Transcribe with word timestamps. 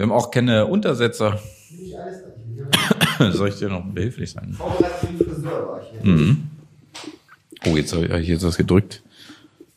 Wir 0.00 0.04
haben 0.04 0.12
auch 0.12 0.30
keine 0.30 0.64
Untersetzer. 0.64 1.38
Soll 3.32 3.50
ich 3.50 3.56
dir 3.56 3.68
noch 3.68 3.84
behilflich 3.84 4.30
sein? 4.30 4.56
Mhm. 6.02 6.48
Oh, 7.66 7.76
jetzt 7.76 7.92
habe 7.92 8.06
ich 8.06 8.24
hier 8.24 8.36
ist 8.36 8.42
das 8.42 8.56
gedrückt. 8.56 9.02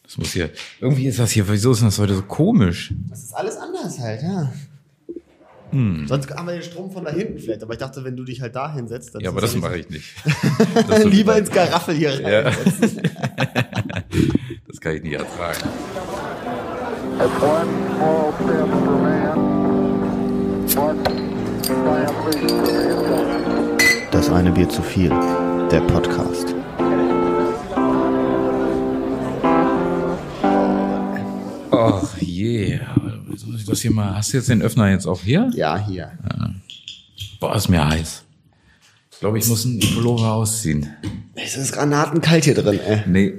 Das 0.03 0.17
muss 0.17 0.31
hier. 0.31 0.49
Irgendwie 0.79 1.07
ist 1.07 1.19
das 1.19 1.31
hier. 1.31 1.45
Wieso 1.49 1.73
ist 1.73 1.83
das 1.83 1.99
heute 1.99 2.15
so 2.15 2.21
komisch? 2.21 2.93
Das 3.09 3.21
ist 3.21 3.35
alles 3.35 3.57
anders 3.57 3.99
halt, 3.99 4.21
ja. 4.23 4.53
Hm. 5.71 6.07
Sonst 6.07 6.29
haben 6.29 6.47
wir 6.47 6.53
den 6.53 6.63
Strom 6.63 6.89
von 6.89 7.03
da 7.03 7.11
hinten 7.11 7.39
vielleicht, 7.39 7.61
aber 7.61 7.73
ich 7.73 7.79
dachte, 7.79 8.01
wenn 8.05 8.15
du 8.15 8.23
dich 8.23 8.39
halt 8.39 8.55
da 8.55 8.73
hinsetzt, 8.73 9.13
dann 9.13 9.21
Ja, 9.23 9.29
aber 9.29 9.41
das 9.41 9.57
mache 9.57 9.79
ich 9.79 9.89
nicht. 9.89 10.05
Lieber 11.03 11.37
ins 11.37 11.51
Garaffel 11.51 11.95
hier 11.95 12.13
rein. 12.23 12.45
Ja. 12.45 12.51
Das 14.67 14.79
kann 14.79 14.95
ich 14.95 15.03
nicht 15.03 15.13
ertragen. 15.13 15.59
That's 17.17 17.41
one 17.41 17.67
small 17.95 18.33
step 18.41 18.67
for 18.69 18.97
man, 19.01 19.52
Das 24.11 24.29
eine 24.31 24.51
Bier 24.51 24.67
zu 24.67 24.81
viel. 24.81 25.09
Der 25.69 25.81
Podcast. 25.81 26.55
Ach 31.71 32.17
je. 32.19 32.79
Das 33.67 33.81
hier 33.81 33.91
mal? 33.91 34.15
Hast 34.15 34.33
du 34.33 34.37
jetzt 34.37 34.49
den 34.49 34.63
Öffner 34.63 34.89
jetzt 34.89 35.05
auch 35.05 35.21
hier? 35.21 35.51
Ja, 35.53 35.77
hier. 35.77 36.11
Boah, 37.39 37.55
ist 37.55 37.69
mir 37.69 37.87
heiß. 37.87 38.23
Ich 39.11 39.19
glaube, 39.19 39.37
ich 39.37 39.47
muss 39.47 39.65
einen 39.65 39.79
Pullover 39.79 40.33
ausziehen. 40.33 40.89
Es 41.35 41.55
ist 41.55 41.73
granatenkalt 41.73 42.45
hier 42.45 42.55
drin, 42.55 42.79
ey. 42.79 43.03
Nee, 43.05 43.33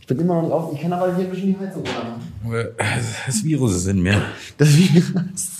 Ich 0.00 0.06
bin 0.06 0.20
immer 0.20 0.34
noch 0.36 0.42
nicht 0.42 0.52
auf. 0.52 0.72
Ich 0.74 0.80
kann 0.80 0.92
aber 0.92 1.14
hier 1.16 1.24
ein 1.24 1.30
bisschen 1.30 1.54
die 1.54 1.58
Heizung 1.58 1.82
machen. 1.82 2.72
das 3.26 3.42
Virus 3.42 3.74
ist 3.74 3.86
in 3.88 4.00
mir. 4.00 4.22
Das 4.58 4.76
Virus. 4.76 5.51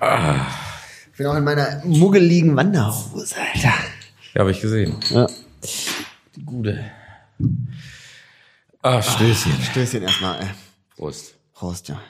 Ich 0.00 1.18
bin 1.18 1.26
auch 1.26 1.36
in 1.36 1.44
meiner 1.44 1.82
muggeligen 1.84 2.56
Wanderhose, 2.56 3.34
Alter. 3.36 3.74
Ja, 4.32 4.40
habe 4.40 4.50
ich 4.50 4.60
gesehen. 4.60 4.96
Ja. 5.10 5.26
Die 6.36 6.44
Gute. 6.44 6.84
Ah, 8.80 9.02
Stößchen. 9.02 9.52
Stößchen 9.62 10.02
erstmal, 10.02 10.40
ey. 10.40 10.48
Prost. 10.96 11.34
Prost, 11.52 11.88
ja. 11.88 12.00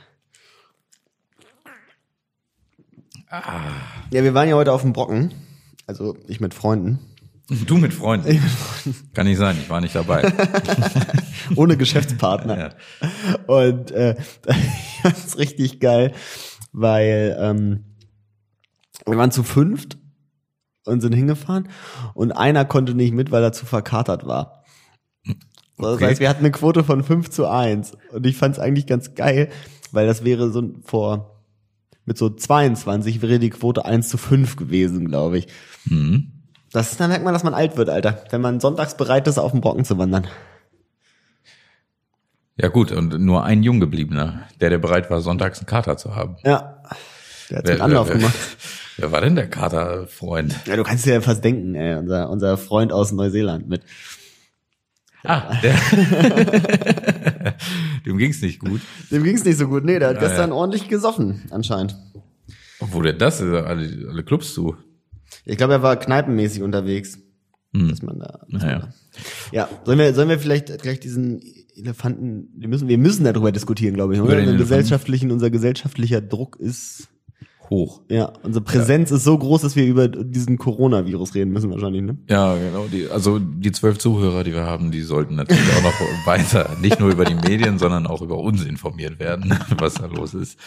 Ja, 3.30 4.24
wir 4.24 4.34
waren 4.34 4.48
ja 4.48 4.54
heute 4.54 4.72
auf 4.72 4.82
dem 4.82 4.92
Brocken. 4.92 5.32
Also 5.86 6.16
ich 6.28 6.40
mit 6.40 6.54
Freunden. 6.54 7.00
Du 7.66 7.76
mit 7.76 7.92
Freunden. 7.92 8.40
Kann 9.14 9.26
nicht 9.26 9.38
sein, 9.38 9.56
ich 9.60 9.68
war 9.68 9.80
nicht 9.80 9.96
dabei. 9.96 10.32
Ohne 11.56 11.76
Geschäftspartner. 11.76 12.58
Ja. 12.58 12.70
Und 13.46 13.90
äh, 13.90 14.14
das 15.02 15.24
ist 15.26 15.38
richtig 15.38 15.80
geil, 15.80 16.12
weil 16.72 17.36
ähm, 17.40 17.84
wir 19.06 19.16
waren 19.16 19.32
zu 19.32 19.42
fünft 19.42 19.98
und 20.86 21.00
sind 21.00 21.14
hingefahren 21.14 21.68
und 22.14 22.32
einer 22.32 22.64
konnte 22.64 22.94
nicht 22.94 23.12
mit, 23.12 23.30
weil 23.30 23.42
er 23.42 23.52
zu 23.52 23.66
verkatert 23.66 24.26
war. 24.26 24.64
Das 25.78 25.94
Okay. 25.94 26.06
heißt, 26.06 26.20
wir 26.20 26.28
hatten 26.28 26.40
eine 26.40 26.50
Quote 26.50 26.84
von 26.84 27.02
5 27.02 27.30
zu 27.30 27.46
1 27.48 27.92
und 28.12 28.26
ich 28.26 28.36
fand 28.36 28.54
es 28.56 28.60
eigentlich 28.60 28.86
ganz 28.86 29.14
geil, 29.14 29.48
weil 29.92 30.06
das 30.06 30.24
wäre 30.24 30.50
so 30.50 30.74
vor 30.84 31.42
mit 32.04 32.18
so 32.18 32.28
22 32.28 33.22
wäre 33.22 33.38
die 33.38 33.50
Quote 33.50 33.84
1 33.84 34.08
zu 34.08 34.18
5 34.18 34.56
gewesen, 34.56 35.06
glaube 35.06 35.38
ich. 35.38 35.46
Mhm. 35.84 36.32
Das 36.72 36.92
ist, 36.92 37.00
da 37.00 37.08
merkt 37.08 37.24
man, 37.24 37.32
dass 37.32 37.44
man 37.44 37.54
alt 37.54 37.76
wird, 37.76 37.88
Alter. 37.88 38.24
Wenn 38.30 38.40
man 38.40 38.60
sonntags 38.60 38.96
bereit 38.96 39.26
ist, 39.26 39.38
auf 39.38 39.52
den 39.52 39.60
Brocken 39.60 39.84
zu 39.84 39.96
wandern. 39.98 40.26
Ja 42.60 42.68
gut, 42.68 42.92
und 42.92 43.18
nur 43.20 43.44
ein 43.44 43.62
Junggebliebener, 43.62 44.46
der, 44.60 44.68
der 44.68 44.78
bereit 44.78 45.10
war, 45.10 45.22
sonntags 45.22 45.58
einen 45.60 45.66
Kater 45.66 45.96
zu 45.96 46.14
haben. 46.14 46.36
Ja. 46.44 46.82
Der 47.48 47.58
hat's 47.58 47.70
mit 47.70 47.80
Anlauf 47.80 48.08
wer, 48.08 48.16
gemacht. 48.16 48.34
wer 48.98 49.12
war 49.12 49.22
denn 49.22 49.34
der 49.34 49.48
Katerfreund? 49.48 50.54
Ja, 50.66 50.76
du 50.76 50.82
kannst 50.82 51.06
dir 51.06 51.14
ja 51.14 51.20
fast 51.22 51.42
denken, 51.42 51.74
ey, 51.74 51.96
unser, 51.96 52.28
unser 52.28 52.58
Freund 52.58 52.92
aus 52.92 53.12
Neuseeland 53.12 53.66
mit. 53.68 53.82
Ah, 55.24 55.54
der. 55.62 55.74
Dem 58.06 58.18
ging's 58.18 58.42
nicht 58.42 58.58
gut. 58.60 58.80
Dem 59.10 59.22
ging's 59.24 59.44
nicht 59.44 59.58
so 59.58 59.66
gut. 59.68 59.84
Nee, 59.84 59.98
der 59.98 60.08
hat 60.10 60.16
Ja, 60.16 60.28
gestern 60.28 60.50
ja. 60.50 60.56
ordentlich 60.56 60.88
gesoffen, 60.88 61.42
anscheinend. 61.50 61.96
Obwohl 62.78 63.04
der 63.04 63.12
das 63.14 63.40
ist, 63.40 63.52
alle, 63.52 64.08
alle 64.10 64.22
Clubs 64.22 64.52
zu. 64.54 64.76
Ich 65.44 65.56
glaube, 65.56 65.74
er 65.74 65.82
war 65.82 65.96
kneipenmäßig 65.96 66.62
unterwegs. 66.62 67.18
Hm. 67.74 67.88
Dass 67.88 68.02
man 68.02 68.18
da, 68.18 68.40
dass 68.50 68.62
Naja. 68.62 68.78
man 68.80 68.88
da. 68.88 68.94
Ja, 69.52 69.68
sollen 69.84 69.98
wir, 69.98 70.14
sollen 70.14 70.28
wir 70.28 70.38
vielleicht 70.38 70.80
gleich 70.82 71.00
diesen 71.00 71.40
Elefanten, 71.80 72.48
wir 72.56 72.68
müssen, 72.68 72.88
wir 72.88 72.98
müssen 72.98 73.24
darüber 73.24 73.52
diskutieren, 73.52 73.94
glaube 73.94 74.14
ich, 74.14 74.20
oder? 74.20 74.36
den 74.36 74.56
gesellschaftlichen, 74.56 75.30
unser 75.30 75.50
gesellschaftlicher 75.50 76.20
Druck 76.20 76.56
ist, 76.56 77.08
Hoch. 77.70 78.02
ja, 78.10 78.32
unsere 78.42 78.64
Präsenz 78.64 79.12
ist 79.12 79.22
so 79.22 79.38
groß, 79.38 79.62
dass 79.62 79.76
wir 79.76 79.86
über 79.86 80.08
diesen 80.08 80.58
Coronavirus 80.58 81.36
reden 81.36 81.52
müssen 81.52 81.70
wahrscheinlich, 81.70 82.02
ne? 82.02 82.18
Ja, 82.28 82.56
genau. 82.56 82.86
Die, 82.90 83.08
also 83.08 83.38
die 83.38 83.70
zwölf 83.70 83.98
Zuhörer, 83.98 84.42
die 84.42 84.52
wir 84.52 84.64
haben, 84.64 84.90
die 84.90 85.02
sollten 85.02 85.36
natürlich 85.36 85.72
auch 85.78 85.82
noch 85.82 86.00
weiter, 86.26 86.76
nicht 86.80 86.98
nur 86.98 87.10
über 87.10 87.24
die 87.24 87.36
Medien, 87.36 87.78
sondern 87.78 88.08
auch 88.08 88.22
über 88.22 88.38
uns 88.38 88.64
informiert 88.64 89.20
werden, 89.20 89.54
was 89.78 89.94
da 89.94 90.06
los 90.06 90.34
ist. 90.34 90.58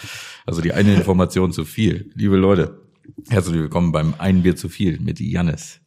Also 0.45 0.61
die 0.61 0.71
eine 0.71 0.93
Information 0.93 1.51
zu 1.51 1.65
viel. 1.65 2.09
Liebe 2.15 2.37
Leute, 2.37 2.79
herzlich 3.27 3.57
willkommen 3.57 3.91
beim 3.91 4.13
Ein 4.17 4.41
Bier 4.43 4.55
zu 4.55 4.69
viel 4.69 4.99
mit 5.01 5.19
Jannis. 5.19 5.81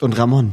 Und 0.00 0.18
Ramon. 0.18 0.52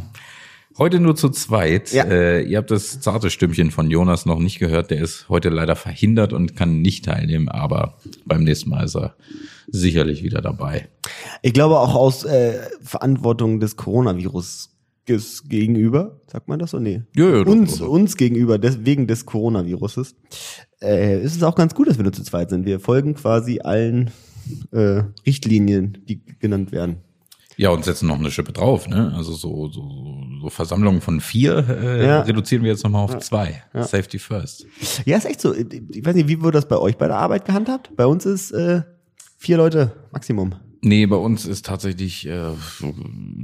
Heute 0.78 1.00
nur 1.00 1.16
zu 1.16 1.30
zweit. 1.30 1.92
Ja. 1.92 2.06
Äh, 2.06 2.44
ihr 2.44 2.58
habt 2.58 2.72
das 2.72 3.02
zarte 3.02 3.30
Stimmchen 3.30 3.72
von 3.72 3.90
Jonas 3.90 4.26
noch 4.26 4.40
nicht 4.40 4.60
gehört. 4.60 4.92
Der 4.92 5.02
ist 5.02 5.28
heute 5.30 5.50
leider 5.50 5.76
verhindert 5.76 6.34
und 6.34 6.56
kann 6.56 6.82
nicht 6.82 7.06
teilnehmen, 7.06 7.50
aber 7.50 7.98
beim 8.26 8.44
nächsten 8.44 8.70
Mal 8.70 8.86
ist 8.86 8.96
er 8.96 9.16
sicherlich 9.68 10.24
wieder 10.24 10.42
dabei. 10.42 10.88
Ich 11.42 11.54
glaube 11.54 11.80
auch 11.80 11.96
aus 11.96 12.24
äh, 12.24 12.60
Verantwortung 12.82 13.60
des 13.60 13.76
Coronavirus 13.76 14.70
gegenüber, 15.06 16.22
sagt 16.28 16.48
man 16.48 16.60
das 16.60 16.72
so? 16.72 16.80
Nee. 16.80 17.02
Ja, 17.16 17.30
ja, 17.30 17.44
doch, 17.44 17.52
uns, 17.52 17.78
doch, 17.78 17.88
doch. 17.88 17.90
uns 17.90 18.16
gegenüber, 18.16 18.58
des, 18.58 18.86
wegen 18.86 19.08
des 19.08 19.26
Coronaviruses, 19.26 20.16
äh, 20.82 21.22
ist 21.22 21.36
es 21.36 21.44
auch 21.44 21.56
ganz 21.56 21.76
gut, 21.76 21.90
dass 21.90 21.98
wir 21.98 22.04
nur 22.04 22.14
zu 22.14 22.24
zweit 22.24 22.50
sind. 22.50 22.66
Wir 22.66 22.80
folgen 22.80 23.16
quasi 23.16 23.60
allen 23.60 24.12
äh, 24.72 25.04
Richtlinien, 25.26 25.98
die 26.08 26.22
genannt 26.40 26.72
werden. 26.72 26.98
Ja, 27.62 27.70
und 27.70 27.86
setzen 27.86 28.08
noch 28.08 28.18
eine 28.18 28.32
Schippe 28.32 28.54
drauf, 28.54 28.88
ne? 28.88 29.14
Also 29.16 29.34
so, 29.34 29.70
so, 29.70 30.24
so 30.42 30.50
Versammlungen 30.50 31.00
von 31.00 31.22
vier 31.22 31.64
äh, 31.70 32.08
Ja. 32.08 32.22
reduzieren 32.22 32.64
wir 32.64 32.72
jetzt 32.72 32.84
nochmal 32.84 33.04
auf 33.04 33.20
zwei. 33.20 33.62
Safety 33.76 34.18
first. 34.18 34.66
Ja, 35.06 35.18
ist 35.18 35.26
echt 35.26 35.42
so. 35.42 35.54
Ich 35.54 36.04
weiß 36.04 36.16
nicht, 36.16 36.28
wie 36.28 36.42
wurde 36.42 36.58
das 36.58 36.68
bei 36.68 36.78
euch 36.80 36.98
bei 36.98 37.06
der 37.06 37.18
Arbeit 37.18 37.46
gehandhabt? 37.46 37.96
Bei 37.96 38.08
uns 38.08 38.26
ist 38.26 38.50
äh, 38.50 38.82
vier 39.38 39.58
Leute 39.58 39.92
Maximum. 40.12 40.56
Nee, 40.82 41.06
bei 41.06 41.18
uns 41.18 41.46
ist 41.46 41.68
tatsächlich 41.68 42.28
äh, 42.28 42.50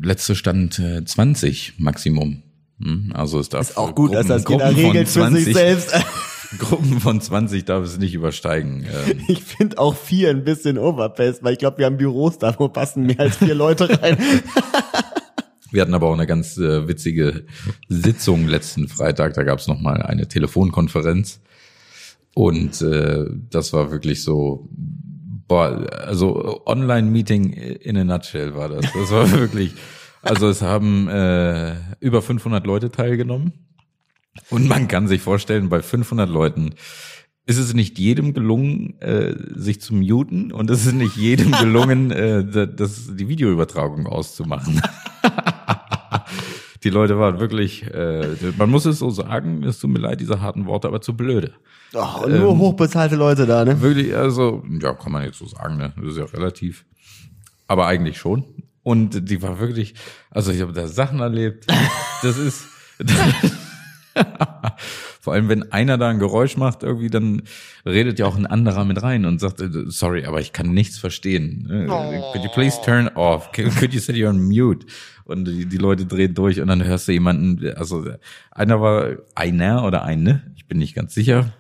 letzte 0.02 0.34
Stand 0.34 0.80
äh, 0.80 1.06
20 1.06 1.76
Maximum. 1.78 2.42
Hm? 2.82 3.12
Also 3.14 3.40
es 3.40 3.50
darf 3.50 3.78
Auch 3.78 3.94
gut, 3.94 4.16
dass 4.16 4.26
das 4.26 4.46
jeder 4.50 4.76
regelt 4.76 5.10
für 5.10 5.30
sich 5.30 5.54
selbst. 5.54 5.94
Gruppen 6.60 7.00
von 7.00 7.20
20 7.22 7.66
darf 7.66 7.84
es 7.84 7.98
nicht 7.98 8.14
übersteigen. 8.14 8.86
Ähm, 8.86 9.24
Ich 9.28 9.44
finde 9.44 9.78
auch 9.78 9.96
vier 9.96 10.30
ein 10.30 10.44
bisschen 10.44 10.78
overpaced, 10.78 11.44
weil 11.44 11.54
ich 11.54 11.60
glaube, 11.60 11.80
wir 11.80 11.86
haben 11.86 11.98
Büros 11.98 12.38
da, 12.38 12.56
wo 12.58 12.68
passen 12.70 13.04
mehr 13.06 13.20
als 13.20 13.38
vier 13.38 13.56
Leute 13.56 14.02
rein. 14.02 14.18
Wir 15.70 15.82
hatten 15.82 15.94
aber 15.94 16.08
auch 16.08 16.14
eine 16.14 16.28
ganz 16.28 16.58
äh, 16.58 16.88
witzige 16.88 17.46
Sitzung 17.90 18.48
letzten 18.48 18.88
Freitag. 18.88 19.34
Da 19.34 19.44
gab 19.44 19.60
es 19.60 19.68
nochmal 19.68 20.02
eine 20.02 20.28
Telefonkonferenz. 20.30 21.42
Und 22.34 22.82
äh, 22.82 23.26
das 23.50 23.74
war 23.74 23.92
wirklich 23.92 24.24
so, 24.24 24.70
boah, 24.72 25.86
also 26.06 26.66
Online-Meeting 26.66 27.52
in 27.52 27.98
a 27.98 28.04
nutshell 28.04 28.56
war 28.56 28.70
das. 28.70 28.86
Das 28.94 29.12
war 29.12 29.30
wirklich, 29.40 29.74
also 30.22 30.48
es 30.48 30.62
haben 30.62 31.08
äh, 31.10 31.76
über 32.00 32.22
500 32.22 32.66
Leute 32.66 32.90
teilgenommen. 32.90 33.52
Und 34.50 34.68
man 34.68 34.88
kann 34.88 35.08
sich 35.08 35.22
vorstellen, 35.22 35.70
bei 35.70 35.82
500 35.82 36.30
Leuten 36.30 36.76
ist 37.46 37.58
es 37.58 37.74
nicht 37.74 37.98
jedem 37.98 38.34
gelungen, 38.34 39.00
äh, 39.02 39.34
sich 39.56 39.80
zu 39.82 39.96
muten 39.96 40.52
und 40.52 40.70
es 40.70 40.86
ist 40.86 40.94
nicht 40.94 41.16
jedem 41.16 41.52
gelungen, 41.60 42.12
äh, 42.12 42.44
da- 42.46 42.66
das, 42.66 43.16
die 43.16 43.28
Videoübertragung 43.30 44.06
auszumachen. 44.06 44.82
die 46.84 46.90
Leute 46.90 47.18
waren 47.18 47.40
wirklich, 47.40 47.84
äh, 47.94 48.28
man 48.58 48.70
muss 48.70 48.86
es 48.86 49.00
so 49.00 49.10
sagen, 49.10 49.64
es 49.64 49.80
tut 49.80 49.90
mir 49.92 50.00
leid, 50.00 50.20
diese 50.20 50.42
harten 50.42 50.66
Worte, 50.66 50.88
aber 50.88 51.02
zu 51.02 51.16
blöde. 51.16 51.54
Oh, 51.94 52.26
und 52.26 52.38
nur 52.38 52.58
hochbezahlte 52.58 53.16
Leute 53.16 53.46
da, 53.46 53.64
ne? 53.64 53.80
Wirklich, 53.82 54.14
also, 54.16 54.64
ja, 54.82 54.94
kann 54.94 55.14
man 55.14 55.24
jetzt 55.24 55.40
so 55.40 55.46
sagen, 55.48 55.78
ne? 55.78 55.94
Das 55.96 56.12
ist 56.12 56.18
ja 56.18 56.26
relativ. 56.26 56.86
Aber 57.68 57.88
eigentlich 57.88 58.18
schon. 58.18 58.44
Und 58.84 59.30
die 59.30 59.42
war 59.42 59.60
wirklich, 59.60 59.96
also 60.30 60.52
ich 60.52 60.62
habe 60.62 60.74
da 60.74 60.88
Sachen 60.88 61.20
erlebt. 61.20 61.66
Das 62.24 62.38
ist. 62.38 62.66
Vor 65.22 65.34
allem, 65.34 65.50
wenn 65.50 65.72
einer 65.72 65.98
da 65.98 66.10
ein 66.10 66.20
Geräusch 66.20 66.56
macht, 66.58 66.84
irgendwie, 66.84 67.10
dann 67.10 67.42
redet 67.86 68.18
ja 68.20 68.26
auch 68.26 68.38
ein 68.38 68.46
anderer 68.46 68.86
mit 68.86 69.02
rein 69.04 69.26
und 69.26 69.40
sagt, 69.40 69.60
äh, 69.62 69.70
sorry, 69.88 70.26
aber 70.26 70.40
ich 70.40 70.54
kann 70.54 70.72
nichts 70.74 70.98
verstehen. 70.98 71.68
Äh, 71.70 71.88
Could 72.32 72.44
you 72.44 72.50
please 72.54 72.80
turn 72.84 73.10
off? 73.10 73.52
Could 73.52 73.94
you 73.94 74.00
set 74.00 74.16
you 74.16 74.28
on 74.28 74.42
mute? 74.42 74.86
Und 75.26 75.46
die, 75.46 75.66
die 75.66 75.78
Leute 75.78 76.06
drehen 76.06 76.34
durch 76.34 76.62
und 76.62 76.68
dann 76.68 76.84
hörst 76.84 77.08
du 77.08 77.12
jemanden, 77.12 77.74
also 77.76 78.06
einer 78.52 78.80
war 78.80 79.18
einer 79.36 79.84
oder 79.84 80.04
eine, 80.04 80.52
ich 80.56 80.66
bin 80.68 80.78
nicht 80.78 80.96
ganz 80.96 81.14
sicher, 81.14 81.52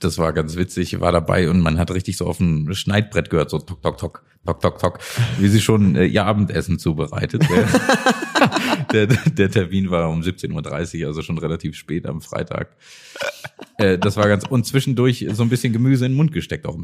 Das 0.00 0.16
war 0.16 0.32
ganz 0.32 0.56
witzig, 0.56 0.98
war 1.00 1.12
dabei 1.12 1.50
und 1.50 1.60
man 1.60 1.78
hat 1.78 1.90
richtig 1.90 2.16
so 2.16 2.26
auf 2.26 2.38
dem 2.38 2.72
Schneidbrett 2.72 3.28
gehört, 3.28 3.50
so 3.50 3.58
tok, 3.58 3.82
tok, 3.82 3.98
tok, 3.98 4.22
tok, 4.46 4.60
tok, 4.60 4.78
tok, 4.78 4.98
wie 5.38 5.48
sie 5.48 5.60
schon 5.60 5.94
äh, 5.94 6.06
ihr 6.06 6.24
Abendessen 6.24 6.78
zubereitet. 6.78 7.44
Der, 8.94 9.06
der, 9.08 9.50
Termin 9.50 9.90
war 9.90 10.08
um 10.08 10.20
17.30 10.20 11.00
Uhr, 11.00 11.08
also 11.08 11.22
schon 11.22 11.38
relativ 11.38 11.74
spät 11.74 12.06
am 12.06 12.20
Freitag. 12.20 12.76
Äh, 13.76 13.98
das 13.98 14.16
war 14.16 14.28
ganz, 14.28 14.46
und 14.46 14.64
zwischendurch 14.64 15.26
so 15.32 15.42
ein 15.42 15.48
bisschen 15.48 15.72
Gemüse 15.72 16.06
in 16.06 16.12
den 16.12 16.16
Mund 16.16 16.30
gesteckt 16.32 16.64
auch. 16.66 16.76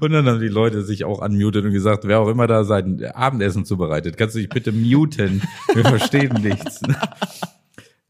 Und 0.00 0.12
dann 0.12 0.26
haben 0.26 0.40
die 0.40 0.48
Leute 0.48 0.82
sich 0.82 1.04
auch 1.04 1.20
unmuted 1.20 1.64
und 1.64 1.72
gesagt, 1.72 2.06
wer 2.06 2.20
auch 2.20 2.28
immer 2.28 2.46
da 2.46 2.64
sein 2.64 3.04
Abendessen 3.04 3.64
zubereitet, 3.64 4.16
kannst 4.16 4.34
du 4.34 4.40
dich 4.40 4.48
bitte 4.48 4.72
muten? 4.72 5.42
Wir 5.74 5.84
verstehen 5.84 6.40
nichts. 6.42 6.80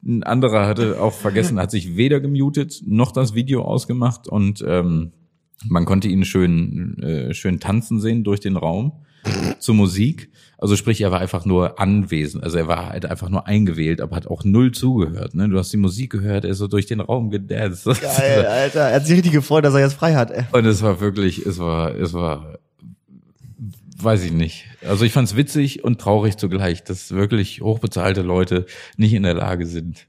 Ein 0.04 0.22
anderer 0.22 0.66
hatte 0.66 1.00
auch 1.00 1.12
vergessen, 1.12 1.58
hat 1.58 1.70
sich 1.70 1.96
weder 1.96 2.20
gemutet 2.20 2.82
noch 2.86 3.12
das 3.12 3.34
Video 3.34 3.62
ausgemacht 3.62 4.28
und 4.28 4.64
ähm, 4.66 5.12
man 5.66 5.84
konnte 5.84 6.08
ihn 6.08 6.24
schön, 6.24 6.98
äh, 7.02 7.34
schön 7.34 7.60
tanzen 7.60 8.00
sehen 8.00 8.24
durch 8.24 8.40
den 8.40 8.56
Raum 8.56 8.92
zur 9.58 9.74
Musik. 9.74 10.30
Also 10.58 10.74
sprich, 10.74 11.00
er 11.00 11.12
war 11.12 11.20
einfach 11.20 11.44
nur 11.44 11.78
anwesend. 11.78 12.42
Also 12.42 12.58
er 12.58 12.66
war 12.66 12.88
halt 12.88 13.06
einfach 13.06 13.28
nur 13.28 13.46
eingewählt, 13.46 14.00
aber 14.00 14.16
hat 14.16 14.26
auch 14.26 14.42
null 14.44 14.72
zugehört. 14.72 15.34
Ne? 15.34 15.48
Du 15.48 15.56
hast 15.56 15.72
die 15.72 15.76
Musik 15.76 16.10
gehört, 16.10 16.44
er 16.44 16.50
ist 16.50 16.58
so 16.58 16.66
durch 16.66 16.86
den 16.86 17.00
Raum 17.00 17.30
gedanced. 17.30 18.00
Geil, 18.00 18.44
Alter. 18.44 18.80
Er 18.88 18.96
hat 18.96 19.06
sich 19.06 19.14
richtig 19.14 19.32
gefreut, 19.32 19.64
dass 19.64 19.74
er 19.74 19.80
jetzt 19.80 19.94
frei 19.94 20.14
hat. 20.14 20.32
ey. 20.32 20.44
Und 20.50 20.66
es 20.66 20.82
war 20.82 21.00
wirklich, 21.00 21.46
es 21.46 21.60
war, 21.60 21.94
es 21.94 22.12
war, 22.12 22.58
weiß 23.98 24.24
ich 24.24 24.32
nicht. 24.32 24.64
Also 24.84 25.04
ich 25.04 25.12
fand 25.12 25.28
es 25.28 25.36
witzig 25.36 25.84
und 25.84 26.00
traurig 26.00 26.36
zugleich, 26.36 26.82
dass 26.82 27.12
wirklich 27.12 27.60
hochbezahlte 27.60 28.22
Leute 28.22 28.66
nicht 28.96 29.14
in 29.14 29.22
der 29.22 29.34
Lage 29.34 29.64
sind, 29.64 30.07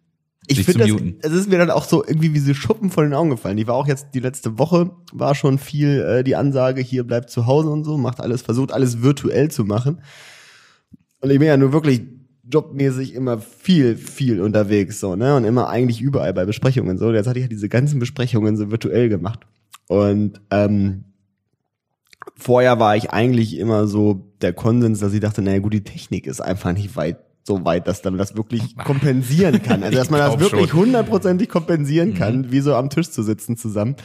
Ich 0.51 0.63
finde, 0.63 0.87
das, 0.87 1.31
es 1.31 1.39
ist 1.41 1.49
mir 1.49 1.59
dann 1.59 1.69
auch 1.69 1.83
so 1.83 2.03
irgendwie 2.03 2.33
wie 2.33 2.39
so 2.39 2.53
Schuppen 2.53 2.89
von 2.89 3.03
den 3.03 3.13
Augen 3.13 3.29
gefallen. 3.29 3.57
Die 3.57 3.67
war 3.67 3.75
auch 3.75 3.87
jetzt 3.87 4.07
die 4.13 4.19
letzte 4.19 4.57
Woche, 4.57 4.91
war 5.13 5.35
schon 5.35 5.59
viel 5.59 6.01
äh, 6.01 6.23
die 6.23 6.35
Ansage, 6.35 6.81
hier 6.81 7.03
bleibt 7.03 7.29
zu 7.29 7.45
Hause 7.45 7.69
und 7.69 7.83
so, 7.83 7.97
macht 7.97 8.19
alles, 8.19 8.41
versucht 8.41 8.73
alles 8.73 9.01
virtuell 9.01 9.51
zu 9.51 9.63
machen. 9.63 10.01
Und 11.21 11.29
ich 11.29 11.37
bin 11.39 11.47
ja 11.47 11.57
nur 11.57 11.71
wirklich 11.71 12.01
jobmäßig 12.51 13.13
immer 13.13 13.37
viel, 13.37 13.95
viel 13.95 14.41
unterwegs, 14.41 14.99
so, 14.99 15.15
ne, 15.15 15.35
und 15.35 15.43
immer 15.43 15.69
eigentlich 15.69 16.01
überall 16.01 16.33
bei 16.33 16.45
Besprechungen, 16.45 16.97
so. 16.97 17.11
Jetzt 17.11 17.27
hatte 17.27 17.37
ich 17.37 17.45
ja 17.45 17.49
diese 17.49 17.69
ganzen 17.69 17.99
Besprechungen 17.99 18.57
so 18.57 18.71
virtuell 18.71 19.09
gemacht. 19.09 19.41
Und, 19.87 20.41
ähm, 20.49 21.03
vorher 22.35 22.79
war 22.79 22.95
ich 22.95 23.11
eigentlich 23.11 23.57
immer 23.57 23.87
so 23.87 24.33
der 24.41 24.53
Konsens, 24.53 24.99
dass 24.99 25.13
ich 25.13 25.19
dachte, 25.19 25.41
naja 25.41 25.59
gut, 25.59 25.73
die 25.73 25.83
Technik 25.83 26.25
ist 26.25 26.41
einfach 26.41 26.73
nicht 26.73 26.95
weit 26.95 27.17
so 27.49 27.65
weit, 27.65 27.87
dass 27.87 28.03
man 28.03 28.17
das 28.17 28.35
wirklich 28.35 28.77
kompensieren 28.85 29.63
kann. 29.63 29.83
Also 29.83 29.97
dass 29.97 30.11
man 30.11 30.19
das 30.19 30.39
wirklich 30.39 30.71
hundertprozentig 30.71 31.49
kompensieren 31.49 32.13
kann, 32.13 32.51
wie 32.51 32.59
so 32.59 32.75
am 32.75 32.91
Tisch 32.91 33.09
zu 33.09 33.23
sitzen 33.23 33.57
zusammen. 33.57 33.95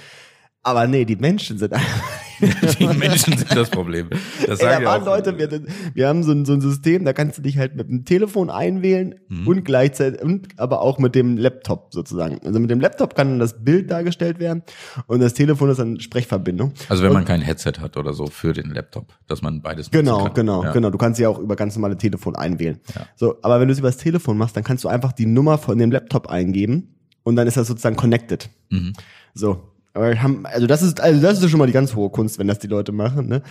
Aber 0.65 0.87
nee, 0.87 1.05
die 1.05 1.17
Menschen 1.17 1.59
sind 1.59 1.73
einfach 1.73 2.03
Die 2.81 2.87
Menschen 2.87 3.37
sind 3.39 3.55
das 3.57 3.71
Problem. 3.71 4.09
Das 4.47 4.59
Ey, 4.61 4.67
da 4.81 4.85
waren 4.85 5.03
auch. 5.03 5.07
Leute, 5.07 5.39
wir, 5.39 5.63
wir 5.95 6.09
haben 6.09 6.23
so 6.25 6.33
ein, 6.33 6.45
so 6.45 6.53
ein 6.53 6.61
System, 6.61 7.05
da 7.05 7.13
kannst 7.13 7.39
du 7.39 7.43
dich 7.43 7.59
halt 7.59 7.77
mit 7.77 7.89
dem 7.89 8.05
Telefon 8.05 8.51
einwählen 8.51 9.15
Mhm. 9.29 9.47
und 9.47 9.65
gleichzeitig, 9.65 10.21
und 10.21 10.49
aber 10.59 10.83
auch 10.83 10.99
mit 10.99 11.15
dem 11.15 11.37
Laptop 11.37 11.93
sozusagen. 11.95 12.41
Also 12.45 12.59
mit 12.59 12.71
dem 12.71 12.81
Laptop 12.81 13.15
kann 13.15 13.29
dann 13.29 13.39
das 13.39 13.65
Bild 13.65 13.91
dargestellt 13.91 14.39
werden 14.41 14.63
und 15.07 15.21
das 15.21 15.35
Telefon 15.35 15.71
ist 15.71 15.79
dann 15.79 16.01
Sprechverbindung. 16.01 16.73
Also 16.89 17.03
wenn 17.03 17.11
und, 17.11 17.15
man 17.19 17.25
kein 17.25 17.41
Headset 17.41 17.75
hat 17.81 17.97
oder 17.97 18.13
so 18.13 18.27
für 18.27 18.53
den 18.53 18.71
Laptop, 18.71 19.15
dass 19.29 19.41
man 19.41 19.63
beides 19.63 19.91
Genau, 19.91 20.29
genau, 20.35 20.65
ja. 20.65 20.73
genau. 20.73 20.91
Du 20.91 20.99
kannst 20.99 21.19
sie 21.19 21.27
auch 21.27 21.39
über 21.39 21.55
ganz 21.57 21.77
normale 21.77 21.97
Telefon 21.97 22.35
einwählen. 22.37 22.81
Ja. 22.95 23.07
So, 23.15 23.37
aber 23.43 23.61
wenn 23.61 23.69
du 23.69 23.73
es 23.73 23.79
über 23.79 23.89
das 23.89 23.99
Telefon 23.99 24.37
machst, 24.39 24.57
dann 24.57 24.65
kannst 24.65 24.83
du 24.85 24.89
einfach 24.89 25.13
die 25.13 25.27
Nummer 25.27 25.57
von 25.57 25.79
dem 25.79 25.93
Laptop 25.93 26.27
eingeben 26.29 26.97
und 27.23 27.37
dann 27.37 27.47
ist 27.47 27.57
das 27.57 27.69
sozusagen 27.69 27.97
connected. 27.97 28.51
Mhm. 28.71 28.93
So. 29.35 29.74
Aber 29.95 30.21
haben, 30.21 30.45
also 30.45 30.67
das 30.67 30.83
ist, 30.83 31.01
also 31.01 31.23
das 31.23 31.41
ist 31.41 31.51
schon 31.51 31.59
mal 31.59 31.67
die 31.67 31.73
ganz 31.73 31.95
hohe 31.95 32.11
Kunst, 32.11 32.39
wenn 32.39 32.49
das 32.49 32.59
die 32.59 32.67
Leute 32.67 32.91
machen, 32.91 33.29
ne? 33.29 33.43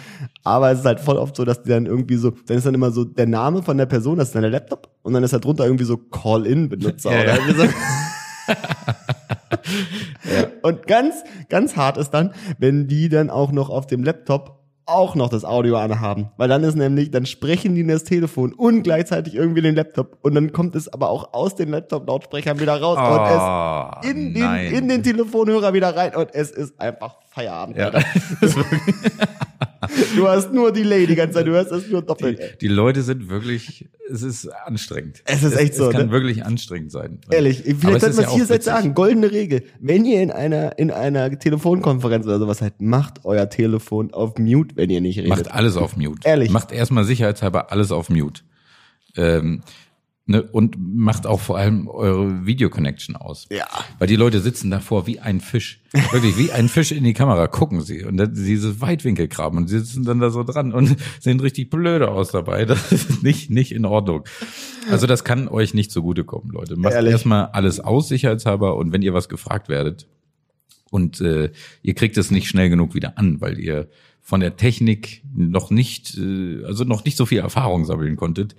Aber 0.44 0.72
es 0.72 0.80
ist 0.80 0.86
halt 0.86 1.00
voll 1.00 1.16
oft 1.18 1.36
so, 1.36 1.46
dass 1.46 1.64
die 1.64 1.70
dann 1.70 1.86
irgendwie 1.86 2.18
so, 2.18 2.32
dann 2.46 2.58
ist 2.58 2.66
dann 2.66 2.74
immer 2.76 2.92
so 2.92 3.06
der 3.06 3.28
Name 3.28 3.64
von 3.64 3.78
der 3.78 3.86
Person, 3.86 4.18
das 4.18 4.28
ist 4.28 4.36
dann 4.36 4.42
der 4.42 4.52
Laptop, 4.52 4.90
und 5.04 5.14
dann 5.14 5.24
ist 5.24 5.34
da 5.34 5.40
drunter 5.40 5.64
irgendwie 5.66 5.86
so 5.86 5.96
Call-In-Benutzer 5.98 7.12
Ja, 7.12 7.22
oder 7.22 7.30
ja. 7.30 7.36
irgendwie 7.36 7.62
so. 7.62 7.68
Und 10.62 10.88
ganz, 10.88 11.24
ganz 11.50 11.76
hart 11.76 11.98
ist 11.98 12.12
dann, 12.12 12.34
wenn 12.58 12.88
die 12.88 13.10
dann 13.10 13.30
auch 13.30 13.52
noch 13.52 13.70
auf 13.70 13.88
dem 13.88 14.04
Laptop 14.04 14.63
auch 14.86 15.16
noch 15.16 15.30
das 15.30 15.46
Audio 15.46 15.78
anhaben. 15.78 16.30
Weil 16.38 16.50
dann 16.50 16.64
ist 16.64 16.76
nämlich, 16.76 17.12
dann 17.12 17.26
sprechen 17.26 17.76
die 17.76 17.82
in 17.82 17.88
das 17.88 18.04
Telefon 18.04 18.54
und 18.54 18.84
gleichzeitig 18.84 19.36
irgendwie 19.36 19.62
den 19.62 19.76
Laptop. 19.76 20.18
Und 20.22 20.36
dann 20.36 20.52
kommt 20.52 20.76
es 20.76 20.92
aber 20.92 21.10
auch 21.10 21.34
aus 21.34 21.56
den 21.56 21.70
Laptop-Lautsprechern 21.70 22.60
wieder 22.60 22.80
raus 22.82 22.98
Oh, 23.00 24.02
und 24.02 24.06
es 24.06 24.12
in 24.12 24.34
den, 24.34 24.44
nein. 24.44 24.72
in 24.74 24.90
den 24.90 25.04
Telefonhörer 25.04 25.74
wieder 25.74 25.96
rein. 25.96 26.16
Und 26.16 26.30
es 26.34 26.52
ist 26.52 26.80
einfach 26.80 27.18
Feierabend. 27.34 27.78
Ja. 27.78 27.92
Du 30.16 30.28
hast 30.28 30.54
nur 30.54 30.72
Delay 30.72 31.08
die 31.08 31.16
ganze 31.16 31.36
Zeit, 31.36 31.48
du 31.48 31.52
hörst 31.52 31.72
es 31.72 31.90
nur 31.90 32.02
doppelt. 32.02 32.40
Die, 32.40 32.68
die 32.68 32.74
Leute 32.74 33.02
sind 33.02 33.30
wirklich, 33.30 33.90
es 34.10 34.22
ist 34.22 34.48
anstrengend. 34.48 35.22
Es 35.26 35.44
ist 35.44 35.56
echt 35.56 35.76
so, 35.76 35.88
Es 35.88 35.94
kann 35.94 36.08
ne? 36.08 36.12
wirklich 36.12 36.46
anstrengend 36.46 36.92
sein. 36.92 37.20
Ehrlich, 37.30 37.64
vielleicht 37.64 37.84
es 37.84 37.84
sollte 37.84 38.06
ist 38.08 38.16
man 38.16 38.26
ja 38.26 38.30
es 38.30 38.36
hier 38.36 38.56
jetzt 38.56 38.66
sagen, 38.66 38.94
goldene 38.94 39.32
Regel. 39.32 39.64
Wenn 39.80 40.06
ihr 40.06 40.22
in 40.22 40.32
einer, 40.32 40.78
in 40.78 40.92
einer 40.92 41.38
Telefonkonferenz 41.38 42.26
oder 42.26 42.40
sowas 42.40 42.60
seid, 42.60 42.82
macht 42.82 43.26
euer 43.26 43.50
Telefon 43.50 44.14
auf 44.14 44.38
Mute, 44.38 44.76
wenn 44.76 44.90
ihr 44.90 45.02
nicht 45.02 45.18
redet. 45.18 45.30
Macht 45.30 45.52
alles 45.52 45.78
auf 45.78 45.98
Mute. 45.98 46.28
Ehrlich. 46.28 46.50
Macht 46.50 46.72
erstmal 46.72 47.04
sicherheitshalber 47.04 47.72
alles 47.72 47.92
auf 47.92 48.10
Mute. 48.10 48.44
Ähm, 49.16 49.62
ne, 50.26 50.44
und 50.44 50.76
macht 50.80 51.26
auch 51.26 51.40
vor 51.40 51.58
allem 51.58 51.88
eure 51.88 52.46
Videoconnection 52.46 53.16
aus. 53.16 53.48
Ja. 53.50 53.68
Weil 54.00 54.08
die 54.08 54.16
Leute 54.16 54.40
sitzen 54.40 54.72
davor 54.72 55.08
wie 55.08 55.20
ein 55.20 55.42
Fisch. 55.42 55.82
Wirklich, 56.12 56.38
wie 56.38 56.52
ein 56.52 56.70
Fisch 56.70 56.92
in 56.92 57.04
die 57.04 57.14
Kamera 57.14 57.48
gucken 57.48 57.82
sie. 57.82 58.04
Und 58.04 58.18
dann 58.18 58.34
diese 58.34 58.82
Weitwinkelgraben 58.82 59.58
und 59.60 59.68
sie 59.68 59.80
sitzen 59.80 60.06
dann 60.06 60.20
da 60.20 60.30
so 60.30 60.44
dran 60.44 60.74
und 60.74 60.96
sehen 61.20 61.40
richtig 61.40 61.70
blöde 61.70 62.10
aus 62.10 62.32
dabei. 62.32 62.66
Das 62.66 62.92
ist 62.92 63.24
nicht, 63.24 63.50
nicht 63.50 63.72
in 63.72 63.86
Ordnung. 63.86 64.24
Also 64.90 65.08
das 65.08 65.24
kann 65.24 65.48
euch 65.48 65.74
nicht 65.74 65.92
zugutekommen, 65.92 66.52
Leute. 66.52 66.76
Macht 66.76 66.94
Ehrlich. 66.94 67.12
erstmal 67.12 67.48
alles 67.48 67.80
aus, 67.80 68.08
sicherheitshalber. 68.08 68.76
Und 68.78 68.92
wenn 68.92 69.02
ihr 69.02 69.14
was 69.14 69.30
gefragt 69.30 69.70
werdet, 69.70 70.08
und 70.90 71.22
äh, 71.22 71.50
ihr 71.82 71.96
kriegt 71.96 72.18
es 72.18 72.30
nicht 72.30 72.48
schnell 72.48 72.70
genug 72.70 72.94
wieder 72.94 73.18
an, 73.18 73.42
weil 73.42 73.58
ihr 73.58 73.90
von 74.24 74.40
der 74.40 74.56
Technik 74.56 75.22
noch 75.36 75.70
nicht, 75.70 76.18
äh, 76.18 76.64
also 76.66 76.86
noch 76.86 77.04
nicht 77.04 77.18
so 77.18 77.26
viel 77.26 77.40
Erfahrung 77.40 77.86
sammeln 77.86 78.16
konntet, 78.16 78.56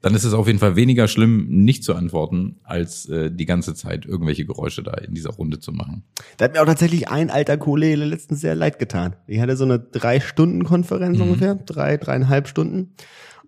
dann 0.00 0.14
ist 0.14 0.22
es 0.22 0.32
auf 0.32 0.46
jeden 0.46 0.60
Fall 0.60 0.76
weniger 0.76 1.08
schlimm, 1.08 1.46
nicht 1.48 1.82
zu 1.82 1.94
antworten, 1.96 2.60
als 2.62 3.08
äh, 3.08 3.32
die 3.32 3.46
ganze 3.46 3.74
Zeit 3.74 4.06
irgendwelche 4.06 4.44
Geräusche 4.44 4.84
da 4.84 4.92
in 4.92 5.14
dieser 5.14 5.30
Runde 5.30 5.58
zu 5.58 5.72
machen. 5.72 6.04
Da 6.36 6.44
hat 6.44 6.52
mir 6.54 6.62
auch 6.62 6.66
tatsächlich 6.66 7.08
ein 7.08 7.30
alter 7.30 7.58
Kollege 7.58 8.04
letztens 8.04 8.40
sehr 8.40 8.54
leid 8.54 8.78
getan. 8.78 9.16
Ich 9.26 9.40
hatte 9.40 9.56
so 9.56 9.64
eine 9.64 9.80
drei 9.80 10.20
Stunden 10.20 10.62
Konferenz 10.62 11.18
ungefähr, 11.18 11.56
drei, 11.56 11.96
dreieinhalb 11.96 12.46
Stunden. 12.46 12.94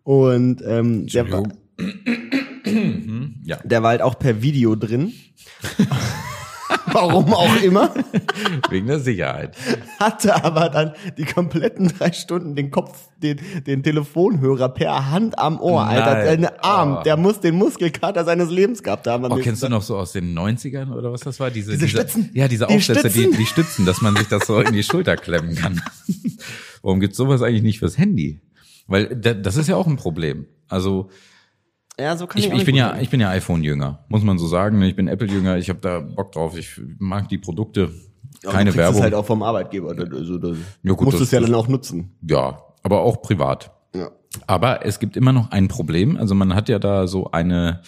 Und 0.03 0.63
ähm, 0.67 1.07
der, 1.07 1.31
war, 1.31 1.45
Entschuldigung. 1.77 3.35
ja, 3.45 3.59
der 3.63 3.83
war 3.85 3.91
halt 3.91 4.03
auch 4.03 4.19
per 4.19 4.43
Video 4.43 4.75
drin. 4.75 5.13
Warum 6.93 7.33
auch 7.35 7.57
immer. 7.63 7.93
wegen 8.71 8.87
der 8.87 9.01
Sicherheit. 9.01 9.57
Hatte 9.99 10.43
aber 10.45 10.69
dann 10.69 10.93
die 11.19 11.25
kompletten 11.25 11.89
drei 11.89 12.13
Stunden 12.13 12.55
den 12.57 12.71
Kopf, 12.71 13.09
den, 13.23 13.39
den 13.67 13.83
Telefonhörer 13.83 14.69
per 14.69 15.11
Hand 15.11 15.39
am 15.39 15.61
Ohr, 15.61 15.85
Alter. 15.85 16.15
Nein. 16.15 16.25
Deine 16.27 16.65
Arm, 16.65 16.97
Oh. 16.99 17.03
der 17.03 17.17
muss 17.17 17.41
den 17.41 17.57
Muskelkater 17.57 18.25
seines 18.25 18.51
Lebens 18.51 18.83
gehabt 18.83 19.07
haben. 19.07 19.25
Oh, 19.31 19.37
kennst 19.37 19.63
du 19.63 19.69
noch 19.69 19.83
so 19.83 19.97
aus 19.97 20.13
den 20.13 20.37
90ern 20.37 20.93
oder 20.93 21.13
was 21.13 21.21
das 21.21 21.39
war? 21.41 21.51
Diese, 21.51 21.73
Diese 21.73 21.89
Stützen? 21.89 22.31
Ja, 22.35 22.49
diese 22.49 22.67
Die 22.67 22.75
Aufsätze, 22.75 23.09
die, 23.09 23.21
Stützen? 23.23 23.39
die 23.39 23.47
Stützen, 23.47 23.87
dass 23.87 24.01
man 24.01 24.17
sich 24.17 24.29
das 24.29 24.47
so 24.47 24.61
in 24.61 24.73
die 24.73 24.83
Schulter 24.83 25.17
klemmen 25.17 25.55
kann. 25.55 25.81
Warum 26.83 27.01
gibt's 27.01 27.17
sowas 27.17 27.43
eigentlich 27.43 27.63
nicht 27.63 27.79
fürs 27.79 27.99
Handy? 27.99 28.41
Weil 28.87 29.15
da, 29.17 29.35
das 29.35 29.57
ist 29.57 29.69
ja 29.69 29.77
auch 29.77 29.87
ein 29.87 29.97
Problem. 29.97 30.47
Also 30.69 31.11
Ja, 31.99 32.17
so 32.17 32.27
kann 32.27 32.41
ich, 32.41 32.49
ich, 32.49 32.55
ich 32.55 32.65
bin 32.65 32.75
ja, 32.75 32.99
ich 33.01 33.11
bin 33.11 33.21
ja 33.21 33.29
iPhone-Jünger, 33.31 34.05
muss 34.09 34.23
man 34.23 34.39
so 34.39 34.47
sagen. 34.47 34.81
Ich 34.83 34.97
bin 34.97 35.09
Apple-Jünger, 35.09 35.59
ich 35.59 35.69
habe 35.69 35.81
da 35.81 36.01
Bock 36.01 36.33
drauf. 36.33 36.57
Ich 36.57 36.81
mag 36.99 37.29
die 37.29 37.39
Produkte, 37.39 37.91
Aber 38.45 38.53
keine 38.53 38.71
du 38.71 38.77
Werbung. 38.77 38.97
Es 38.99 39.03
halt 39.03 39.15
auch 39.15 39.27
vom 39.27 39.43
Arbeitgeber. 39.43 39.91
Also, 39.91 40.39
du 40.39 40.57
Ja, 40.83 40.93
gut, 40.95 41.03
musst 41.07 41.17
das- 41.17 41.27
es 41.27 41.31
ja 41.33 41.41
das- 41.41 41.51
dann 41.51 41.59
auch 41.59 41.69
nutzen. 41.69 42.13
Ja, 42.27 42.63
aber 42.83 43.01
auch 43.03 43.21
privat. 43.21 43.71
Ja. 43.95 44.11
Aber 44.47 44.87
es 44.87 44.99
gibt 44.99 45.17
immer 45.17 45.33
noch 45.33 45.51
ein 45.51 45.69
Problem. 45.69 46.17
Also 46.17 46.35
man 46.35 46.55
hat 46.55 46.69
ja 46.69 46.79
da 46.79 47.07
so 47.09 47.33
eine, 47.33 47.81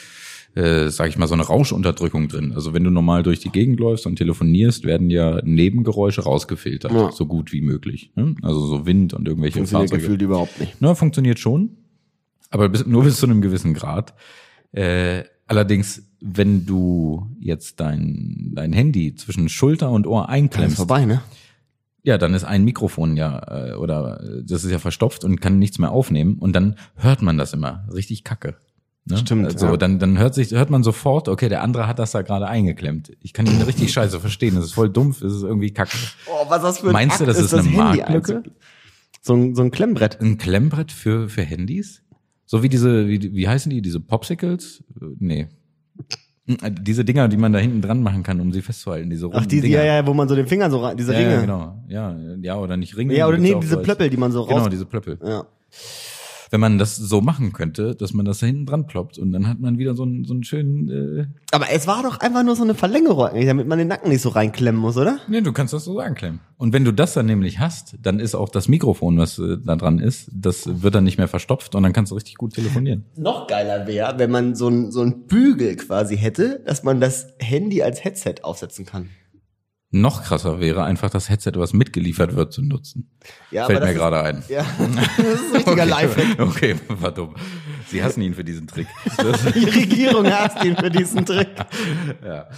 äh, 0.56 0.88
sag 0.88 1.09
ich 1.09 1.16
mal, 1.16 1.28
so 1.28 1.35
eine 1.35 1.44
Rauschunterdrückung 1.44 2.26
drin. 2.28 2.52
Also 2.54 2.75
wenn 2.75 2.82
du 2.85 2.90
normal 2.90 3.23
durch 3.23 3.38
die 3.40 3.49
Gegend 3.50 3.78
läufst 3.80 4.06
und 4.06 4.16
telefonierst, 4.16 4.85
werden 4.85 5.09
ja 5.09 5.40
Nebengeräusche 5.44 6.23
rausgefiltert, 6.25 6.92
Ja. 6.92 7.12
so 7.12 7.25
gut 7.26 7.52
wie 7.52 7.61
möglich. 7.62 8.11
ne? 8.16 8.35
Also 8.42 8.66
so 8.66 8.85
Wind 8.85 9.14
und 9.14 9.26
irgendwelche 9.28 9.59
Funktioniert 9.59 9.90
Fahrzeuge. 9.90 10.02
gefühlt 10.02 10.23
überhaupt 10.23 10.59
nicht. 10.61 10.75
Na, 10.80 10.94
funktioniert 10.97 11.38
schon, 11.38 11.76
aber 12.52 12.68
bis, 12.68 12.87
nur 12.87 13.02
bis 13.04 13.16
zu 13.18 13.26
einem 13.26 13.40
gewissen 13.42 13.75
Grad. 13.75 14.14
Äh, 14.73 15.25
allerdings, 15.47 16.02
wenn 16.21 16.64
du 16.66 17.26
jetzt 17.40 17.80
dein, 17.80 18.52
dein 18.54 18.73
Handy 18.73 19.14
zwischen 19.16 19.49
Schulter 19.49 19.90
und 19.90 20.06
Ohr 20.06 20.23
Dann 20.23 20.28
ist 20.30 20.35
einklemmst, 20.35 20.76
vorbei, 20.76 21.04
ne? 21.04 21.21
ja, 22.04 22.16
dann 22.18 22.32
ist 22.35 22.44
ein 22.44 22.64
Mikrofon 22.64 23.16
ja 23.16 23.71
äh, 23.71 23.75
oder 23.75 24.23
das 24.47 24.64
ist 24.64 24.71
ja 24.71 24.78
verstopft 24.78 25.25
und 25.25 25.40
kann 25.40 25.59
nichts 25.59 25.78
mehr 25.78 25.90
aufnehmen 25.90 26.38
und 26.38 26.52
dann 26.54 26.76
hört 26.97 27.23
man 27.23 27.37
das 27.38 27.52
immer 27.52 27.87
richtig 27.92 28.25
kacke. 28.25 28.56
Ne? 29.04 29.18
Stimmt, 29.18 29.47
Also 29.47 29.66
ja. 29.66 29.76
dann, 29.76 29.99
dann 29.99 30.16
hört 30.18 30.35
sich, 30.35 30.52
hört 30.52 30.71
man 30.71 30.85
sofort, 30.85 31.28
okay, 31.28 31.49
der 31.49 31.62
andere 31.62 31.88
hat 31.88 31.99
das 31.99 32.12
da 32.12 32.23
gerade 32.23 32.47
eingeklemmt. 32.47 33.12
Ich 33.21 33.32
kann 33.32 33.47
ihn 33.47 33.61
richtig 33.62 33.92
scheiße 33.92 34.21
verstehen. 34.21 34.54
Das 34.54 34.64
ist 34.66 34.73
voll 34.75 34.90
dumpf, 34.90 35.21
das 35.21 35.32
ist 35.32 35.42
irgendwie 35.42 35.73
kacke. 35.73 35.97
Oh, 36.28 36.49
was 36.49 36.62
das 36.62 36.78
für 36.78 36.87
ein 36.88 36.92
Meinst 36.92 37.18
du, 37.21 37.25
Akt 37.25 37.30
das 37.37 37.40
ist 37.40 37.52
eine 37.52 37.62
Handy 37.64 37.76
Marktlücke? 37.78 38.32
einzu- 38.38 38.50
So 39.21 39.35
ein, 39.35 39.54
so 39.56 39.62
ein 39.62 39.71
Klemmbrett. 39.73 40.21
Ein 40.21 40.38
Klemmbrett 40.38 40.92
für, 40.92 41.28
für 41.28 41.42
Handys? 41.42 42.02
So 42.46 42.62
wie 42.62 42.68
diese, 42.68 43.08
wie, 43.08 43.34
wie 43.34 43.49
heißen 43.49 43.70
die, 43.70 43.82
diese 43.82 44.00
Popsicles? 44.00 44.82
Nee. 45.18 45.49
Diese 46.46 47.04
Dinger, 47.04 47.28
die 47.28 47.37
man 47.37 47.52
da 47.52 47.61
hinten 47.61 47.80
dran 47.82 48.02
machen 48.02 48.22
kann, 48.22 48.40
um 48.40 48.52
sie 48.52 48.62
festzuhalten, 48.62 49.08
diese 49.11 49.26
runden 49.26 49.40
Ach, 49.42 49.46
die, 49.46 49.61
Dinger. 49.61 49.84
ja, 49.84 49.96
ja, 49.96 50.06
wo 50.06 50.12
man 50.12 50.28
so 50.28 50.34
den 50.34 50.49
Finger 50.49 50.70
so 50.70 50.80
rein, 50.80 50.96
diese 50.96 51.12
ja, 51.12 51.18
Ringe. 51.20 51.34
ja, 51.34 51.40
genau. 51.40 51.84
Ja, 51.88 52.16
ja, 52.40 52.58
oder 52.58 52.76
nicht 52.76 52.96
Ringe. 52.96 53.16
Ja, 53.16 53.28
oder 53.28 53.38
nee, 53.38 53.54
diese 53.61 53.78
Plöppel, 53.78 54.11
die 54.11 54.16
man 54.16 54.32
so 54.32 54.40
raus. 54.42 54.49
Genau, 54.49 54.68
diese 54.68 54.84
Plöppel. 54.84 55.18
Ja. 55.25 55.46
Wenn 56.52 56.61
man 56.61 56.76
das 56.76 56.97
so 56.97 57.23
machen 57.23 57.54
könnte, 57.54 57.94
dass 57.94 58.12
man 58.12 58.26
das 58.26 58.40
da 58.40 58.47
hinten 58.47 58.66
dran 58.66 58.87
ploppt 58.87 59.18
und 59.18 59.32
dann 59.32 59.49
hat 59.49 59.59
man 59.59 59.78
wieder 59.78 59.94
so 59.94 60.02
einen, 60.02 60.25
so 60.25 60.35
einen 60.35 60.44
schönen, 60.44 60.88
äh, 60.90 61.26
Aber 61.50 61.71
es 61.73 61.87
war 61.87 62.02
doch 62.02 62.21
einfach 62.21 62.42
nur 62.44 62.54
so 62.56 62.62
eine 62.62 62.75
Verlängerung, 62.75 63.26
eigentlich, 63.26 63.47
damit 63.47 63.66
man 63.66 63.78
den 63.78 63.88
Nacken 63.88 64.11
nicht 64.11 64.21
so 64.21 64.28
reinklemmen 64.28 64.78
muss, 64.78 64.99
oder? 64.99 65.18
Nee, 65.28 65.40
du 65.40 65.54
kannst 65.54 65.73
das 65.73 65.85
so 65.85 65.99
anklemmen. 65.99 66.40
Und 66.59 66.75
wenn 66.75 66.85
du 66.85 66.92
das 66.92 67.14
dann 67.14 67.25
nämlich 67.25 67.59
hast, 67.59 67.97
dann 68.02 68.21
ist 68.21 68.35
auch 68.35 68.50
das 68.50 68.68
Mikrofon, 68.68 69.16
was 69.16 69.38
äh, 69.38 69.56
da 69.64 69.76
dran 69.76 69.99
ist, 69.99 70.30
das 70.30 70.82
wird 70.82 70.94
dann 70.94 71.04
nicht 71.04 71.16
mehr 71.16 71.26
verstopft 71.26 71.75
und 71.75 71.82
dann 71.85 71.94
kannst 71.94 72.12
du 72.12 72.16
richtig 72.16 72.35
gut 72.35 72.52
telefonieren. 72.52 73.06
Noch 73.16 73.47
geiler 73.47 73.87
wäre, 73.87 74.18
wenn 74.18 74.30
man 74.30 74.54
so 74.54 74.68
ein, 74.68 74.92
so 74.92 75.00
ein 75.00 75.26
Bügel 75.26 75.76
quasi 75.76 76.18
hätte, 76.18 76.61
dass 76.66 76.82
man 76.82 77.00
das 77.00 77.28
Handy 77.38 77.82
als 77.82 78.04
Headset 78.04 78.35
aufsetzen 78.42 78.85
kann. 78.85 79.09
Noch 79.94 80.25
krasser 80.25 80.58
wäre 80.58 80.84
einfach 80.84 81.11
das 81.11 81.28
Headset, 81.28 81.52
was 81.56 81.75
mitgeliefert 81.75 82.34
wird, 82.34 82.50
zu 82.50 82.62
nutzen. 82.62 83.11
Ja, 83.50 83.66
Fällt 83.66 83.84
mir 83.84 83.92
gerade 83.92 84.22
ein. 84.22 84.42
Ja, 84.49 84.64
das 84.78 85.34
ist 85.34 85.50
ein 85.50 85.56
richtiger 85.56 85.82
okay. 85.82 85.84
Lifehack. 85.84 86.40
Okay, 86.40 86.76
war 86.88 87.12
dumm. 87.12 87.34
Sie 87.88 88.02
hassen 88.02 88.22
ihn 88.22 88.32
für 88.32 88.42
diesen 88.42 88.66
Trick. 88.66 88.87
Die 89.54 89.64
Regierung 89.64 90.26
hasst 90.26 90.64
ihn 90.64 90.76
für 90.76 90.88
diesen 90.88 91.26
Trick. 91.26 91.50
ja. 92.25 92.49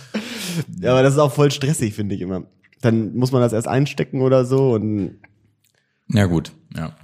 Ja, 0.79 0.93
aber 0.93 1.03
das 1.03 1.15
ist 1.15 1.19
auch 1.19 1.33
voll 1.33 1.51
stressig, 1.51 1.95
finde 1.95 2.15
ich 2.15 2.21
immer. 2.21 2.45
Dann 2.83 3.17
muss 3.17 3.33
man 3.33 3.41
das 3.41 3.53
erst 3.53 3.67
einstecken 3.67 4.23
oder 4.23 4.45
so 4.45 4.73
und 4.73 5.19
ja, 6.09 6.27
gut, 6.27 6.53
ja. 6.77 6.95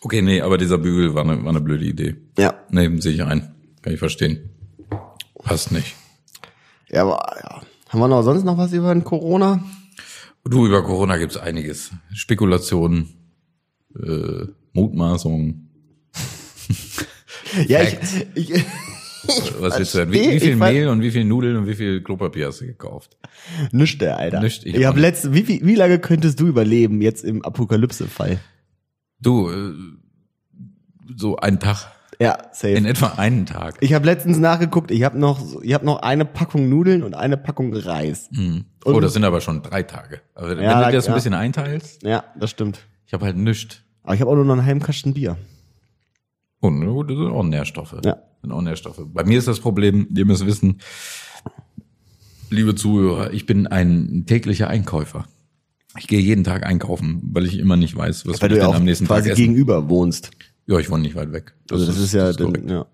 Okay, 0.00 0.22
nee, 0.22 0.40
aber 0.40 0.58
dieser 0.58 0.78
Bügel 0.78 1.14
war 1.14 1.22
eine, 1.22 1.40
war 1.44 1.50
eine 1.50 1.60
blöde 1.60 1.84
Idee. 1.84 2.16
ja. 2.36 2.54
Nee, 2.70 2.90
sehe 3.00 3.12
ich 3.12 3.22
ein. 3.22 3.54
Kann 3.82 3.92
ich 3.92 4.00
verstehen. 4.00 4.50
Passt 5.44 5.70
nicht. 5.70 5.94
Ja, 6.88 7.02
aber 7.02 7.36
ja. 7.40 7.62
Haben 7.92 8.00
wir 8.00 8.08
noch 8.08 8.22
sonst 8.22 8.44
noch 8.44 8.56
was 8.56 8.72
über 8.72 8.94
den 8.94 9.04
Corona? 9.04 9.62
Du, 10.46 10.64
über 10.66 10.82
Corona 10.82 11.18
gibt's 11.18 11.36
einiges. 11.36 11.90
Spekulationen, 12.14 13.10
äh, 13.94 14.46
Mutmaßungen. 14.72 15.68
Ja, 17.68 17.80
Facts. 17.80 18.14
ich, 18.34 18.50
ich 18.50 18.64
Was 19.60 19.78
willst 19.78 19.92
du 19.92 19.98
denn? 19.98 20.12
Wie, 20.12 20.30
wie 20.30 20.40
viel 20.40 20.52
ich 20.52 20.56
Mehl 20.56 20.88
und 20.88 21.02
wie 21.02 21.10
viel 21.10 21.26
Nudeln 21.26 21.58
und 21.58 21.66
wie 21.66 21.74
viel 21.74 22.02
Klopapier 22.02 22.46
hast 22.46 22.62
du 22.62 22.66
gekauft? 22.66 23.18
Nüchte, 23.72 24.16
Alter. 24.16 24.40
Nischte, 24.40 24.66
ich 24.70 24.74
ich 24.76 24.80
nicht. 24.80 24.96
letzte, 24.96 25.34
wie, 25.34 25.46
wie, 25.46 25.60
wie 25.62 25.74
lange 25.74 25.98
könntest 25.98 26.40
du 26.40 26.46
überleben 26.46 27.02
jetzt 27.02 27.22
im 27.24 27.44
Apokalypse-Fall? 27.44 28.40
Du, 29.20 29.50
äh, 29.50 29.74
so 31.14 31.36
einen 31.36 31.60
Tag. 31.60 31.92
Ja, 32.22 32.38
safe. 32.52 32.70
In 32.74 32.84
etwa 32.86 33.08
einen 33.16 33.46
Tag. 33.46 33.76
Ich 33.80 33.92
habe 33.94 34.06
letztens 34.06 34.38
nachgeguckt, 34.38 34.90
ich 34.90 35.02
habe 35.02 35.18
noch, 35.18 35.62
ich 35.62 35.74
habe 35.74 35.84
noch 35.84 36.00
eine 36.02 36.24
Packung 36.24 36.68
Nudeln 36.68 37.02
und 37.02 37.14
eine 37.14 37.36
Packung 37.36 37.74
Reis. 37.74 38.28
Mhm. 38.32 38.64
Oh, 38.84 39.00
das 39.00 39.12
sind 39.12 39.24
aber 39.24 39.40
schon 39.40 39.62
drei 39.62 39.82
Tage. 39.82 40.20
Aber 40.34 40.50
wenn 40.56 40.62
Ja, 40.62 40.80
du 40.80 40.86
dir 40.90 40.96
das 40.96 41.06
ja. 41.06 41.12
ein 41.12 41.16
bisschen 41.16 41.34
einteilst, 41.34 42.02
Ja, 42.02 42.24
das 42.38 42.50
stimmt. 42.50 42.80
ich 43.06 43.12
habe 43.12 43.24
halt 43.26 43.36
nischt. 43.36 43.82
Aber 44.02 44.14
ich 44.14 44.20
habe 44.20 44.30
auch 44.30 44.34
nur 44.36 44.44
noch 44.44 44.54
einen 44.54 44.64
halben 44.66 44.80
Kasten 44.80 45.14
Bier. 45.14 45.36
Und 46.60 46.80
das 47.08 47.16
sind 47.16 47.26
auch 47.28 47.42
Nährstoffe. 47.42 47.92
Ja. 48.04 48.12
Das 48.14 48.22
sind 48.42 48.52
auch 48.52 48.62
Nährstoffe. 48.62 49.00
Bei 49.12 49.24
mir 49.24 49.38
ist 49.38 49.48
das 49.48 49.60
Problem, 49.60 50.06
ihr 50.14 50.24
müsst 50.24 50.46
wissen, 50.46 50.80
liebe 52.50 52.74
Zuhörer, 52.74 53.32
ich 53.32 53.46
bin 53.46 53.66
ein 53.66 54.24
täglicher 54.26 54.68
Einkäufer. 54.68 55.24
Ich 55.98 56.06
gehe 56.08 56.20
jeden 56.20 56.44
Tag 56.44 56.64
einkaufen, 56.64 57.20
weil 57.32 57.44
ich 57.46 57.58
immer 57.58 57.76
nicht 57.76 57.94
weiß, 57.96 58.26
was 58.26 58.40
Weil 58.40 58.48
will 58.48 58.48
du 58.50 58.54
ich 58.56 58.62
ja 58.62 58.68
auch 58.68 58.74
am 58.76 58.84
nächsten 58.84 59.06
Tag 59.06 59.18
quasi 59.18 59.30
essen. 59.30 59.40
gegenüber 59.42 59.88
wohnst. 59.88 60.30
Ja, 60.66 60.78
ich 60.78 60.90
wohne 60.90 61.02
nicht 61.02 61.14
weit 61.14 61.32
weg. 61.32 61.54
Also 61.70 61.86
das, 61.86 61.98
ist, 61.98 62.12
ja, 62.12 62.26
das 62.26 62.36
dann, 62.36 62.52
korrekt. 62.52 62.70
ja, 62.70 62.86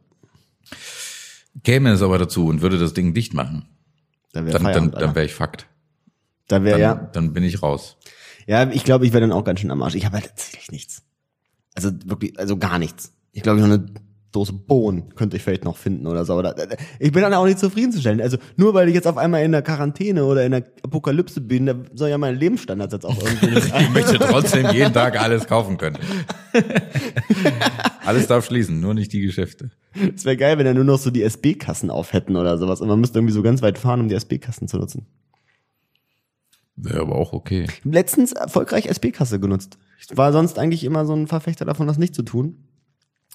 Käme 1.65 1.91
es 1.93 2.03
aber 2.03 2.19
dazu 2.19 2.47
und 2.47 2.63
würde 2.63 2.79
das 2.79 2.95
Ding 2.95 3.15
dicht 3.15 3.35
machen, 3.35 3.67
da 4.33 4.45
wäre 4.45 4.59
dann, 4.59 4.73
dann, 4.73 4.91
dann 4.93 5.15
wäre 5.15 5.27
ich 5.27 5.35
Fakt. 5.35 5.67
Da 6.47 6.63
wäre 6.63 6.79
Dann, 6.79 6.81
ja, 6.81 6.95
dann 7.13 7.33
bin 7.33 7.45
ich 7.45 7.63
raus. 7.63 7.97
ja, 8.47 8.69
ich 8.71 8.85
glaube, 8.85 9.07
ich 9.07 9.13
wäre 9.13 9.21
dann 9.21 9.33
auch 9.33 9.45
ganz 9.45 9.61
schön 9.61 9.71
am 9.71 9.83
Arsch. 9.83 9.95
Ich 9.95 10.07
habe 10.07 10.17
halt 10.17 10.27
tatsächlich 10.27 10.71
nichts. 10.71 11.03
Also 11.75 11.91
wirklich, 12.05 12.39
also 12.39 12.57
gar 12.57 12.79
nichts. 12.79 13.13
Ich 13.33 13.43
glaube, 13.43 13.61
ich 13.61 13.67
noch 13.67 13.73
eine 13.75 13.87
Dose 14.39 14.53
Bohnen 14.53 15.17
könnte 15.17 15.37
ich 15.37 15.43
vielleicht 15.43 15.65
noch 15.65 15.77
finden 15.77 16.07
oder 16.07 16.25
so. 16.25 16.35
Oder, 16.37 16.55
ich 17.01 17.11
bin 17.11 17.23
dann 17.23 17.35
auch 17.35 17.45
nicht 17.45 17.59
zufriedenzustellen. 17.59 18.21
Also 18.21 18.39
nur 18.57 18.73
weil 18.73 18.89
ich 18.89 18.95
jetzt 18.95 19.09
auf 19.09 19.17
einmal 19.17 19.43
in 19.43 19.51
der 19.51 19.63
Quarantäne 19.63 20.25
oder 20.25 20.47
in 20.47 20.53
der 20.53 20.63
Apokalypse 20.85 21.41
bin, 21.41 21.67
da 21.67 21.75
soll 21.93 22.11
ja 22.11 22.19
mein 22.19 22.37
Lebensstandard 22.37 22.93
jetzt 22.93 23.05
auch 23.05 23.21
irgendwie 23.21 23.57
nicht 23.57 23.75
Ich 23.81 23.91
möchte 23.91 24.19
trotzdem 24.21 24.71
jeden 24.71 24.93
Tag 24.93 25.21
alles 25.21 25.49
kaufen 25.49 25.77
können. 25.77 25.99
alles 28.05 28.29
darf 28.29 28.47
schließen, 28.47 28.79
nur 28.79 28.95
nicht 28.95 29.13
die 29.13 29.23
Geschäfte. 29.23 29.73
Es 30.15 30.25
wäre 30.25 30.37
geil, 30.37 30.57
wenn 30.57 30.67
da 30.67 30.73
nur 30.73 30.85
noch 30.85 30.99
so 30.99 31.11
die 31.11 31.25
SB-Kassen 31.25 31.91
auf 31.91 32.13
hätten 32.13 32.37
oder 32.37 32.57
sowas. 32.59 32.81
Und 32.81 32.87
man 32.87 33.01
müsste 33.01 33.19
irgendwie 33.19 33.35
so 33.35 33.43
ganz 33.43 33.61
weit 33.61 33.77
fahren, 33.77 34.01
um 34.01 34.09
die 34.09 34.15
SB-Kassen 34.15 34.69
zu 34.69 34.77
nutzen. 34.79 35.07
Wäre 36.77 37.01
aber 37.01 37.17
auch 37.17 37.33
okay. 37.33 37.67
Letztens 37.83 38.31
erfolgreich 38.31 38.87
SB-Kasse 38.87 39.41
genutzt. 39.41 39.79
Ich 39.99 40.17
war 40.17 40.33
sonst 40.33 40.61
eigentlich 40.61 40.85
immer 40.85 41.07
so 41.07 41.13
ein 41.13 41.27
Verfechter 41.27 41.65
davon, 41.65 41.89
das 41.89 41.99
nicht 41.99 42.15
zu 42.15 42.23
tun. 42.23 42.68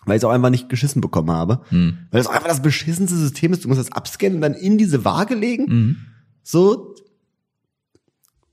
Weil 0.05 0.15
ich 0.15 0.22
es 0.22 0.25
auch 0.25 0.31
einfach 0.31 0.50
nicht 0.50 0.69
geschissen 0.69 1.01
bekommen 1.01 1.31
habe. 1.31 1.62
Hm. 1.69 1.98
Weil 2.12 2.19
das 2.19 2.27
auch 2.27 2.33
einfach 2.33 2.50
das 2.50 2.62
beschissenste 2.62 3.15
System 3.15 3.53
ist. 3.53 3.63
Du 3.63 3.67
musst 3.67 3.79
das 3.79 3.91
abscannen 3.91 4.36
und 4.36 4.41
dann 4.41 4.53
in 4.53 4.77
diese 4.77 5.05
Waage 5.05 5.36
legen. 5.36 5.65
Mhm. 5.65 5.98
So. 6.43 6.95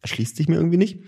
Erschließt 0.03 0.37
sich 0.37 0.49
mir 0.49 0.57
irgendwie 0.57 0.77
nicht. 0.77 1.01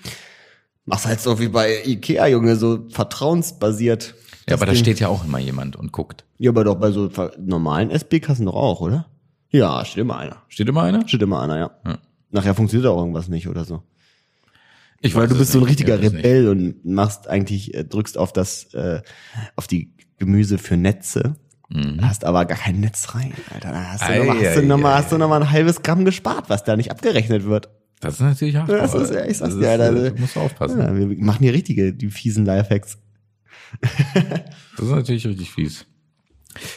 Mach's 0.84 1.06
halt 1.06 1.20
so 1.20 1.38
wie 1.38 1.49
bei 1.49 1.82
Ikea, 1.84 2.26
Junge, 2.26 2.56
so 2.56 2.88
vertrauensbasiert. 2.88 4.14
Ja, 4.49 4.56
aber 4.56 4.66
da 4.66 4.72
Ding. 4.72 4.80
steht 4.80 4.99
ja 5.00 5.08
auch 5.08 5.25
immer 5.25 5.38
jemand 5.38 5.76
und 5.76 5.92
guckt. 5.92 6.25
Ja, 6.38 6.50
aber 6.50 6.64
doch 6.64 6.75
bei 6.75 6.90
so 6.90 7.08
normalen 7.38 7.90
SB-Kassen 7.90 8.46
doch 8.46 8.54
auch, 8.54 8.80
oder? 8.80 9.06
Ja, 9.50 9.84
steht 9.84 10.00
immer 10.02 10.16
einer. 10.16 10.42
Steht 10.49 10.68
immer 10.68 10.82
einer? 10.82 11.06
Steht 11.06 11.22
immer 11.22 11.40
einer, 11.40 11.58
ja. 11.58 11.70
Ja. 11.87 11.99
Nachher 12.30 12.54
funktioniert 12.54 12.90
auch 12.90 12.99
irgendwas 12.99 13.28
nicht 13.28 13.46
oder 13.46 13.64
so. 13.64 13.82
Ich 15.00 15.14
Weil 15.14 15.25
weiß 15.25 15.30
du 15.30 15.38
bist 15.38 15.52
so 15.52 15.58
ein 15.58 15.64
richtiger 15.64 15.94
es 15.94 16.00
nicht. 16.00 16.14
Rebell 16.14 16.49
und 16.49 16.84
machst 16.84 17.28
eigentlich, 17.28 17.75
äh, 17.75 17.84
drückst 17.84 18.16
auf 18.16 18.32
das, 18.32 18.72
äh, 18.72 19.02
auf 19.56 19.66
die 19.66 19.94
Gemüse 20.22 20.58
für 20.58 20.76
Netze, 20.76 21.34
hast 22.00 22.24
aber 22.24 22.44
gar 22.44 22.56
kein 22.58 22.80
Netz 22.80 23.14
rein, 23.14 23.32
Alter. 23.52 23.72
Da 23.72 23.84
hast 23.92 24.02
du 24.08 24.12
Mhm. 24.12 24.18
Nochmal, 24.18 24.36
hast 24.38 24.54
du 24.54 24.86
ei, 24.86 24.92
hast 25.02 25.12
du 25.12 25.18
noch 25.18 25.28
mal 25.28 25.42
ein 25.42 25.50
halbes 25.50 25.82
Gramm 25.82 26.04
gespart, 26.04 26.48
was 26.48 26.62
da 26.64 26.76
nicht 26.76 26.90
abgerechnet 26.90 27.44
wird. 27.44 27.68
Das 28.00 28.14
ist 28.14 28.20
natürlich 28.20 28.56
hart. 28.56 28.68
Das 28.68 28.94
ist, 28.94 29.12
ja, 29.14 29.24
ich 29.24 29.38
sag's 29.38 29.56
dir, 29.58 29.70
Alter. 29.70 29.94
äh, 30.06 30.10
Da 30.12 30.20
musst 30.20 30.36
du 30.36 30.40
aufpassen. 30.40 30.80
Ja, 30.80 30.94
wir 30.96 31.06
machen 31.24 31.42
hier 31.42 31.52
richtige, 31.54 31.92
die 31.92 32.10
fiesen 32.10 32.44
Lifehacks. 32.46 32.98
Das 34.76 34.86
ist 34.86 34.90
natürlich 34.92 35.26
richtig 35.26 35.50
fies. 35.50 35.86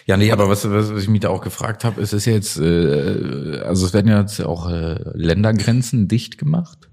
Ja, 0.06 0.16
nee, 0.18 0.32
aber 0.32 0.48
was, 0.50 0.70
was 0.70 0.92
ich 0.92 1.10
mich 1.10 1.22
da 1.22 1.30
auch 1.30 1.42
gefragt 1.42 1.84
habe, 1.84 2.00
ist 2.02 2.14
es 2.14 2.26
jetzt, 2.26 2.58
äh, 2.58 3.60
also 3.66 3.86
es 3.86 3.94
werden 3.94 4.08
ja 4.10 4.22
jetzt 4.22 4.40
auch 4.42 4.70
äh, 4.70 4.98
Ländergrenzen 5.14 6.08
dicht 6.08 6.38
gemacht. 6.38 6.90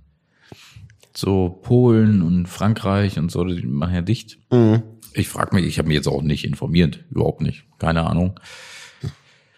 So 1.15 1.49
Polen 1.63 2.23
und 2.23 2.47
Frankreich 2.49 3.19
und 3.19 3.31
so, 3.31 3.45
die 3.45 3.67
machen 3.67 3.95
ja 3.95 4.03
dicht. 4.03 4.39
Mhm. 4.51 4.83
Ich 5.15 5.29
frage 5.29 5.55
mich, 5.55 5.67
ich 5.67 5.79
habe 5.79 5.89
mich 5.89 5.97
jetzt 5.97 6.09
auch 6.09 6.23
nicht 6.23 6.45
informiert, 6.45 7.05
überhaupt 7.11 7.41
nicht, 7.41 7.65
keine 7.79 8.07
Ahnung. 8.07 8.39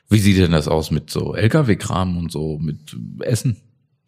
Wie 0.08 0.18
sieht 0.18 0.38
denn 0.38 0.52
das 0.52 0.68
aus 0.68 0.90
mit 0.90 1.10
so 1.10 1.34
LKW-Kram 1.34 2.16
und 2.16 2.30
so, 2.30 2.58
mit 2.58 2.96
Essen 3.20 3.56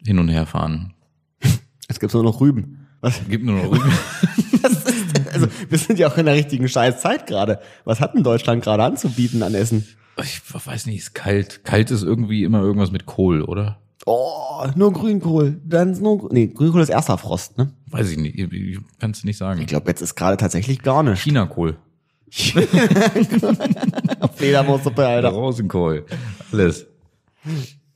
hin 0.05 0.19
und 0.19 0.29
her 0.29 0.45
fahren? 0.45 0.93
Jetzt 1.89 1.99
gibt's 1.99 2.13
nur 2.13 2.23
noch 2.23 2.39
Rüben. 2.39 2.87
Was, 3.01 3.21
Gibt 3.27 3.45
nur 3.45 3.55
noch 3.55 3.71
Rüben. 3.71 3.91
ist? 4.63 5.33
Also, 5.33 5.47
wir 5.69 5.77
sind 5.77 5.99
ja 5.99 6.07
auch 6.07 6.17
in 6.17 6.25
der 6.25 6.35
richtigen 6.35 6.67
Scheißzeit 6.67 7.27
gerade. 7.27 7.59
Was 7.83 7.99
hat 7.99 8.13
denn 8.13 8.23
Deutschland 8.23 8.63
gerade 8.63 8.83
anzubieten 8.83 9.43
an 9.43 9.53
Essen? 9.53 9.85
Ich 10.21 10.41
weiß 10.53 10.87
nicht, 10.87 10.97
ist 10.97 11.13
kalt. 11.13 11.63
Kalt 11.63 11.91
ist 11.91 12.03
irgendwie 12.03 12.43
immer 12.43 12.61
irgendwas 12.61 12.91
mit 12.91 13.05
Kohl, 13.05 13.43
oder? 13.43 13.79
Oh, 14.09 14.65
nur 14.75 14.93
Grünkohl. 14.93 15.59
Dann 15.65 15.91
ist 15.91 16.01
nur, 16.01 16.29
nee, 16.31 16.47
Grünkohl 16.47 16.81
ist 16.81 16.87
erster 16.87 17.17
Frost, 17.17 17.57
ne? 17.57 17.73
Weiß 17.87 18.09
ich 18.09 18.17
nicht, 18.17 18.39
ich 18.39 18.79
kann's 18.99 19.25
nicht 19.25 19.35
sagen. 19.35 19.59
Ich 19.59 19.67
glaube, 19.67 19.89
jetzt 19.89 19.99
ist 20.01 20.15
gerade 20.15 20.37
tatsächlich 20.37 20.81
gar 20.81 21.03
nicht. 21.03 21.21
China-Kohl. 21.21 21.75
Fledermaussuppe, 24.35 25.05
Alter. 25.05 25.27
Rosenkohl. 25.29 26.05
Alles. 26.53 26.87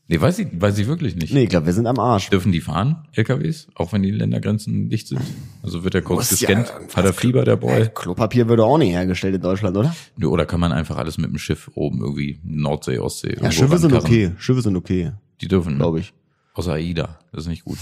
Nee, 0.10 0.20
weiß 0.20 0.40
ich, 0.40 0.48
weiß 0.52 0.78
ich 0.80 0.88
wirklich 0.88 1.16
nicht. 1.16 1.34
Nee, 1.34 1.44
ich 1.44 1.50
glaube, 1.50 1.68
wir 1.68 1.74
sind 1.74 1.88
am 1.88 1.98
Arsch. 1.98 2.30
Dürfen 2.30 2.52
die 2.52 2.60
fahren, 2.60 3.08
LKWs, 3.14 3.70
auch 3.76 3.94
wenn 3.94 4.04
die 4.04 4.12
Ländergrenzen 4.12 4.90
dicht 4.90 5.08
sind? 5.08 5.22
Also 5.64 5.86
wird 5.86 5.94
der 5.94 6.02
kurz 6.02 6.30
Muss 6.30 6.42
ja 6.42 6.48
gescannt? 6.50 6.74
irgendwas 6.76 6.98
Hat 6.98 7.06
er 7.06 7.14
Fieber, 7.14 7.46
der 7.46 7.56
Boy? 7.56 7.90
Klopapier 7.96 8.50
würde 8.50 8.66
auch 8.66 8.78
nicht 8.78 8.92
hergestellt 8.92 9.36
in 9.36 9.42
Deutschland, 9.42 9.78
oder? 9.78 9.96
Oder 10.22 10.46
kann 10.46 10.60
man 10.60 10.74
einfach 10.74 10.98
alles 10.98 11.18
mit 11.18 11.30
dem 11.30 11.38
Schiff 11.38 11.72
oben 11.76 12.02
irgendwie 12.02 12.42
Nordsee, 12.44 13.00
Ostsee 13.00 13.38
Ja, 13.42 13.50
Schiffe 13.50 13.78
sind 13.78 13.94
okay. 13.94 14.34
Schiffe 14.38 14.62
sind 14.62 14.76
okay, 14.76 15.14
Die 15.42 15.48
dürfen, 15.48 15.76
glaube 15.78 16.00
ich. 16.00 16.14
Außer 16.54 16.74
AIDA. 16.74 17.20
Das 17.32 17.44
ist 17.44 17.50
nicht 17.50 17.64
gut. 17.66 17.78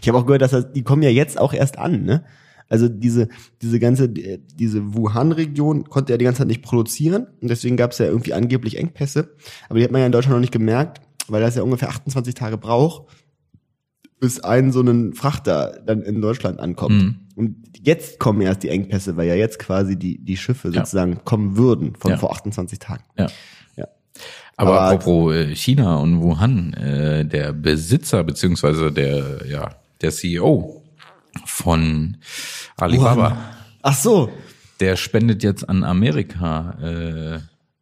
Ich 0.00 0.08
habe 0.08 0.18
auch 0.18 0.26
gehört, 0.26 0.42
dass 0.42 0.50
das, 0.52 0.72
die 0.72 0.82
kommen 0.82 1.02
ja 1.02 1.10
jetzt 1.10 1.38
auch 1.38 1.52
erst 1.52 1.78
an, 1.78 2.04
ne? 2.04 2.24
Also 2.68 2.88
diese, 2.88 3.28
diese 3.60 3.78
ganze, 3.80 4.04
äh, 4.04 4.38
diese 4.54 4.94
Wuhan-Region 4.94 5.84
konnte 5.90 6.12
ja 6.12 6.16
die 6.16 6.24
ganze 6.24 6.38
Zeit 6.38 6.46
nicht 6.48 6.62
produzieren 6.62 7.26
und 7.42 7.48
deswegen 7.48 7.76
gab 7.76 7.90
es 7.92 7.98
ja 7.98 8.06
irgendwie 8.06 8.32
angeblich 8.32 8.78
Engpässe. 8.78 9.34
Aber 9.68 9.78
die 9.78 9.84
hat 9.84 9.90
man 9.90 10.00
ja 10.00 10.06
in 10.06 10.12
Deutschland 10.12 10.34
noch 10.36 10.40
nicht 10.40 10.52
gemerkt, 10.52 11.00
weil 11.28 11.42
das 11.42 11.54
ja 11.54 11.62
ungefähr 11.62 11.90
28 11.90 12.34
Tage 12.34 12.56
braucht, 12.56 13.10
bis 14.20 14.40
ein 14.40 14.72
so 14.72 14.80
ein 14.80 15.12
Frachter 15.14 15.82
dann 15.84 16.02
in 16.02 16.20
Deutschland 16.22 16.60
ankommt. 16.60 16.94
Mhm. 17.02 17.16
Und 17.34 17.56
jetzt 17.82 18.18
kommen 18.18 18.40
erst 18.40 18.62
die 18.62 18.68
Engpässe, 18.68 19.16
weil 19.16 19.26
ja 19.28 19.34
jetzt 19.34 19.58
quasi 19.58 19.98
die, 19.98 20.22
die 20.24 20.36
Schiffe 20.36 20.68
Ja. 20.68 20.80
sozusagen 20.84 21.24
kommen 21.24 21.56
würden 21.56 21.94
von 21.96 22.12
Ja. 22.12 22.16
vor 22.18 22.32
28 22.32 22.78
Tagen. 22.78 23.04
Ja. 23.18 23.28
Aber, 24.62 24.80
Aber- 24.80 24.90
apropos 24.94 25.34
äh, 25.34 25.54
China 25.56 25.96
und 25.96 26.20
Wuhan, 26.22 26.72
äh, 26.74 27.24
der 27.24 27.52
Besitzer 27.52 28.22
beziehungsweise 28.24 28.92
der, 28.92 29.46
ja, 29.48 29.74
der 30.00 30.10
CEO 30.10 30.82
von 31.46 32.16
Alibaba, 32.76 33.36
Ach 33.82 33.94
so. 33.96 34.30
der 34.80 34.96
spendet 34.96 35.42
jetzt 35.42 35.68
an 35.68 35.82
Amerika 35.84 36.76
äh, 36.82 37.38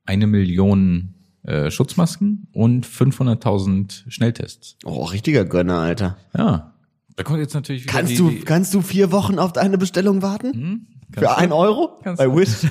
eine 0.07 0.27
Million 0.27 1.15
äh, 1.43 1.71
Schutzmasken 1.71 2.47
und 2.53 2.87
500.000 2.87 4.05
Schnelltests. 4.11 4.77
Oh, 4.85 5.05
richtiger 5.05 5.45
Gönner, 5.45 5.79
Alter. 5.79 6.17
Ja, 6.37 6.73
da 7.17 7.23
kommt 7.23 7.41
jetzt 7.41 7.55
natürlich 7.55 7.85
wieder 7.85 7.93
Kannst 7.93 8.13
die, 8.13 8.17
du, 8.17 8.31
die, 8.31 8.41
kannst 8.41 8.73
du 8.75 8.81
vier 8.83 9.13
Wochen 9.13 9.39
auf 9.39 9.53
deine 9.53 9.79
Bestellung 9.79 10.23
warten? 10.23 10.53
Hm? 10.55 10.87
Für 11.13 11.21
Kannst 11.23 11.37
du? 11.37 11.43
ein 11.43 11.53
Euro? 11.53 11.99
Kannst 12.03 12.19
Bei. 12.19 12.35
Wish? 12.35 12.67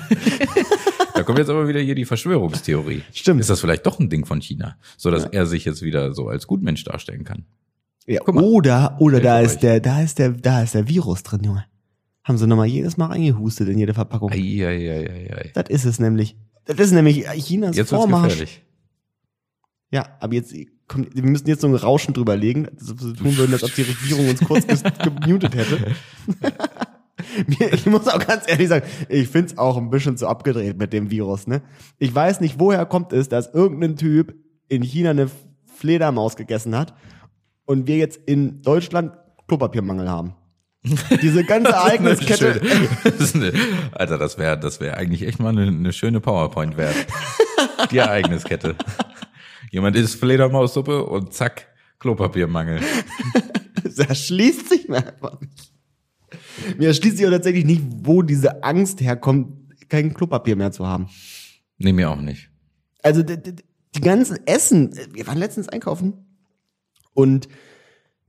Da 1.12 1.24
kommt 1.24 1.38
jetzt 1.38 1.50
aber 1.50 1.68
wieder 1.68 1.80
hier 1.80 1.94
die 1.94 2.06
Verschwörungstheorie. 2.06 3.02
Stimmt. 3.12 3.40
Ist 3.40 3.50
das 3.50 3.60
vielleicht 3.60 3.84
doch 3.84 3.98
ein 3.98 4.08
Ding 4.08 4.24
von 4.24 4.40
China, 4.40 4.76
so 4.96 5.10
dass 5.10 5.26
er 5.26 5.44
sich 5.44 5.66
jetzt 5.66 5.82
wieder 5.82 6.14
so 6.14 6.28
als 6.28 6.46
Gutmensch 6.46 6.82
darstellen 6.84 7.24
kann? 7.24 7.44
Ja, 8.06 8.22
oder, 8.26 8.96
oder 9.00 9.20
da 9.20 9.38
für 9.40 9.44
ist 9.44 9.54
euch. 9.56 9.60
der, 9.60 9.80
da 9.80 10.00
ist 10.00 10.18
der, 10.18 10.30
da 10.30 10.62
ist 10.62 10.74
der 10.74 10.88
Virus 10.88 11.22
drin, 11.22 11.42
Junge. 11.44 11.66
Haben 12.24 12.38
sie 12.38 12.46
nochmal 12.46 12.68
jedes 12.68 12.96
Mal 12.96 13.06
reingehustet 13.06 13.68
in 13.68 13.76
jede 13.78 13.92
Verpackung. 13.92 14.30
Eieieiei. 14.32 15.50
Das 15.52 15.68
ist 15.68 15.84
es 15.84 15.98
nämlich. 15.98 16.36
Das 16.64 16.78
ist 16.78 16.92
nämlich 16.92 17.26
Chinas 17.44 17.76
Jetzt 17.76 17.90
Vormarsch. 17.90 18.28
gefährlich. 18.30 18.62
Ja, 19.90 20.06
aber 20.20 20.34
jetzt 20.34 20.54
kommt, 20.86 21.14
wir 21.14 21.22
müssen 21.24 21.48
jetzt 21.48 21.60
so 21.62 21.66
ein 21.66 21.74
Rauschen 21.74 22.14
drüber 22.14 22.36
legen, 22.36 22.68
so 22.78 22.94
tun 22.94 23.36
würden, 23.36 23.52
als 23.52 23.64
ob 23.64 23.74
die 23.74 23.82
Regierung 23.82 24.28
uns 24.28 24.40
kurz 24.40 24.64
gemutet 25.02 25.54
hätte. 25.54 25.94
Mir- 27.46 27.72
ich 27.72 27.86
muss 27.86 28.08
auch 28.08 28.24
ganz 28.26 28.44
ehrlich 28.46 28.68
sagen, 28.68 28.86
ich 29.08 29.28
find's 29.28 29.56
auch 29.58 29.76
ein 29.76 29.90
bisschen 29.90 30.16
zu 30.16 30.26
abgedreht 30.26 30.78
mit 30.78 30.92
dem 30.92 31.10
Virus, 31.10 31.46
ne? 31.46 31.62
Ich 31.98 32.14
weiß 32.14 32.40
nicht, 32.40 32.58
woher 32.58 32.84
kommt 32.86 33.12
es, 33.12 33.28
dass 33.28 33.52
irgendein 33.52 33.96
Typ 33.96 34.34
in 34.68 34.82
China 34.82 35.10
eine 35.10 35.30
Fledermaus 35.76 36.36
gegessen 36.36 36.76
hat 36.76 36.94
und 37.64 37.86
wir 37.86 37.96
jetzt 37.96 38.18
in 38.26 38.62
Deutschland 38.62 39.12
Klopapiermangel 39.48 40.08
haben. 40.08 40.34
Diese 41.22 41.44
ganze 41.44 41.72
Ereigniskette. 41.72 42.60
Das 43.18 43.34
eine, 43.34 43.52
Alter, 43.92 44.16
das 44.18 44.38
wäre 44.38 44.58
das 44.58 44.80
wäre 44.80 44.96
eigentlich 44.96 45.26
echt 45.26 45.38
mal 45.38 45.50
eine, 45.50 45.66
eine 45.66 45.92
schöne 45.92 46.20
PowerPoint 46.20 46.76
wert. 46.76 46.94
Die 47.90 47.98
Ereigniskette. 47.98 48.76
Jemand 49.70 49.96
isst 49.96 50.16
Fledermaussuppe 50.18 51.04
und 51.04 51.32
zack, 51.34 51.66
Klopapiermangel. 51.98 52.80
Das 53.84 53.98
erschließt 53.98 54.68
sich 54.68 54.88
mir 54.88 54.98
einfach 54.98 55.40
nicht. 55.40 55.72
Mir 56.78 56.88
erschließt 56.88 57.16
sich 57.16 57.26
auch 57.26 57.30
tatsächlich 57.30 57.64
nicht, 57.64 57.82
wo 58.02 58.22
diese 58.22 58.62
Angst 58.62 59.00
herkommt, 59.00 59.74
kein 59.88 60.14
Klopapier 60.14 60.56
mehr 60.56 60.72
zu 60.72 60.86
haben. 60.86 61.08
Nee, 61.78 61.92
mir 61.92 62.10
auch 62.10 62.20
nicht. 62.20 62.50
Also 63.02 63.22
die, 63.22 63.42
die, 63.42 63.56
die 63.94 64.00
ganzen 64.00 64.46
Essen, 64.46 64.94
wir 65.12 65.26
waren 65.26 65.38
letztens 65.38 65.68
einkaufen 65.68 66.14
und 67.14 67.48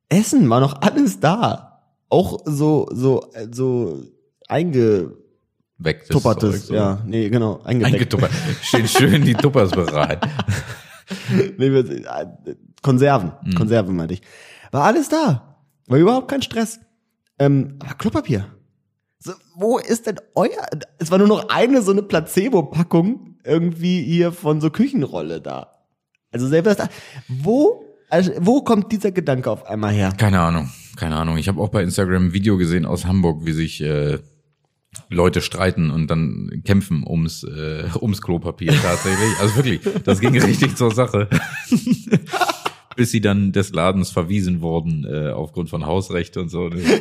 Essen 0.09 0.49
war 0.49 0.59
noch 0.59 0.81
alles 0.81 1.19
da. 1.19 1.83
Auch 2.09 2.39
so, 2.45 2.87
so, 2.91 3.29
so 3.51 4.03
das 6.41 6.51
Zeug, 6.51 6.61
so. 6.67 6.73
ja, 6.73 7.03
nee, 7.05 7.29
genau. 7.29 7.61
Eingetuppert. 7.63 8.31
Stehen 8.61 8.87
schön 8.87 9.23
die 9.23 9.33
Tuppers 9.33 9.71
bereit. 9.71 10.19
nee, 11.57 11.71
wir, 11.71 11.89
äh, 11.89 12.55
Konserven, 12.81 13.31
Mhm. 13.43 13.55
Konserven 13.55 13.95
meinte 13.95 14.13
ich. 14.15 14.21
War 14.71 14.83
alles 14.83 15.09
da. 15.09 15.57
War 15.87 15.97
überhaupt 15.97 16.27
kein 16.29 16.41
Stress. 16.41 16.79
Ähm, 17.41 17.79
aber 17.79 17.95
Klopapier. 17.95 18.45
So, 19.17 19.33
wo 19.55 19.79
ist 19.79 20.05
denn 20.05 20.17
euer? 20.35 20.67
Es 20.99 21.09
war 21.09 21.17
nur 21.17 21.27
noch 21.27 21.49
eine 21.49 21.81
so 21.81 21.91
eine 21.91 22.03
Placebo-Packung 22.03 23.37
irgendwie 23.43 24.03
hier 24.03 24.31
von 24.31 24.61
so 24.61 24.69
Küchenrolle 24.69 25.41
da. 25.41 25.73
Also 26.31 26.47
selber 26.47 26.75
das, 26.75 26.87
wo, 27.27 27.83
also 28.09 28.31
wo 28.39 28.61
kommt 28.61 28.91
dieser 28.91 29.11
Gedanke 29.11 29.49
auf 29.49 29.65
einmal 29.65 29.91
her? 29.91 30.13
Keine 30.15 30.39
Ahnung, 30.39 30.69
keine 30.97 31.15
Ahnung. 31.15 31.37
Ich 31.37 31.47
habe 31.47 31.59
auch 31.59 31.69
bei 31.69 31.81
Instagram 31.81 32.27
ein 32.27 32.33
Video 32.33 32.57
gesehen 32.57 32.85
aus 32.85 33.05
Hamburg, 33.05 33.43
wie 33.43 33.53
sich 33.53 33.81
äh, 33.81 34.19
Leute 35.09 35.41
streiten 35.41 35.89
und 35.89 36.11
dann 36.11 36.61
kämpfen 36.63 37.03
ums 37.07 37.43
äh, 37.43 37.85
ums 37.99 38.21
Klopapier 38.21 38.73
tatsächlich. 38.79 39.39
Also 39.39 39.55
wirklich, 39.55 39.81
das 40.03 40.19
ging 40.19 40.39
richtig 40.39 40.77
zur 40.77 40.93
Sache. 40.93 41.27
Bis 42.95 43.11
sie 43.11 43.21
dann 43.21 43.51
des 43.51 43.71
Ladens 43.73 44.11
verwiesen 44.11 44.61
wurden 44.61 45.05
äh, 45.05 45.31
aufgrund 45.31 45.69
von 45.69 45.85
Hausrecht 45.85 46.37
und 46.37 46.49
so. 46.49 46.63
Und 46.63 46.71
gesagt, 46.75 46.99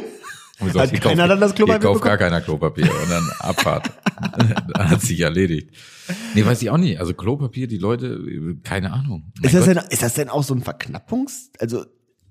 Hat 0.79 0.91
hier 0.91 1.01
keiner 1.01 1.23
kauft- 1.23 1.31
dann 1.31 1.41
das 1.41 1.55
Klopapier 1.55 1.81
kauft 1.81 2.03
gar 2.03 2.13
bekommen? 2.17 2.31
keiner 2.31 2.41
Klopapier 2.43 2.85
und 2.85 3.11
dann 3.11 3.29
Abfahrt. 3.41 3.91
dann 4.75 4.91
hat 4.91 5.01
sich 5.01 5.21
erledigt. 5.21 5.71
Nee, 6.35 6.45
weiß 6.45 6.61
ich 6.63 6.71
auch 6.71 6.77
nicht. 6.77 7.01
Also 7.01 7.15
Klopapier, 7.15 7.67
die 7.67 7.79
Leute, 7.79 8.21
keine 8.63 8.93
Ahnung. 8.93 9.33
Mein 9.37 9.45
Ist 9.47 9.55
das, 9.55 9.67
Gott. 9.67 9.77
denn, 9.77 9.85
ist 9.91 10.03
das 10.03 10.15
denn 10.15 10.29
auch 10.29 10.43
so 10.43 10.55
ein 10.55 10.61
Verknappungs? 10.63 11.51
Also 11.61 11.85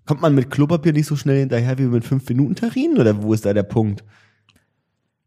kommt 0.05 0.21
man 0.21 0.35
mit 0.35 0.51
Klopapier 0.51 0.93
nicht 0.93 1.07
so 1.07 1.15
schnell 1.15 1.39
hinterher 1.39 1.77
wie 1.79 1.83
mit 1.83 2.03
5-Minuten-Terrinen 2.05 2.97
oder 2.99 3.23
wo 3.23 3.33
ist 3.33 3.45
da 3.45 3.53
der 3.53 3.63
Punkt? 3.63 4.03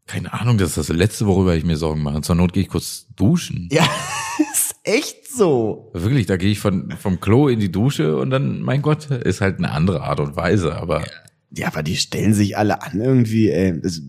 Keine 0.05 0.33
Ahnung, 0.33 0.57
das 0.57 0.69
ist 0.77 0.89
das 0.89 0.95
Letzte, 0.95 1.25
worüber 1.27 1.55
ich 1.55 1.63
mir 1.63 1.77
Sorgen 1.77 2.03
mache. 2.03 2.21
Zur 2.21 2.35
Not 2.35 2.53
gehe 2.53 2.63
ich 2.63 2.69
kurz 2.69 3.07
duschen. 3.15 3.69
Ja, 3.71 3.87
echt 4.83 5.27
so. 5.31 5.91
Wirklich, 5.93 6.25
da 6.25 6.37
gehe 6.37 6.51
ich 6.51 6.59
von, 6.59 6.91
vom 6.91 7.19
Klo 7.19 7.47
in 7.47 7.59
die 7.59 7.71
Dusche 7.71 8.17
und 8.17 8.29
dann, 8.29 8.61
mein 8.61 8.81
Gott, 8.81 9.09
ist 9.09 9.41
halt 9.41 9.57
eine 9.57 9.71
andere 9.71 10.01
Art 10.03 10.19
und 10.19 10.35
Weise, 10.35 10.75
aber 10.75 11.03
Ja, 11.51 11.67
aber 11.67 11.83
die 11.83 11.95
stellen 11.97 12.33
sich 12.33 12.57
alle 12.57 12.81
an 12.81 12.99
irgendwie, 12.99 13.49
ey. 13.49 13.79
Das, 13.81 14.01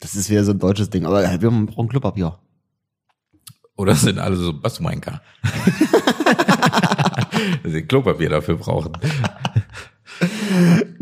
das 0.00 0.14
ist 0.14 0.30
wieder 0.30 0.44
so 0.44 0.52
ein 0.52 0.58
deutsches 0.58 0.90
Ding. 0.90 1.04
Aber 1.06 1.22
wir 1.22 1.50
brauchen 1.66 1.88
Klopapier. 1.88 2.38
oder 3.76 3.94
sind 3.94 4.18
alle 4.18 4.36
so 4.36 4.52
Bassmeinker? 4.58 5.22
Dass 7.62 7.72
sie 7.72 7.82
Klopapier 7.82 8.28
dafür 8.28 8.56
brauchen. 8.56 8.92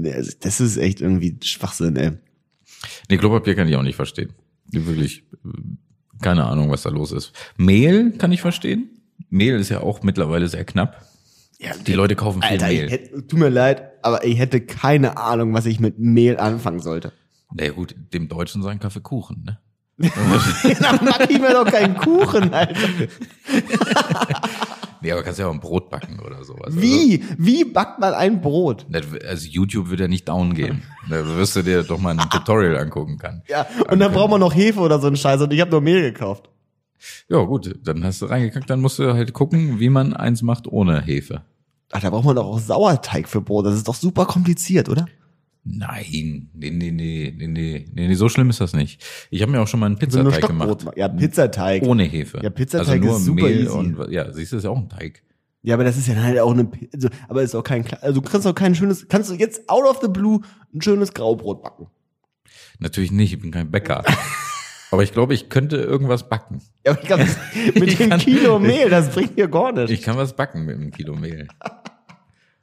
Also 0.03 0.33
Das 0.41 0.61
ist 0.61 0.77
echt 0.77 1.01
irgendwie 1.01 1.38
Schwachsinn, 1.43 1.97
ey. 1.97 2.12
Nee, 3.11 3.17
Klopapier 3.19 3.55
kann 3.55 3.69
ich 3.69 3.77
auch 3.77 3.83
nicht 3.83 3.97
verstehen. 3.97 4.33
Wirklich, 4.71 5.25
keine 6.23 6.45
Ahnung, 6.47 6.71
was 6.71 6.83
da 6.83 6.91
los 6.91 7.13
ist. 7.13 7.33
Mehl 7.57 8.13
kann 8.13 8.33
ich 8.33 8.41
verstehen. 8.41 8.91
Mehl 9.31 9.57
ist 9.59 9.69
ja 9.69 9.81
auch 9.81 10.03
mittlerweile 10.03 10.49
sehr 10.49 10.65
knapp. 10.65 11.05
Ja, 11.59 11.73
Die 11.87 11.95
Leute 11.95 12.15
kaufen 12.17 12.41
viel 12.43 12.53
Alter, 12.53 12.69
Mehl. 12.69 12.89
hätte, 12.89 13.27
tut 13.27 13.39
mir 13.39 13.49
leid, 13.49 13.83
aber 14.03 14.25
ich 14.25 14.39
hätte 14.39 14.61
keine 14.61 15.17
Ahnung, 15.17 15.53
was 15.55 15.67
ich 15.67 15.81
mit 15.81 15.99
Mehl 15.99 16.39
anfangen 16.39 16.81
sollte. 16.81 17.13
Na 17.53 17.69
gut, 17.71 17.95
dem 18.13 18.29
Deutschen 18.29 18.63
sein 18.63 18.79
Kaffeekuchen, 18.79 19.43
ne? 19.45 19.59
Dann 19.99 20.99
back 21.05 21.29
ich 21.29 21.41
mir 21.41 21.53
doch 21.53 21.65
keinen 21.65 21.97
Kuchen, 21.97 22.55
Alter. 22.55 22.79
Nee, 25.01 25.13
aber 25.13 25.23
kannst 25.23 25.39
ja 25.39 25.47
auch 25.47 25.53
ein 25.53 25.61
Brot 25.61 25.91
backen 25.91 26.19
oder 26.21 26.45
sowas. 26.45 26.75
Wie? 26.77 27.23
Wie 27.37 27.65
backt 27.65 27.99
man 28.01 28.15
ein 28.15 28.41
Brot? 28.41 28.87
Also, 28.93 29.17
also 29.27 29.49
YouTube 29.49 29.91
wird 29.91 30.01
ja 30.01 30.09
nicht 30.09 30.29
down 30.29 30.55
gehen. 30.55 30.83
Da 31.09 31.25
wirst 31.37 31.57
du 31.57 31.63
dir 31.63 31.83
doch 31.83 31.99
mal 31.99 32.19
ein 32.19 32.31
Tutorial 32.31 32.77
angucken 32.79 33.19
kann. 33.19 33.43
Ja, 33.49 33.67
und 33.91 33.99
dann 33.99 34.13
braucht 34.13 34.31
man 34.31 34.41
noch 34.41 34.55
Hefe 34.55 34.81
oder 34.81 34.99
so 34.99 35.07
einen 35.07 35.17
Scheiß 35.17 35.41
und 35.41 35.53
ich 35.53 35.61
habe 35.61 35.71
nur 35.71 35.81
Mehl 35.81 36.03
gekauft. 36.03 36.51
Ja, 37.29 37.43
gut, 37.45 37.79
dann 37.85 38.05
hast 38.05 38.21
du 38.21 38.27
reingekackt, 38.27 38.69
dann 38.69 38.81
musst 38.81 38.99
du 38.99 39.15
halt 39.15 39.33
gucken, 39.33 39.81
wie 39.81 39.89
man 39.89 40.13
eins 40.13 40.43
macht 40.43 40.67
ohne 40.67 41.01
Hefe. 41.01 41.43
Ach, 41.93 42.01
da 42.01 42.11
braucht 42.11 42.25
man 42.25 42.37
doch 42.37 42.47
auch 42.47 42.59
Sauerteig 42.59 43.29
für 43.29 43.41
Brot. 43.41 43.67
Das 43.67 43.75
ist 43.75 43.89
doch 43.89 43.95
super 43.95 44.27
kompliziert, 44.27 44.89
oder? 44.89 45.07
Nein, 45.71 46.49
nee, 46.55 46.71
nee, 46.71 46.91
nee, 46.91 46.91
nee, 46.91 47.35
nee, 47.47 47.87
nee, 47.93 48.07
nee, 48.09 48.15
so 48.15 48.29
schlimm 48.31 48.49
ist 48.49 48.61
das 48.61 48.73
nicht. 48.73 49.05
Ich 49.31 49.43
habe 49.43 49.53
mir 49.53 49.61
auch 49.61 49.69
schon 49.69 49.81
mal 49.81 49.87
einen 49.87 49.95
nur 49.97 50.01
Pizzateig 50.01 50.47
gemacht. 50.47 50.87
Ja, 50.97 51.09
Pizzateig. 51.09 51.83
Ohne 51.83 52.05
Hefe. 52.05 52.41
Ja, 52.43 52.49
Pizzateig 52.51 52.89
also 52.89 53.05
nur 53.05 53.17
ist 53.17 53.25
super 53.27 53.43
Mehl 53.45 53.61
easy. 53.65 53.71
und 53.77 54.11
ja, 54.11 54.33
siehst 54.33 54.53
du, 54.53 54.57
ist 54.57 54.65
ja 54.65 54.71
auch 54.71 54.79
ein 54.79 54.89
Teig. 54.89 55.23
Ja, 55.63 55.75
aber 55.75 55.85
das 55.85 55.99
ist 55.99 56.09
ja 56.09 56.15
halt 56.17 56.39
auch 56.39 56.53
eine, 56.53 56.71
also, 56.95 57.09
aber 57.29 57.43
ist 57.43 57.55
auch 57.55 57.63
kein, 57.65 57.85
also 58.01 58.21
du 58.21 58.29
kannst 58.31 58.47
auch 58.47 58.55
kein 58.55 58.75
schönes, 58.75 59.09
kannst 59.09 59.29
du 59.31 59.35
jetzt 59.35 59.69
out 59.69 59.85
of 59.85 59.99
the 60.01 60.09
blue 60.09 60.41
ein 60.75 60.81
schönes 60.81 61.13
Graubrot 61.13 61.63
backen. 61.63 61.89
Natürlich 62.79 63.11
nicht, 63.13 63.35
ich 63.35 63.41
bin 63.41 63.51
kein 63.51 63.71
Bäcker. 63.71 64.05
Aber 64.91 65.03
ich 65.03 65.13
glaube, 65.13 65.35
ich 65.35 65.51
könnte 65.51 65.77
irgendwas 65.77 66.31
backen. 66.31 66.63
Ja, 66.87 66.93
aber 66.93 67.03
ich 67.03 67.07
glaube, 67.07 67.27
mit 67.75 67.89
Ich 67.89 67.97
dem 67.99 68.09
kann- 68.09 68.21
Kilo 68.21 68.59
Mehl, 68.59 68.89
das 68.89 69.11
bringt 69.11 69.37
mir 69.37 69.47
gar 69.47 69.77
Ich 69.77 69.91
nicht. 69.91 70.03
kann 70.03 70.17
was 70.17 70.35
backen 70.35 70.65
mit 70.65 70.77
einem 70.77 70.91
Kilo 70.93 71.15
Mehl. 71.15 71.47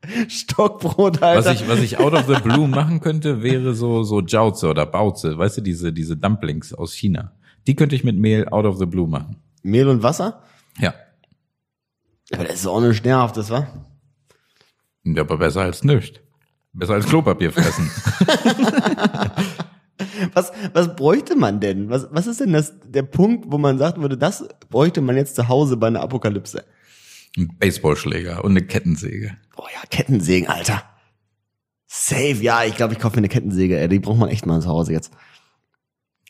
Stockbrot, 0.28 1.22
Alter. 1.22 1.50
Was 1.50 1.62
ich, 1.62 1.68
was 1.68 1.80
ich 1.80 2.00
out 2.00 2.13
of 2.13 2.26
the 2.28 2.41
blue 2.41 2.68
machen 2.68 3.00
könnte, 3.00 3.44
wäre 3.44 3.74
so, 3.74 4.04
so 4.04 4.22
Jauze 4.22 4.68
oder 4.70 4.86
Bauze. 4.86 5.38
Weißt 5.38 5.58
du, 5.58 5.62
diese, 5.62 5.94
diese 5.94 6.18
Dumplings 6.18 6.74
aus 6.74 6.94
China. 6.94 7.32
Die 7.68 7.76
könnte 7.76 7.96
ich 7.96 8.04
mit 8.04 8.18
Mehl 8.18 8.48
out 8.50 8.65
of 8.65 8.78
the 8.78 8.86
blue 8.86 9.08
machen. 9.08 9.38
Mehl 9.63 9.88
und 9.88 10.04
Wasser? 10.04 10.41
Ja. 10.80 10.94
Aber 12.34 12.44
das 12.44 12.56
ist 12.56 12.68
auch 12.68 12.78
eine 12.78 12.94
Schnerhaftes, 12.94 13.50
wa? 13.50 13.68
Ja, 15.04 15.22
aber 15.22 15.38
besser 15.38 15.62
als 15.62 15.84
nichts. 15.84 16.20
Besser 16.74 16.94
als 16.94 17.06
Klopapier 17.06 17.52
fressen. 17.52 17.89
Was, 20.34 20.52
was 20.74 20.96
bräuchte 20.96 21.36
man 21.36 21.60
denn? 21.60 21.89
Was, 21.89 22.08
was 22.12 22.28
ist 22.28 22.41
denn 22.41 22.54
das, 22.54 22.74
der 22.86 23.04
Punkt, 23.04 23.46
wo 23.50 23.58
man 23.58 23.78
sagt 23.78 24.00
würde, 24.00 24.18
das 24.18 24.46
bräuchte 24.70 25.02
man 25.02 25.15
jetzt 25.15 25.36
zu 25.36 25.48
Hause 25.48 25.78
bei 25.78 25.88
einer 25.88 26.02
Apokalypse? 26.02 26.63
Ein 27.38 27.50
Baseballschläger 27.60 28.43
und 28.43 28.52
eine 28.52 28.62
Kettensäge. 28.65 29.36
Oh 29.58 29.63
ja, 29.74 29.82
Kettensägen, 29.89 30.48
Alter. 30.50 30.84
Safe, 31.88 32.32
ja, 32.41 32.63
ich 32.63 32.76
glaube, 32.76 32.93
ich 32.93 33.00
kaufe 33.00 33.15
mir 33.15 33.19
eine 33.19 33.30
Kettensäge, 33.30 33.80
ey. 33.80 33.88
Die 33.88 34.00
braucht 34.00 34.17
man 34.17 34.30
echt 34.30 34.45
mal 34.45 34.62
zu 34.62 34.69
Hause 34.69 34.93
jetzt. 34.93 35.12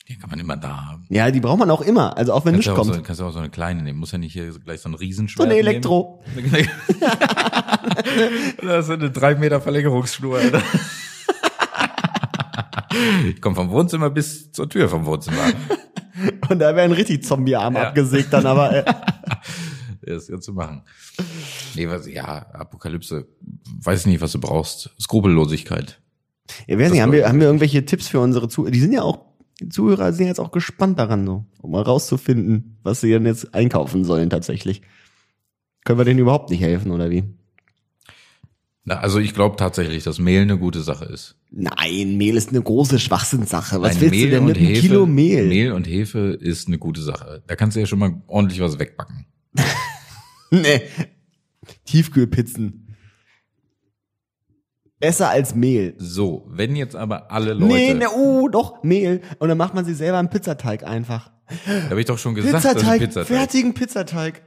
Die 0.08 0.16
kann 0.16 0.30
man 0.30 0.38
immer 0.38 0.56
da 0.56 0.86
haben. 0.86 1.06
Ja, 1.08 1.30
die 1.32 1.40
braucht 1.40 1.58
man 1.58 1.68
auch 1.70 1.80
immer, 1.80 2.16
also 2.16 2.32
auch 2.32 2.44
wenn 2.44 2.54
Kannst 2.54 2.68
auch, 2.68 2.76
kommt. 2.76 2.94
so, 2.94 3.02
kannst 3.02 3.20
du 3.20 3.24
auch 3.24 3.32
so 3.32 3.40
eine 3.40 3.50
kleine 3.50 3.82
nehmen. 3.82 3.98
Muss 3.98 4.12
ja 4.12 4.18
nicht 4.18 4.32
hier 4.32 4.50
gleich 4.60 4.80
so 4.80 4.88
ein 4.88 4.92
So 4.92 4.98
Riesenschwert 4.98 5.48
eine 5.48 5.58
Elektro. 5.58 6.22
nehmen. 6.36 6.68
das 8.62 8.84
ist 8.86 8.90
eine 8.92 9.10
drei 9.10 9.34
Meter 9.34 9.60
Verlängerungsschnur. 9.60 10.38
Alter. 10.38 10.62
Ich 13.28 13.40
komme 13.40 13.56
vom 13.56 13.70
Wohnzimmer 13.70 14.10
bis 14.10 14.52
zur 14.52 14.68
Tür 14.68 14.88
vom 14.88 15.04
Wohnzimmer. 15.06 15.52
Und 16.48 16.58
da 16.60 16.74
wäre 16.74 16.82
ein 16.82 16.92
richtig 16.92 17.24
Zombiearm 17.24 17.74
Ja. 17.74 17.88
abgesägt 17.88 18.32
dann, 18.32 18.46
aber 18.46 18.72
äh, 18.86 18.94
Das 20.06 20.26
zu 20.26 20.52
machen. 20.52 20.82
Nee, 21.74 21.88
was, 21.88 22.06
ja, 22.06 22.24
Apokalypse. 22.52 23.26
Weiß 23.82 24.00
ich 24.00 24.06
nicht, 24.06 24.20
was 24.20 24.32
du 24.32 24.40
brauchst. 24.40 24.90
Skrupellosigkeit. 25.00 26.00
ja, 26.66 26.78
weiß 26.78 26.92
nicht, 26.92 27.02
haben 27.02 27.12
wir, 27.12 27.28
haben 27.28 27.40
wir 27.40 27.46
irgendwelche 27.46 27.84
Tipps 27.84 28.08
für 28.08 28.20
unsere 28.20 28.48
Zuhörer? 28.48 28.70
Die 28.70 28.80
sind 28.80 28.92
ja 28.92 29.02
auch, 29.02 29.24
die 29.60 29.68
Zuhörer 29.68 30.12
sind 30.12 30.26
jetzt 30.26 30.40
auch 30.40 30.52
gespannt 30.52 30.98
daran, 30.98 31.26
so, 31.26 31.44
um 31.60 31.72
mal 31.72 31.82
rauszufinden, 31.82 32.78
was 32.82 33.00
sie 33.00 33.10
denn 33.10 33.26
jetzt 33.26 33.54
einkaufen 33.54 34.04
sollen 34.04 34.30
tatsächlich. 34.30 34.82
Können 35.84 35.98
wir 35.98 36.04
denen 36.04 36.20
überhaupt 36.20 36.50
nicht 36.50 36.60
helfen, 36.60 36.90
oder 36.90 37.10
wie? 37.10 37.24
Na, 38.88 39.00
also 39.00 39.18
ich 39.18 39.34
glaube 39.34 39.56
tatsächlich, 39.56 40.04
dass 40.04 40.20
Mehl 40.20 40.42
eine 40.42 40.58
gute 40.58 40.80
Sache 40.80 41.06
ist. 41.06 41.34
Nein, 41.50 42.16
Mehl 42.16 42.36
ist 42.36 42.50
eine 42.50 42.62
große 42.62 43.00
Schwachsinnssache. 43.00 43.82
Was 43.82 43.94
Nein, 43.94 44.00
willst 44.02 44.24
du 44.24 44.30
denn 44.30 44.44
mit 44.44 44.56
einem 44.58 44.74
Kilo 44.74 45.06
Mehl? 45.06 45.48
Mehl 45.48 45.72
und 45.72 45.88
Hefe 45.88 46.38
ist 46.40 46.68
eine 46.68 46.78
gute 46.78 47.02
Sache. 47.02 47.42
Da 47.48 47.56
kannst 47.56 47.76
du 47.76 47.80
ja 47.80 47.86
schon 47.86 47.98
mal 47.98 48.22
ordentlich 48.28 48.60
was 48.60 48.78
wegbacken. 48.78 49.26
Nee. 50.62 50.82
Tiefkühlpizzen. 51.84 52.82
Besser 54.98 55.28
als 55.28 55.54
Mehl. 55.54 55.94
So, 55.98 56.46
wenn 56.48 56.74
jetzt 56.74 56.96
aber 56.96 57.30
alle 57.30 57.52
Leute, 57.52 57.66
Nee, 57.74 57.94
nee, 57.94 58.06
oh, 58.06 58.48
doch, 58.48 58.82
Mehl. 58.82 59.20
Und 59.38 59.48
dann 59.48 59.58
macht 59.58 59.74
man 59.74 59.84
sich 59.84 59.96
selber 59.96 60.18
einen 60.18 60.30
Pizzateig 60.30 60.84
einfach. 60.84 61.30
da 61.66 61.90
habe 61.90 62.00
ich 62.00 62.06
doch 62.06 62.18
schon 62.18 62.34
gesagt, 62.34 62.54
Pizzateig, 62.64 63.00
Pizzateig. 63.00 63.26
fertigen 63.26 63.74
Pizzateig. 63.74 64.42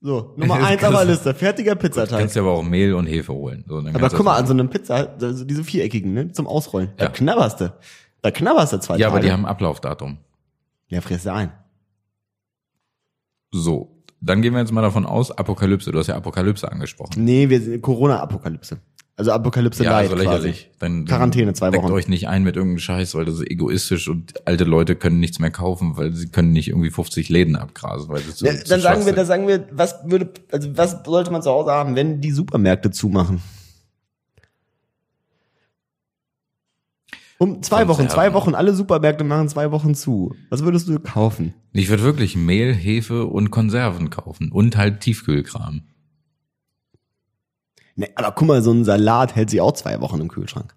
So, 0.00 0.34
Nummer 0.36 0.54
eins 0.66 0.82
auf 0.82 0.92
der 0.94 1.04
Liste, 1.04 1.34
fertiger 1.34 1.76
Du 1.76 1.80
Pizzateig. 1.82 2.18
kannst 2.18 2.34
ja 2.36 2.42
aber 2.42 2.50
auch 2.52 2.62
Mehl 2.64 2.94
und 2.94 3.06
Hefe 3.06 3.32
holen. 3.32 3.64
So, 3.68 3.78
Aber 3.78 3.90
du 4.08 4.16
guck 4.16 4.24
mal, 4.24 4.36
an 4.36 4.46
so 4.46 4.52
einem 4.52 4.68
Pizza, 4.68 5.14
also 5.20 5.44
diese 5.44 5.62
viereckigen, 5.64 6.12
ne, 6.12 6.32
zum 6.32 6.46
Ausrollen. 6.46 6.90
Da 6.96 7.04
Ja. 7.06 7.10
knabberst 7.10 7.60
du. 7.60 7.72
Da 8.22 8.30
knabberst 8.30 8.72
du 8.72 8.80
zwei 8.80 8.96
Ja, 8.98 9.06
aber 9.06 9.16
Tage. 9.16 9.26
die 9.28 9.32
haben 9.32 9.46
Ablaufdatum. 9.46 10.18
Ja, 10.88 11.00
frisst 11.00 11.26
du 11.26 11.32
ein. 11.32 11.52
So, 13.52 13.93
dann 14.24 14.42
gehen 14.42 14.52
wir 14.54 14.60
jetzt 14.60 14.72
mal 14.72 14.82
davon 14.82 15.06
aus, 15.06 15.30
Apokalypse. 15.30 15.92
Du 15.92 15.98
hast 15.98 16.06
ja 16.06 16.16
Apokalypse 16.16 16.70
angesprochen. 16.70 17.24
Nee, 17.24 17.48
wir 17.48 17.60
sind 17.60 17.82
Corona-Apokalypse. 17.82 18.78
Also 19.16 19.30
Apokalypse 19.30 19.84
Ja, 19.84 19.92
Light 19.92 20.10
also 20.10 20.16
lächerlich. 20.16 20.70
Dann, 20.80 21.04
Quarantäne, 21.04 21.52
zwei 21.52 21.70
deckt 21.70 21.84
Wochen. 21.84 21.92
euch 21.92 22.08
nicht 22.08 22.26
ein 22.26 22.42
mit 22.42 22.56
irgendeinem 22.56 22.80
Scheiß, 22.80 23.14
weil 23.14 23.24
das 23.24 23.36
ist 23.36 23.48
egoistisch 23.48 24.08
und 24.08 24.32
alte 24.44 24.64
Leute 24.64 24.96
können 24.96 25.20
nichts 25.20 25.38
mehr 25.38 25.52
kaufen, 25.52 25.96
weil 25.96 26.12
sie 26.14 26.28
können 26.30 26.50
nicht 26.50 26.68
irgendwie 26.68 26.90
50 26.90 27.28
Läden 27.28 27.54
abgrasen, 27.54 28.08
weil 28.08 28.22
sie 28.22 28.34
zu, 28.34 28.44
zu 28.44 28.44
dann 28.44 28.64
sagen 28.64 28.80
schwach 28.80 28.96
wir, 28.96 29.02
sind. 29.04 29.18
dann 29.18 29.26
sagen 29.26 29.46
wir, 29.46 29.68
was 29.70 29.94
würde, 30.04 30.30
also 30.50 30.76
was 30.76 30.96
sollte 31.04 31.30
man 31.30 31.42
zu 31.42 31.50
Hause 31.50 31.70
haben, 31.70 31.94
wenn 31.94 32.20
die 32.20 32.32
Supermärkte 32.32 32.90
zumachen? 32.90 33.40
Um 37.38 37.62
zwei 37.62 37.88
Wochen, 37.88 38.08
zwei 38.08 38.32
Wochen, 38.32 38.54
alle 38.54 38.74
Supermärkte 38.74 39.24
machen 39.24 39.48
zwei 39.48 39.70
Wochen 39.72 39.94
zu. 39.94 40.34
Was 40.50 40.62
würdest 40.62 40.88
du 40.88 40.98
kaufen? 41.00 41.54
Ich 41.72 41.88
würde 41.88 42.04
wirklich 42.04 42.36
Mehl, 42.36 42.72
Hefe 42.72 43.26
und 43.26 43.50
Konserven 43.50 44.10
kaufen 44.10 44.52
und 44.52 44.76
halt 44.76 45.00
Tiefkühlkram. 45.00 45.82
Ne, 47.96 48.08
aber 48.14 48.32
guck 48.32 48.48
mal, 48.48 48.62
so 48.62 48.72
ein 48.72 48.84
Salat 48.84 49.34
hält 49.36 49.50
sich 49.50 49.60
auch 49.60 49.72
zwei 49.72 50.00
Wochen 50.00 50.20
im 50.20 50.28
Kühlschrank. 50.28 50.74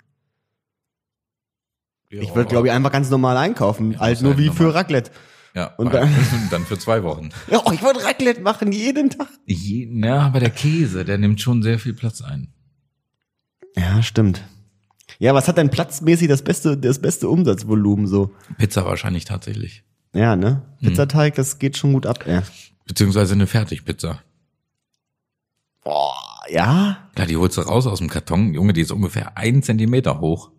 Ich 2.10 2.34
würde, 2.34 2.50
glaube 2.50 2.68
ich, 2.68 2.74
einfach 2.74 2.92
ganz 2.92 3.10
normal 3.10 3.38
einkaufen. 3.38 3.92
Ja, 3.92 4.00
halt 4.00 4.22
nur 4.22 4.32
halt 4.32 4.40
wie 4.40 4.48
normal. 4.48 4.58
für 4.58 4.74
Raclette. 4.74 5.12
Ja, 5.54 5.74
Und 5.78 5.94
dann, 5.94 6.10
dann 6.52 6.66
für 6.66 6.78
zwei 6.78 7.04
Wochen. 7.04 7.30
Ja, 7.52 7.62
oh, 7.66 7.72
ich 7.72 7.82
würde 7.82 8.04
Raclette 8.04 8.42
machen, 8.42 8.72
jeden 8.72 9.10
Tag. 9.10 9.28
Je, 9.46 9.88
na, 9.92 10.22
aber 10.28 10.40
der 10.40 10.52
Käse, 10.52 11.04
der 11.04 11.18
nimmt 11.18 11.42
schon 11.42 11.64
sehr 11.64 11.80
viel 11.80 11.94
Platz 11.94 12.22
ein. 12.22 12.54
Ja, 13.76 14.02
stimmt. 14.04 14.44
Ja, 15.20 15.34
was 15.34 15.48
hat 15.48 15.58
denn 15.58 15.70
platzmäßig 15.70 16.28
das 16.28 16.44
beste, 16.44 16.78
das 16.78 17.00
beste 17.00 17.28
Umsatzvolumen 17.30 18.08
so? 18.08 18.32
Pizza 18.58 18.86
wahrscheinlich 18.86 19.26
tatsächlich. 19.26 19.84
Ja, 20.14 20.36
ne? 20.36 20.62
Hm. 20.80 20.90
Pizzateig, 20.90 21.36
das 21.36 21.60
geht 21.60 21.78
schon 21.78 21.94
gut 21.94 22.06
ab, 22.06 22.26
ja. 22.28 22.44
Beziehungsweise 22.86 23.34
eine 23.34 23.48
Fertigpizza. 23.48 24.20
Boah, 25.84 26.16
ja? 26.50 27.10
Ja, 27.18 27.26
die 27.26 27.38
holst 27.38 27.58
du 27.58 27.62
raus 27.62 27.88
aus 27.88 28.00
dem 28.00 28.10
Karton. 28.10 28.54
Junge, 28.54 28.74
die 28.74 28.82
ist 28.82 28.92
ungefähr 28.92 29.38
einen 29.38 29.64
Zentimeter 29.64 30.20
hoch. 30.20 30.52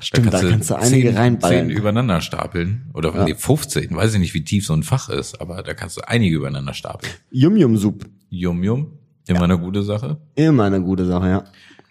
Stimmt, 0.00 0.32
da 0.32 0.40
kannst 0.40 0.70
du 0.70 0.76
einige 0.76 1.08
zehn, 1.08 1.16
reinballen. 1.16 1.68
zehn 1.68 1.76
übereinander 1.76 2.20
stapeln. 2.20 2.90
Oder 2.94 3.14
Ja. 3.14 3.24
nee, 3.24 3.34
15. 3.34 3.94
Weiß 3.96 4.14
ich 4.14 4.20
nicht, 4.20 4.34
wie 4.34 4.44
tief 4.44 4.64
so 4.64 4.72
ein 4.72 4.84
Fach 4.84 5.08
ist, 5.08 5.40
aber 5.40 5.62
da 5.62 5.74
kannst 5.74 5.96
du 5.96 6.02
einige 6.06 6.36
übereinander 6.36 6.72
stapeln. 6.74 7.12
Yum-Yum-Soup. 7.32 8.04
Yum 8.30 8.62
Yum, 8.62 8.92
immer 9.26 9.42
eine 9.42 9.58
gute 9.58 9.82
Sache. 9.82 10.18
Immer 10.36 10.64
eine 10.64 10.80
gute 10.80 11.04
Sache, 11.04 11.28
ja. 11.28 11.44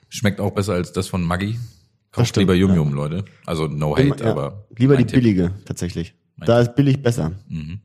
Schmeckt 0.07 0.39
auch 0.39 0.51
besser 0.51 0.73
als 0.73 0.93
das 0.93 1.07
von 1.07 1.21
Maggi. 1.23 1.59
Kauft 2.17 2.35
lieber 2.37 2.55
Yum 2.55 2.73
ja. 2.75 2.83
Leute. 2.83 3.25
Also 3.45 3.67
no 3.67 3.95
hate, 3.95 4.07
Immer, 4.07 4.19
ja. 4.19 4.31
aber. 4.31 4.65
Lieber 4.77 4.97
die 4.97 5.05
Tipp. 5.05 5.21
billige, 5.21 5.53
tatsächlich. 5.65 6.13
Mein 6.35 6.47
Da 6.47 6.59
ist 6.61 6.75
billig 6.75 7.01
besser. 7.01 7.31
Mhm. 7.47 7.81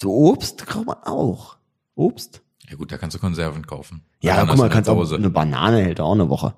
So 0.00 0.12
Obst 0.12 0.66
kauft 0.66 0.86
man 0.86 0.98
auch. 1.04 1.56
Obst? 1.94 2.42
Ja 2.68 2.76
gut, 2.76 2.90
da 2.90 2.98
kannst 2.98 3.14
du 3.14 3.20
Konserven 3.20 3.66
kaufen. 3.66 4.02
Ja, 4.20 4.44
guck 4.44 4.56
mal, 4.56 4.68
kannst 4.68 4.88
auch, 4.88 4.96
Dose. 4.96 5.16
eine 5.16 5.30
Banane 5.30 5.82
hält 5.82 6.00
auch 6.00 6.12
eine 6.12 6.28
Woche. 6.28 6.54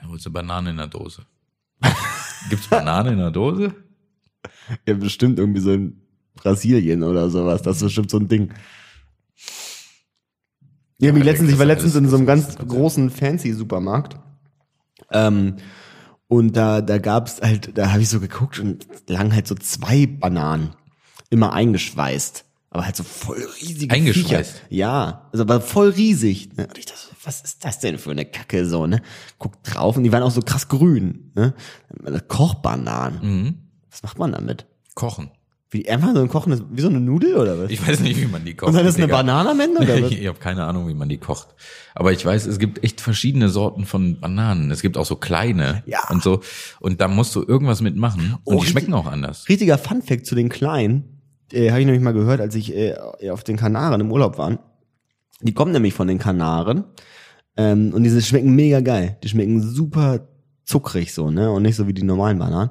Ja, 0.00 0.08
holst 0.08 0.26
du 0.26 0.32
Banane 0.32 0.70
in 0.70 0.76
der 0.76 0.86
Dose. 0.86 1.22
Gibt's 2.50 2.68
Banane 2.68 3.12
in 3.12 3.18
der 3.18 3.30
Dose? 3.30 3.74
Ja, 4.86 4.94
bestimmt 4.94 5.38
irgendwie 5.38 5.60
so 5.60 5.72
in 5.72 6.00
Brasilien 6.34 7.02
oder 7.02 7.28
sowas. 7.30 7.62
Das 7.62 7.76
ist 7.76 7.82
bestimmt 7.82 8.10
so 8.10 8.18
ein 8.18 8.28
Ding. 8.28 8.52
Ja, 11.00 11.12
mich 11.12 11.24
letztens, 11.24 11.52
ich 11.52 11.58
war 11.58 11.66
letztens 11.66 11.94
in 11.94 12.08
so 12.08 12.16
einem 12.16 12.26
ganz 12.26 12.56
großen 12.56 13.10
Fancy-Supermarkt. 13.10 14.18
Ähm, 15.12 15.56
und 16.28 16.56
da, 16.56 16.80
da 16.80 16.98
gab's 16.98 17.40
halt, 17.40 17.76
da 17.76 17.90
habe 17.90 18.02
ich 18.02 18.08
so 18.08 18.20
geguckt 18.20 18.58
und 18.58 18.86
lagen 19.08 19.34
halt 19.34 19.48
so 19.48 19.54
zwei 19.54 20.06
Bananen 20.06 20.74
immer 21.30 21.52
eingeschweißt. 21.52 22.44
Aber 22.70 22.84
halt 22.84 22.96
so 22.96 23.02
voll 23.02 23.48
riesige 23.62 23.94
Eingeschweißt? 23.94 24.52
Viecher. 24.52 24.66
Ja, 24.68 25.28
also 25.32 25.42
aber 25.42 25.62
voll 25.62 25.88
riesig. 25.88 26.54
Ne? 26.56 26.66
Und 26.66 26.76
ich 26.76 26.84
dachte, 26.84 27.00
was 27.24 27.40
ist 27.40 27.64
das 27.64 27.78
denn 27.78 27.96
für 27.96 28.10
eine 28.10 28.26
Kacke 28.26 28.66
so, 28.66 28.86
ne? 28.86 29.00
Guck 29.38 29.62
drauf 29.62 29.96
und 29.96 30.04
die 30.04 30.12
waren 30.12 30.22
auch 30.22 30.30
so 30.30 30.42
krass 30.42 30.68
grün, 30.68 31.32
ne? 31.34 31.54
Kochbananen. 32.28 33.20
Mhm. 33.22 33.54
Was 33.90 34.02
macht 34.02 34.18
man 34.18 34.32
damit? 34.32 34.66
Kochen. 34.94 35.30
Wie 35.70 35.86
einfach 35.88 36.14
so 36.14 36.20
ein 36.22 36.28
kochendes, 36.28 36.62
wie 36.70 36.80
so 36.80 36.88
eine 36.88 36.98
Nudel 36.98 37.36
oder 37.36 37.58
was? 37.58 37.70
Ich 37.70 37.86
weiß 37.86 38.00
nicht, 38.00 38.18
wie 38.18 38.26
man 38.26 38.42
die 38.44 38.54
kocht. 38.54 38.70
Und 38.70 38.74
dann 38.76 38.86
ist 38.86 38.96
eine 38.96 39.04
Digga. 39.06 39.18
Banane 39.18 39.50
am 39.50 39.60
Ende 39.60 39.80
oder 39.82 40.02
was? 40.02 40.10
ich 40.12 40.26
habe 40.26 40.38
keine 40.38 40.64
Ahnung, 40.64 40.88
wie 40.88 40.94
man 40.94 41.10
die 41.10 41.18
kocht. 41.18 41.48
Aber 41.94 42.10
ich 42.12 42.24
weiß, 42.24 42.46
es 42.46 42.58
gibt 42.58 42.82
echt 42.82 43.02
verschiedene 43.02 43.50
Sorten 43.50 43.84
von 43.84 44.18
Bananen. 44.18 44.70
Es 44.70 44.80
gibt 44.80 44.96
auch 44.96 45.04
so 45.04 45.16
kleine 45.16 45.82
Ja. 45.84 46.08
und 46.08 46.22
so. 46.22 46.40
Und 46.80 47.02
da 47.02 47.08
musst 47.08 47.36
du 47.36 47.42
irgendwas 47.46 47.82
mitmachen. 47.82 48.32
Und 48.32 48.40
Oh, 48.44 48.50
die 48.52 48.56
richtig- 48.56 48.70
schmecken 48.72 48.94
auch 48.94 49.06
anders. 49.06 49.46
Richtiger 49.48 49.76
Funfact 49.76 50.24
zu 50.24 50.34
den 50.34 50.48
Kleinen, 50.48 51.20
äh, 51.52 51.68
habe 51.70 51.80
ich 51.80 51.86
nämlich 51.86 52.02
mal 52.02 52.12
gehört, 52.14 52.40
als 52.40 52.54
ich 52.54 52.74
äh, 52.74 52.94
auf 53.30 53.44
den 53.44 53.58
Kanaren 53.58 54.00
im 54.00 54.10
Urlaub 54.10 54.38
war. 54.38 54.58
Die 55.42 55.52
kommen 55.52 55.72
nämlich 55.72 55.92
von 55.92 56.08
den 56.08 56.18
Kanaren 56.18 56.84
ähm, 57.58 57.92
und 57.92 58.04
diese 58.04 58.22
schmecken 58.22 58.54
mega 58.54 58.80
geil. 58.80 59.18
Die 59.22 59.28
schmecken 59.28 59.60
super 59.60 60.26
zuckrig 60.64 61.12
so, 61.12 61.30
ne? 61.30 61.50
Und 61.50 61.62
nicht 61.62 61.76
so 61.76 61.86
wie 61.86 61.94
die 61.94 62.02
normalen 62.04 62.38
Bananen. 62.38 62.70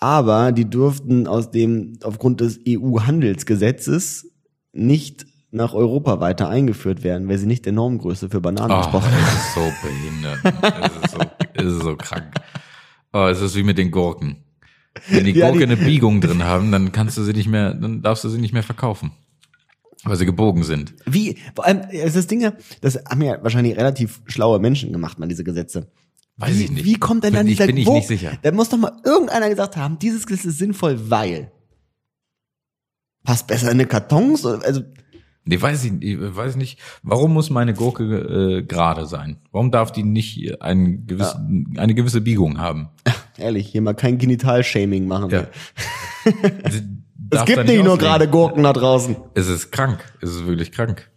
Aber 0.00 0.52
die 0.52 0.68
durften 0.68 1.26
aus 1.26 1.50
dem, 1.50 1.98
aufgrund 2.02 2.40
des 2.40 2.58
EU-Handelsgesetzes 2.66 4.30
nicht 4.72 5.26
nach 5.50 5.74
Europa 5.74 6.20
weiter 6.20 6.48
eingeführt 6.48 7.02
werden, 7.02 7.28
weil 7.28 7.36
sie 7.38 7.46
nicht 7.46 7.64
der 7.66 7.72
Normgröße 7.72 8.30
für 8.30 8.40
Bananen 8.40 8.70
Oh, 8.92 8.98
es 8.98 9.34
ist 9.34 9.54
so 9.54 9.72
behindert. 9.82 10.38
es, 10.84 11.04
ist 11.04 11.10
so, 11.12 11.18
es 11.54 11.64
ist 11.64 11.82
so 11.82 11.96
krank. 11.96 12.32
Oh, 13.12 13.26
es 13.26 13.40
ist 13.40 13.56
wie 13.56 13.64
mit 13.64 13.76
den 13.76 13.90
Gurken. 13.90 14.44
Wenn 15.08 15.24
die 15.24 15.32
Ja, 15.32 15.46
Gurke 15.50 15.66
die- 15.66 15.72
eine 15.72 15.76
Biegung 15.76 16.20
drin 16.20 16.44
haben, 16.44 16.70
dann 16.70 16.92
kannst 16.92 17.18
du 17.18 17.22
sie 17.24 17.32
nicht 17.32 17.48
mehr, 17.48 17.74
dann 17.74 18.00
darfst 18.02 18.22
du 18.24 18.28
sie 18.28 18.40
nicht 18.40 18.52
mehr 18.52 18.62
verkaufen. 18.62 19.10
Weil 20.04 20.16
sie 20.16 20.24
gebogen 20.24 20.62
sind. 20.62 20.94
Wie, 21.04 21.36
vor 21.54 21.66
allem, 21.66 21.80
es 21.90 22.04
ist 22.06 22.16
das 22.16 22.26
Ding 22.26 22.40
ja, 22.40 22.52
das 22.80 22.96
haben 23.10 23.20
ja 23.20 23.42
wahrscheinlich 23.42 23.76
relativ 23.76 24.22
schlaue 24.26 24.58
Menschen 24.58 24.92
gemacht, 24.92 25.18
man, 25.18 25.28
diese 25.28 25.44
Gesetze. 25.44 25.88
Weiß 26.40 26.58
wie, 26.58 26.64
ich 26.64 26.70
nicht. 26.70 26.84
Wie 26.84 26.94
kommt 26.94 27.24
denn 27.24 27.32
dann 27.34 27.44
Bin 27.46 27.52
ich- 27.52 27.58
dieser 27.58 27.66
bin 27.66 27.76
ich 27.76 27.86
wo- 27.86 27.94
nicht 27.94 28.08
sicher. 28.08 28.32
Da 28.42 28.52
muss 28.52 28.68
doch 28.68 28.78
mal 28.78 28.92
irgendeiner 29.04 29.48
gesagt 29.48 29.76
haben, 29.76 29.98
dieses 29.98 30.26
Gesetz 30.26 30.44
ist 30.46 30.58
sinnvoll, 30.58 31.10
weil. 31.10 31.50
Passt 33.24 33.46
besser 33.46 33.66
in 33.66 33.72
eine 33.72 33.86
Kartons, 33.86 34.46
also, 34.46 34.82
Nee, 35.44 35.60
weiß 35.60 35.84
ich, 35.84 35.92
ich 36.02 36.18
weiß 36.20 36.56
nicht. 36.56 36.78
Warum 37.02 37.32
muss 37.32 37.48
meine 37.50 37.72
Gurke 37.74 38.04
äh, 38.04 38.62
gerade 38.62 39.06
sein? 39.06 39.38
Warum 39.52 39.70
darf 39.70 39.90
die 39.90 40.02
nicht 40.02 40.60
einen 40.62 41.06
gewissen, 41.06 41.74
eine 41.78 41.94
gewisse 41.94 42.20
Biegung 42.20 42.58
haben? 42.58 42.88
ehrlich, 43.38 43.68
hier 43.68 43.80
mal 43.80 43.94
kein 43.94 44.18
Genital-Shaming 44.18 45.06
machen. 45.06 45.30
Ja. 45.30 45.46
Es 47.32 47.38
Darf 47.38 47.46
gibt 47.46 47.66
nicht 47.66 47.84
nur 47.84 47.96
gerade 47.96 48.28
Gurken 48.28 48.64
da 48.64 48.72
draußen. 48.72 49.16
Es 49.34 49.46
ist 49.48 49.70
krank. 49.70 50.00
Es 50.20 50.30
ist 50.30 50.46
wirklich 50.46 50.72
krank. 50.72 51.08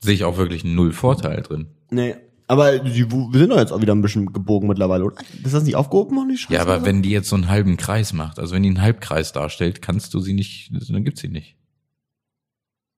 Sehe 0.00 0.14
ich 0.14 0.24
auch 0.24 0.36
wirklich 0.36 0.64
null 0.64 0.92
Vorteil 0.92 1.42
drin. 1.42 1.68
Nee. 1.90 2.16
Aber 2.50 2.78
die, 2.80 3.10
wir 3.10 3.38
sind 3.38 3.50
doch 3.50 3.58
jetzt 3.58 3.72
auch 3.72 3.80
wieder 3.80 3.94
ein 3.94 4.02
bisschen 4.02 4.32
gebogen 4.32 4.68
mittlerweile, 4.68 5.04
oder? 5.04 5.16
Ist 5.44 5.54
das 5.54 5.62
nicht 5.62 5.76
aufgehoben 5.76 6.16
worden, 6.16 6.30
die 6.30 6.36
Scheiße? 6.36 6.52
Ja, 6.54 6.62
aber 6.62 6.76
oder? 6.78 6.84
wenn 6.84 7.02
die 7.02 7.10
jetzt 7.10 7.28
so 7.28 7.36
einen 7.36 7.48
halben 7.48 7.76
Kreis 7.76 8.12
macht, 8.12 8.38
also 8.40 8.54
wenn 8.54 8.62
die 8.64 8.70
einen 8.70 8.82
Halbkreis 8.82 9.32
darstellt, 9.32 9.80
kannst 9.82 10.12
du 10.14 10.20
sie 10.20 10.32
nicht, 10.32 10.70
dann 10.90 11.04
gibt's 11.04 11.20
sie 11.20 11.28
nicht. 11.28 11.56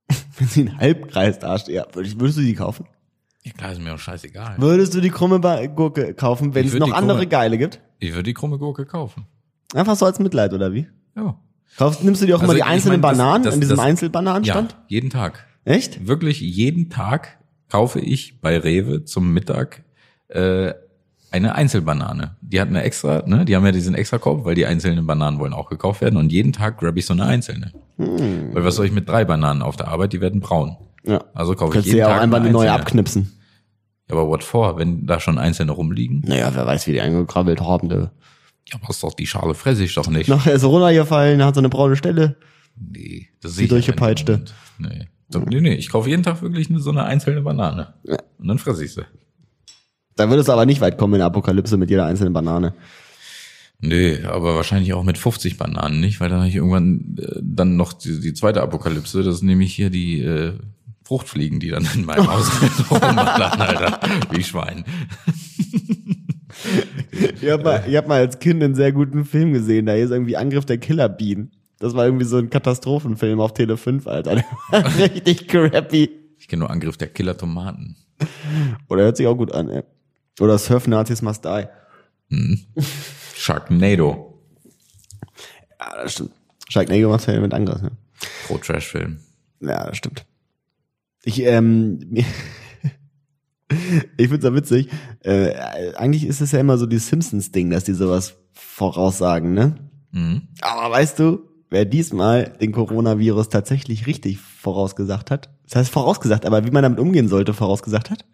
Wenn 0.38 0.48
sie 0.48 0.60
einen 0.68 0.78
Halbkreis 0.78 1.38
darstellt, 1.38 1.76
ja, 1.76 1.86
würdest, 1.94 2.18
du 2.20 2.42
die 2.42 2.54
kaufen? 2.54 2.86
Ja 3.44 3.52
klar, 3.52 3.72
ist 3.72 3.80
mir 3.80 3.94
auch 3.94 3.98
scheißegal. 3.98 4.56
Würdest 4.58 4.94
du 4.94 5.00
die 5.00 5.10
krumme 5.10 5.40
Gurke 5.74 6.14
kaufen, 6.14 6.54
wenn 6.54 6.66
Ich 6.66 6.72
es 6.74 6.78
noch 6.78 6.92
andere 6.92 7.18
krumme- 7.18 7.28
geile 7.28 7.58
gibt? 7.58 7.80
Ich 7.98 8.10
würde 8.12 8.24
die 8.24 8.34
krumme 8.34 8.58
Gurke 8.58 8.84
kaufen. 8.86 9.26
Einfach 9.74 9.96
so 9.96 10.06
als 10.06 10.18
Mitleid, 10.18 10.52
oder 10.52 10.72
wie? 10.72 10.86
Ja. 11.16 11.38
Kaufst, 11.76 12.02
nimmst 12.04 12.20
du 12.22 12.26
dir 12.26 12.36
auch 12.36 12.40
Also 12.42 12.52
immer 12.52 12.54
die 12.54 12.60
ich 12.60 12.66
einzelnen 12.66 13.00
mein, 13.00 13.10
das- 13.10 13.18
Bananen 13.18 13.44
das- 13.44 13.54
an 13.54 13.60
diesem 13.60 13.76
das- 13.76 13.84
Einzelbananenstand? 13.86 14.72
Ja, 14.72 14.78
jeden 14.88 15.10
Tag. 15.10 15.46
Echt? 15.64 16.06
Wirklich 16.06 16.40
jeden 16.40 16.88
Tag 16.90 17.38
kaufe 17.72 18.00
ich 18.00 18.38
bei 18.42 18.58
Rewe 18.58 19.06
zum 19.06 19.32
Mittag 19.32 19.82
äh, 20.28 20.74
eine 21.30 21.54
Einzelbanane. 21.54 22.36
Die 22.42 22.60
hat 22.60 22.68
eine 22.68 22.82
extra, 22.82 23.22
ne? 23.26 23.46
Die 23.46 23.56
haben 23.56 23.64
ja 23.64 23.72
diesen 23.72 23.94
extra 23.94 24.18
Korb, 24.18 24.44
weil 24.44 24.54
die 24.54 24.66
einzelnen 24.66 25.06
Bananen 25.06 25.38
wollen 25.38 25.54
auch 25.54 25.70
gekauft 25.70 26.02
werden. 26.02 26.18
Und 26.18 26.30
jeden 26.30 26.52
Tag 26.52 26.78
grab 26.78 26.98
ich 26.98 27.06
so 27.06 27.14
eine 27.14 27.24
einzelne. 27.24 27.72
Hm. 27.96 28.54
Weil 28.54 28.64
was 28.64 28.76
soll 28.76 28.84
ich 28.84 28.92
mit 28.92 29.08
drei 29.08 29.24
Bananen 29.24 29.62
auf 29.62 29.76
der 29.76 29.88
Arbeit? 29.88 30.12
Die 30.12 30.20
werden 30.20 30.40
braun. 30.40 30.76
Ja. 31.02 31.24
Also 31.32 31.54
kaufe 31.54 31.70
ich 31.70 31.72
Könntest 31.72 31.94
du 31.94 31.96
jeden 31.96 32.08
ja 32.10 32.14
auch 32.14 32.20
einfach 32.20 32.40
eine 32.40 32.50
neue 32.50 32.70
abknipsen. 32.70 33.32
Ja, 34.10 34.16
aber 34.16 34.28
what 34.28 34.44
for, 34.44 34.76
wenn 34.76 35.06
da 35.06 35.18
schon 35.18 35.38
einzelne 35.38 35.72
rumliegen? 35.72 36.22
Naja, 36.26 36.54
wer 36.54 36.66
weiß, 36.66 36.86
wie 36.86 36.92
die 36.92 37.00
eingekrabbelt 37.00 37.62
haben. 37.62 37.88
Du. 37.88 38.10
Ja, 38.68 38.78
was 38.86 39.00
doch 39.00 39.14
die 39.14 39.26
Schale 39.26 39.54
fresse 39.54 39.82
ich 39.84 39.94
doch 39.94 40.10
nicht. 40.10 40.28
Nachher 40.28 40.52
ist 40.52 40.62
er 40.62 40.68
runtergefallen, 40.68 41.42
hat 41.42 41.54
so 41.54 41.62
eine 41.62 41.70
braune 41.70 41.96
Stelle. 41.96 42.36
Nee, 42.76 43.30
das 43.40 43.54
sehe 43.54 43.64
ich 43.64 43.70
durchgepeitschte. 43.70 44.32
ja 44.32 44.38
nicht. 44.38 44.54
Nee. 44.78 45.08
So, 45.32 45.40
nee, 45.40 45.60
nee, 45.60 45.74
ich 45.74 45.90
kaufe 45.90 46.08
jeden 46.08 46.22
Tag 46.22 46.42
wirklich 46.42 46.68
so 46.76 46.90
eine 46.90 47.04
einzelne 47.04 47.42
Banane. 47.42 47.94
Und 48.38 48.48
dann 48.48 48.58
fresse 48.58 48.84
ich 48.84 48.94
sie. 48.94 49.02
Da 50.16 50.28
würdest 50.28 50.48
du 50.48 50.52
aber 50.52 50.66
nicht 50.66 50.80
weit 50.80 50.98
kommen 50.98 51.14
in 51.14 51.18
der 51.18 51.26
Apokalypse 51.26 51.76
mit 51.76 51.90
jeder 51.90 52.06
einzelnen 52.06 52.32
Banane. 52.32 52.74
Nee, 53.84 54.22
aber 54.22 54.54
wahrscheinlich 54.54 54.92
auch 54.92 55.02
mit 55.02 55.18
50 55.18 55.58
Bananen 55.58 55.98
nicht, 55.98 56.20
weil 56.20 56.28
dann 56.28 56.38
habe 56.38 56.48
ich 56.48 56.54
irgendwann 56.54 57.16
äh, 57.18 57.40
dann 57.42 57.76
noch 57.76 57.92
die, 57.92 58.20
die 58.20 58.32
zweite 58.32 58.62
Apokalypse, 58.62 59.24
das 59.24 59.36
ist 59.36 59.42
nämlich 59.42 59.74
hier 59.74 59.90
die 59.90 60.20
äh, 60.22 60.52
Fruchtfliegen, 61.04 61.58
die 61.58 61.70
dann 61.70 61.88
in 61.92 62.04
meinem 62.04 62.26
Haus 62.32 62.48
rumballern, 62.88 63.60
Alter, 63.60 64.00
wie 64.30 64.44
Schwein. 64.44 64.84
Ich 67.40 67.50
hab, 67.50 67.64
mal, 67.64 67.84
ich 67.88 67.96
hab 67.96 68.06
mal 68.06 68.20
als 68.20 68.38
Kind 68.38 68.62
einen 68.62 68.76
sehr 68.76 68.92
guten 68.92 69.24
Film 69.24 69.52
gesehen, 69.52 69.86
da 69.86 69.94
ist 69.94 70.10
irgendwie 70.10 70.36
Angriff 70.36 70.64
der 70.64 70.78
Killerbienen. 70.78 71.50
Das 71.82 71.94
war 71.96 72.04
irgendwie 72.04 72.26
so 72.26 72.36
ein 72.36 72.48
Katastrophenfilm 72.48 73.40
auf 73.40 73.54
Tele 73.54 73.76
5, 73.76 74.06
Alter. 74.06 74.44
Richtig 74.72 75.48
crappy. 75.48 76.08
Ich 76.38 76.46
kenne 76.46 76.60
nur 76.60 76.70
Angriff 76.70 76.96
der 76.96 77.08
Killer-Tomaten. 77.08 77.96
Oder 78.88 79.02
hört 79.02 79.16
sich 79.16 79.26
auch 79.26 79.34
gut 79.34 79.50
an, 79.50 79.68
ey. 79.68 79.82
Oder 80.38 80.58
Surf 80.58 80.86
Nazis 80.86 81.22
Must 81.22 81.44
Die. 81.44 81.64
Sharknado, 83.34 84.38
Ja, 85.80 86.02
das 86.04 86.12
stimmt. 86.12 86.30
Sharknado 86.68 87.08
macht 87.08 87.26
ja 87.26 87.40
mit 87.40 87.52
Angriff, 87.52 87.82
ne? 87.82 87.90
pro 88.46 88.58
Trash-Film. 88.58 89.18
Ja, 89.58 89.84
das 89.84 89.96
stimmt. 89.96 90.24
Ich, 91.24 91.42
ähm, 91.42 91.98
ich 94.16 94.28
find's 94.28 94.44
ja 94.44 94.54
witzig. 94.54 94.88
Äh, 95.24 95.94
eigentlich 95.96 96.26
ist 96.26 96.40
es 96.40 96.52
ja 96.52 96.60
immer 96.60 96.78
so 96.78 96.86
die 96.86 96.98
Simpsons-Ding, 96.98 97.70
dass 97.70 97.82
die 97.82 97.94
sowas 97.94 98.36
voraussagen, 98.52 99.52
ne? 99.52 99.74
Mhm. 100.12 100.42
Aber 100.60 100.94
weißt 100.94 101.18
du, 101.18 101.48
wer 101.72 101.84
diesmal 101.84 102.56
den 102.60 102.72
Coronavirus 102.72 103.48
tatsächlich 103.48 104.06
richtig 104.06 104.38
vorausgesagt 104.38 105.30
hat? 105.30 105.50
Das 105.64 105.76
heißt 105.76 105.90
vorausgesagt, 105.90 106.46
aber 106.46 106.64
wie 106.64 106.70
man 106.70 106.82
damit 106.82 107.00
umgehen 107.00 107.28
sollte, 107.28 107.54
vorausgesagt 107.54 108.10
hat? 108.10 108.24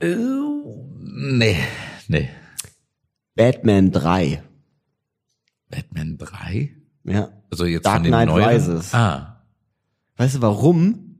Äh, 0.00 0.16
nee, 0.16 1.56
nee. 2.08 2.28
Batman 3.34 3.92
3. 3.92 4.42
Batman 5.70 6.18
3? 6.18 6.76
Ja. 7.04 7.30
Also 7.50 7.64
jetzt 7.64 7.86
Dark 7.86 7.96
von 7.96 8.02
den 8.02 8.12
Knight 8.12 8.28
neuen? 8.28 8.48
Rises. 8.48 8.92
Ah, 8.94 9.44
Weißt 10.16 10.34
du 10.34 10.42
warum? 10.42 11.16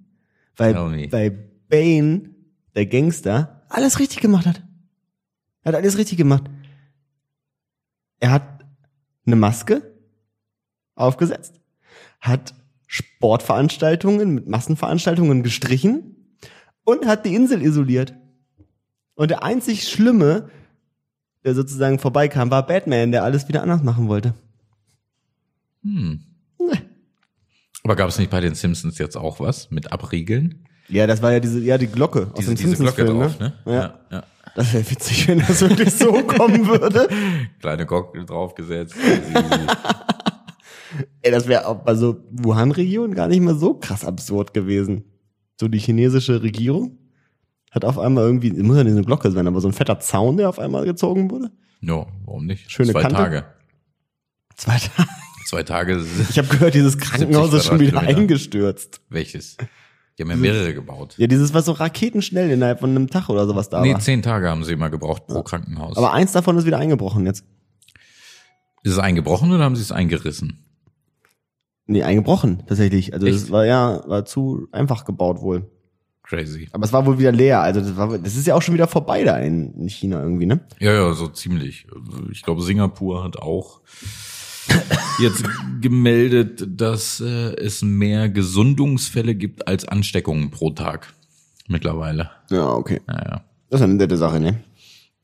Weil 0.56 1.08
bei 1.08 1.30
Bane, 1.30 2.30
der 2.74 2.86
Gangster, 2.86 3.62
alles 3.68 4.00
richtig 4.00 4.20
gemacht 4.20 4.44
hat. 4.44 4.62
Er 5.62 5.68
hat 5.72 5.76
alles 5.76 5.96
richtig 5.96 6.18
gemacht. 6.18 6.44
Er 8.18 8.32
hat 8.32 8.57
eine 9.28 9.36
Maske 9.36 9.94
aufgesetzt, 10.96 11.60
hat 12.20 12.54
Sportveranstaltungen 12.86 14.34
mit 14.34 14.48
Massenveranstaltungen 14.48 15.42
gestrichen 15.42 16.36
und 16.84 17.06
hat 17.06 17.24
die 17.24 17.34
Insel 17.34 17.62
isoliert. 17.62 18.14
Und 19.14 19.30
der 19.30 19.42
einzig 19.42 19.88
Schlimme, 19.88 20.48
der 21.44 21.54
sozusagen 21.54 21.98
vorbeikam, 21.98 22.50
war 22.50 22.66
Batman, 22.66 23.12
der 23.12 23.24
alles 23.24 23.46
wieder 23.48 23.62
anders 23.62 23.82
machen 23.82 24.08
wollte. 24.08 24.34
hm. 25.82 26.24
Aber 27.84 27.96
gab 27.96 28.08
es 28.10 28.18
nicht 28.18 28.30
bei 28.30 28.40
den 28.40 28.54
Simpsons 28.54 28.98
jetzt 28.98 29.16
auch 29.16 29.40
was 29.40 29.70
mit 29.70 29.92
Abriegeln? 29.92 30.66
Ja, 30.88 31.06
das 31.06 31.22
war 31.22 31.32
ja 31.32 31.40
diese, 31.40 31.60
ja, 31.60 31.78
die 31.78 31.86
Glocke 31.86 32.28
aus 32.32 32.40
Diese, 32.40 32.54
dem 32.54 32.56
diese 32.56 32.76
Glocke 32.76 33.06
Simpsons-Film, 33.06 33.20
drauf, 33.20 33.40
ne? 33.40 33.54
Ja. 33.64 33.72
ja. 33.72 33.98
ja. 34.10 34.24
Das 34.58 34.74
wäre 34.74 34.90
witzig, 34.90 35.28
wenn 35.28 35.38
das 35.38 35.60
wirklich 35.60 35.94
so 35.94 36.12
kommen 36.24 36.66
würde. 36.66 37.08
Kleine 37.60 37.86
Gockel 37.86 38.26
draufgesetzt. 38.26 38.96
Ey, 41.22 41.30
das 41.30 41.46
wäre 41.46 41.64
auch 41.64 41.84
bei 41.84 41.94
so 41.94 42.24
Wuhan-Region 42.32 43.14
gar 43.14 43.28
nicht 43.28 43.38
mehr 43.38 43.54
so 43.54 43.74
krass 43.74 44.04
absurd 44.04 44.52
gewesen. 44.52 45.04
So 45.60 45.68
die 45.68 45.78
chinesische 45.78 46.42
Regierung 46.42 46.98
hat 47.70 47.84
auf 47.84 48.00
einmal 48.00 48.24
irgendwie, 48.24 48.50
muss 48.50 48.76
ja 48.76 48.82
nicht 48.82 48.94
eine 48.94 49.04
Glocke 49.04 49.30
sein, 49.30 49.46
aber 49.46 49.60
so 49.60 49.68
ein 49.68 49.74
fetter 49.74 50.00
Zaun, 50.00 50.38
der 50.38 50.48
auf 50.48 50.58
einmal 50.58 50.84
gezogen 50.86 51.30
wurde. 51.30 51.52
no, 51.80 52.08
warum 52.24 52.46
nicht? 52.46 52.68
Schöne 52.68 52.90
Zwei 52.90 53.02
Kante. 53.02 53.16
Tage. 53.16 53.44
Zwei 54.56 54.78
Tage. 54.78 55.08
Zwei 55.46 55.62
Tage. 55.62 56.04
Ich 56.30 56.36
habe 56.36 56.48
gehört, 56.48 56.74
dieses 56.74 56.98
Krankenhaus 56.98 57.52
ist 57.52 57.66
schon 57.66 57.78
wieder 57.78 58.00
eingestürzt. 58.00 59.02
Welches? 59.08 59.56
Die 60.18 60.24
haben 60.24 60.30
ja 60.30 60.36
mehrere 60.36 60.74
gebaut. 60.74 61.14
Ja, 61.16 61.28
dieses, 61.28 61.54
was 61.54 61.66
so 61.66 61.72
raketenschnell 61.72 62.50
innerhalb 62.50 62.80
von 62.80 62.90
einem 62.90 63.08
Tag 63.08 63.28
oder 63.28 63.46
sowas 63.46 63.68
da 63.68 63.80
nee, 63.82 63.92
war. 63.92 64.00
zehn 64.00 64.20
Tage 64.20 64.48
haben 64.48 64.64
sie 64.64 64.72
immer 64.72 64.90
gebraucht 64.90 65.28
pro 65.28 65.44
Krankenhaus. 65.44 65.96
Aber 65.96 66.12
eins 66.12 66.32
davon 66.32 66.58
ist 66.58 66.66
wieder 66.66 66.78
eingebrochen 66.78 67.24
jetzt. 67.24 67.44
ist 68.82 68.92
es 68.92 68.98
eingebrochen 68.98 69.52
oder 69.52 69.62
haben 69.62 69.76
sie 69.76 69.82
es 69.82 69.92
eingerissen? 69.92 70.64
Nee, 71.86 72.02
eingebrochen, 72.02 72.64
tatsächlich. 72.66 73.14
Also 73.14 73.26
das 73.26 73.44
Echt? 73.44 73.50
war 73.52 73.64
ja, 73.64 74.02
war 74.08 74.24
zu 74.24 74.66
einfach 74.72 75.04
gebaut 75.04 75.40
wohl. 75.40 75.70
Crazy. 76.24 76.68
Aber 76.72 76.84
es 76.84 76.92
war 76.92 77.06
wohl 77.06 77.18
wieder 77.18 77.32
leer. 77.32 77.60
Also 77.60 77.80
das, 77.80 77.96
war, 77.96 78.18
das 78.18 78.36
ist 78.36 78.46
ja 78.46 78.54
auch 78.56 78.60
schon 78.60 78.74
wieder 78.74 78.88
vorbei 78.88 79.22
da 79.22 79.38
in, 79.38 79.72
in 79.74 79.88
China 79.88 80.20
irgendwie, 80.20 80.46
ne? 80.46 80.60
Ja, 80.80 80.92
ja, 80.92 81.14
so 81.14 81.28
ziemlich. 81.28 81.86
Ich 82.30 82.42
glaube, 82.42 82.60
Singapur 82.60 83.24
hat 83.24 83.38
auch 83.38 83.80
jetzt 85.20 85.44
gemeldet, 85.80 86.64
dass 86.68 87.20
äh, 87.20 87.54
es 87.56 87.82
mehr 87.82 88.28
Gesundungsfälle 88.28 89.34
gibt 89.34 89.66
als 89.68 89.86
Ansteckungen 89.86 90.50
pro 90.50 90.70
Tag. 90.70 91.12
Mittlerweile. 91.66 92.30
Ja, 92.50 92.70
okay. 92.70 93.00
Ja, 93.06 93.14
ja. 93.14 93.44
Das 93.70 93.80
ist 93.80 93.84
eine 93.84 93.94
nette 93.94 94.16
Sache, 94.16 94.40
ne? 94.40 94.64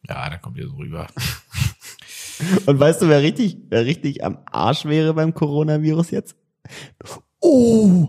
Ja, 0.06 0.28
da 0.28 0.36
kommt 0.36 0.58
ihr 0.58 0.68
so 0.68 0.74
rüber. 0.74 1.06
Und 2.66 2.78
weißt 2.78 3.00
du, 3.00 3.08
wer 3.08 3.22
richtig, 3.22 3.56
wer 3.68 3.86
richtig 3.86 4.24
am 4.24 4.38
Arsch 4.46 4.84
wäre 4.84 5.14
beim 5.14 5.32
Coronavirus 5.32 6.10
jetzt? 6.10 6.36
Oh! 7.40 8.08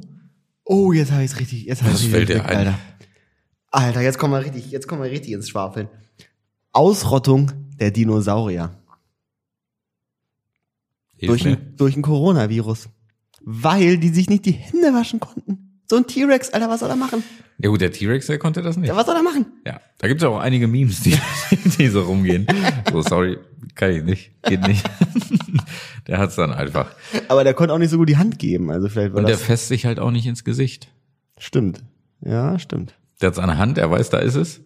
Oh, 0.66 0.92
jetzt 0.92 1.12
habe 1.12 1.24
ich's 1.24 1.40
richtig, 1.40 1.66
jetzt 1.66 1.84
habe 1.84 1.92
ich's 1.92 2.06
fällt 2.06 2.30
richtig 2.30 2.44
dir 2.44 2.50
ein? 2.50 2.58
Alter. 2.58 2.80
Alter, 3.72 4.02
jetzt 4.02 4.18
kommen 4.18 4.34
wir 4.34 4.40
richtig, 4.40 4.72
jetzt 4.72 4.88
kommen 4.88 5.04
wir 5.04 5.12
richtig 5.12 5.34
ins 5.34 5.48
Schwafeln. 5.48 5.88
Ausrottung 6.72 7.52
der 7.80 7.92
Dinosaurier. 7.92 8.72
Hilf 11.18 11.30
Durch 11.30 11.44
mir. 11.46 11.52
ein, 11.52 11.74
durch 11.78 11.96
ein 11.96 12.02
Coronavirus. 12.02 12.90
Weil 13.42 13.98
die 13.98 14.10
sich 14.10 14.30
nicht 14.30 14.46
die 14.46 14.52
Hände 14.52 14.94
waschen 14.94 15.20
konnten. 15.20 15.80
So 15.90 15.98
ein 15.98 16.08
T-Rex, 16.08 16.50
Alter, 16.50 16.68
was 16.70 16.80
soll 16.80 16.90
er 16.90 16.96
machen? 16.96 17.24
Ja 17.60 17.70
gut, 17.70 17.80
der 17.80 17.92
T-Rex, 17.92 18.26
der 18.28 18.40
konnte 18.40 18.62
das 18.64 18.76
nicht. 18.76 18.90
Ja, 18.90 18.96
was 18.96 19.06
soll 19.06 19.16
er 19.16 19.22
machen? 19.24 19.46
Ja, 19.66 19.80
da 20.00 20.08
gibt's 20.08 20.24
ja 20.24 20.30
auch 20.30 20.40
einige 20.40 20.68
Memes, 20.68 21.02
die, 21.02 21.16
die 21.78 21.88
so 21.88 22.02
rumgehen. 22.02 22.48
So, 22.92 23.02
sorry, 23.04 23.38
kann 23.76 23.92
ich 23.92 24.04
nicht, 24.04 24.32
geht 24.44 24.62
nicht. 24.68 24.84
Der 26.08 26.20
hat's 26.20 26.36
dann 26.36 26.54
einfach. 26.54 26.92
Aber 27.30 27.44
der 27.44 27.56
konnte 27.56 27.74
auch 27.74 27.80
nicht 27.80 27.90
so 27.90 27.98
gut 27.98 28.08
die 28.10 28.18
Hand 28.18 28.38
geben. 28.38 28.70
Also 28.70 28.90
vielleicht 28.90 29.14
war 29.14 29.20
Und 29.20 29.28
der 29.28 29.38
das. 29.38 29.44
fässt 29.46 29.70
sich 29.70 29.86
halt 29.88 30.00
auch 30.00 30.12
nicht 30.12 30.28
ins 30.28 30.44
Gesicht. 30.44 30.90
Stimmt. 31.40 31.84
Ja, 32.22 32.60
stimmt. 32.60 32.94
Der 33.22 33.28
hat's 33.30 33.40
an 33.40 33.48
der 33.48 33.58
Hand, 33.58 33.80
er 33.80 33.90
weiß, 33.90 34.12
da 34.12 34.20
ist 34.20 34.36
es. 34.36 34.62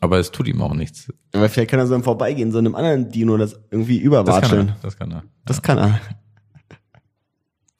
Aber 0.00 0.18
es 0.18 0.30
tut 0.30 0.46
ihm 0.46 0.62
auch 0.62 0.74
nichts. 0.74 1.12
Aber 1.32 1.48
vielleicht 1.48 1.70
kann 1.70 1.80
er 1.80 1.86
so 1.86 1.94
im 1.94 2.04
Vorbeigehen, 2.04 2.52
so 2.52 2.58
einem 2.58 2.74
anderen 2.74 3.10
Dino 3.10 3.36
das 3.36 3.58
irgendwie 3.70 3.96
Das 3.96 4.02
kann 4.02 4.06
überwatscheln. 4.06 4.68
er. 4.68 4.76
Das 4.82 4.96
kann 4.96 5.10
er. 5.10 5.24
Das 5.44 5.62
kann 5.62 5.78
er. 5.78 6.00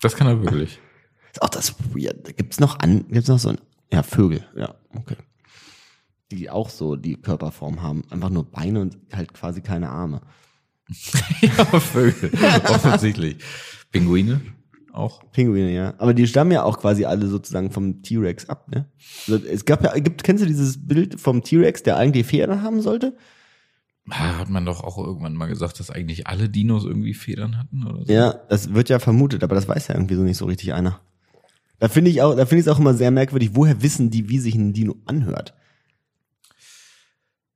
Das 0.00 0.16
kann 0.16 0.26
er 0.26 0.42
wirklich. 0.42 0.80
Ist 1.32 1.42
auch 1.42 1.48
das 1.48 1.74
weird. 1.94 2.36
Gibt's 2.36 2.60
noch 2.60 2.78
an, 2.80 3.06
gibt's 3.08 3.28
noch 3.28 3.38
so 3.38 3.50
ein, 3.50 3.58
ja, 3.92 4.02
Vögel. 4.02 4.44
Ja, 4.56 4.74
okay. 4.94 5.16
die 6.30 6.50
auch 6.50 6.70
so 6.70 6.96
die 6.96 7.20
Körperform 7.20 7.82
haben. 7.82 8.04
Einfach 8.10 8.30
nur 8.30 8.50
Beine 8.50 8.80
und 8.80 8.96
halt 9.12 9.32
quasi 9.32 9.60
keine 9.60 9.88
Arme. 9.88 10.20
ja, 11.40 11.64
Vögel. 11.80 12.32
Offensichtlich. 12.68 13.38
Pinguine 13.90 14.40
auch. 14.92 15.22
Pinguine, 15.32 15.72
ja. 15.72 15.94
Aber 15.98 16.14
die 16.14 16.26
stammen 16.26 16.52
ja 16.52 16.62
auch 16.62 16.78
quasi 16.78 17.04
alle 17.04 17.26
sozusagen 17.26 17.70
vom 17.70 18.02
T-Rex 18.02 18.48
ab, 18.48 18.68
ne? 18.70 18.86
Also 19.28 19.44
es 19.46 19.64
gab 19.64 19.84
ja, 19.84 19.92
gibt, 19.98 20.24
kennst 20.24 20.42
du 20.42 20.46
dieses 20.46 20.86
Bild 20.86 21.20
vom 21.20 21.42
T-Rex, 21.42 21.82
der 21.82 21.96
eigentlich 21.96 22.26
Federn 22.26 22.62
haben 22.62 22.80
sollte? 22.80 23.16
Ah, 24.10 24.38
Hat 24.38 24.48
man 24.48 24.64
doch 24.64 24.82
auch 24.82 24.98
irgendwann 24.98 25.34
mal 25.34 25.46
gesagt, 25.46 25.80
dass 25.80 25.90
eigentlich 25.90 26.26
alle 26.26 26.48
Dinos 26.48 26.84
irgendwie 26.84 27.14
Federn 27.14 27.58
hatten 27.58 27.86
oder 27.86 28.04
so? 28.06 28.12
Ja, 28.12 28.32
das 28.48 28.72
wird 28.72 28.88
ja 28.88 28.98
vermutet, 28.98 29.44
aber 29.44 29.54
das 29.54 29.68
weiß 29.68 29.88
ja 29.88 29.94
irgendwie 29.94 30.14
so 30.14 30.22
nicht 30.22 30.38
so 30.38 30.46
richtig 30.46 30.72
einer. 30.72 31.00
Da 31.78 31.88
finde 31.88 32.10
ich 32.10 32.22
auch, 32.22 32.34
da 32.34 32.46
finde 32.46 32.60
ich 32.60 32.66
es 32.66 32.72
auch 32.72 32.78
immer 32.78 32.94
sehr 32.94 33.10
merkwürdig, 33.10 33.50
woher 33.52 33.82
wissen 33.82 34.10
die, 34.10 34.28
wie 34.28 34.38
sich 34.38 34.54
ein 34.54 34.72
Dino 34.72 34.96
anhört? 35.04 35.54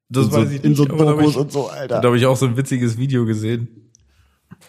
Das 0.08 0.26
in 0.26 0.30
so, 0.30 0.40
in 0.40 0.74
so 0.74 0.84
Dokus 0.84 1.36
und 1.36 1.50
so, 1.50 1.68
Alter. 1.68 2.00
Da 2.00 2.08
habe 2.08 2.18
ich 2.18 2.26
auch 2.26 2.36
so 2.36 2.46
ein 2.46 2.56
witziges 2.56 2.98
Video 2.98 3.24
gesehen. 3.24 3.81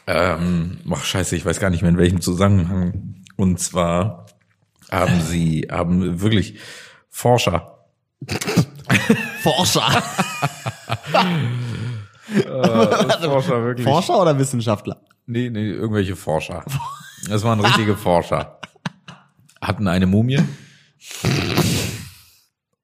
Ähm, 0.08 0.79
ach 0.91 1.03
scheiße, 1.03 1.36
ich 1.36 1.45
weiß 1.45 1.60
gar 1.60 1.69
nicht 1.69 1.82
mehr 1.82 1.91
in 1.91 1.97
welchem 1.97 2.21
Zusammenhang. 2.21 3.15
Und 3.36 3.60
zwar 3.60 4.25
haben 4.91 5.21
sie, 5.21 5.67
haben 5.71 6.21
wirklich 6.21 6.60
Forscher, 7.10 7.73
Forscher. 9.41 9.82
äh, 12.34 12.43
Forscher 13.21 13.63
wirklich, 13.63 13.86
Forscher 13.86 14.21
oder 14.21 14.38
Wissenschaftler? 14.38 15.01
nee, 15.25 15.49
nee, 15.49 15.71
irgendwelche 15.71 16.15
Forscher. 16.15 16.63
Das 17.29 17.43
waren 17.43 17.60
richtige 17.60 17.95
Forscher. 17.95 18.60
Hatten 19.62 19.88
eine 19.88 20.08
Mumie 20.08 20.41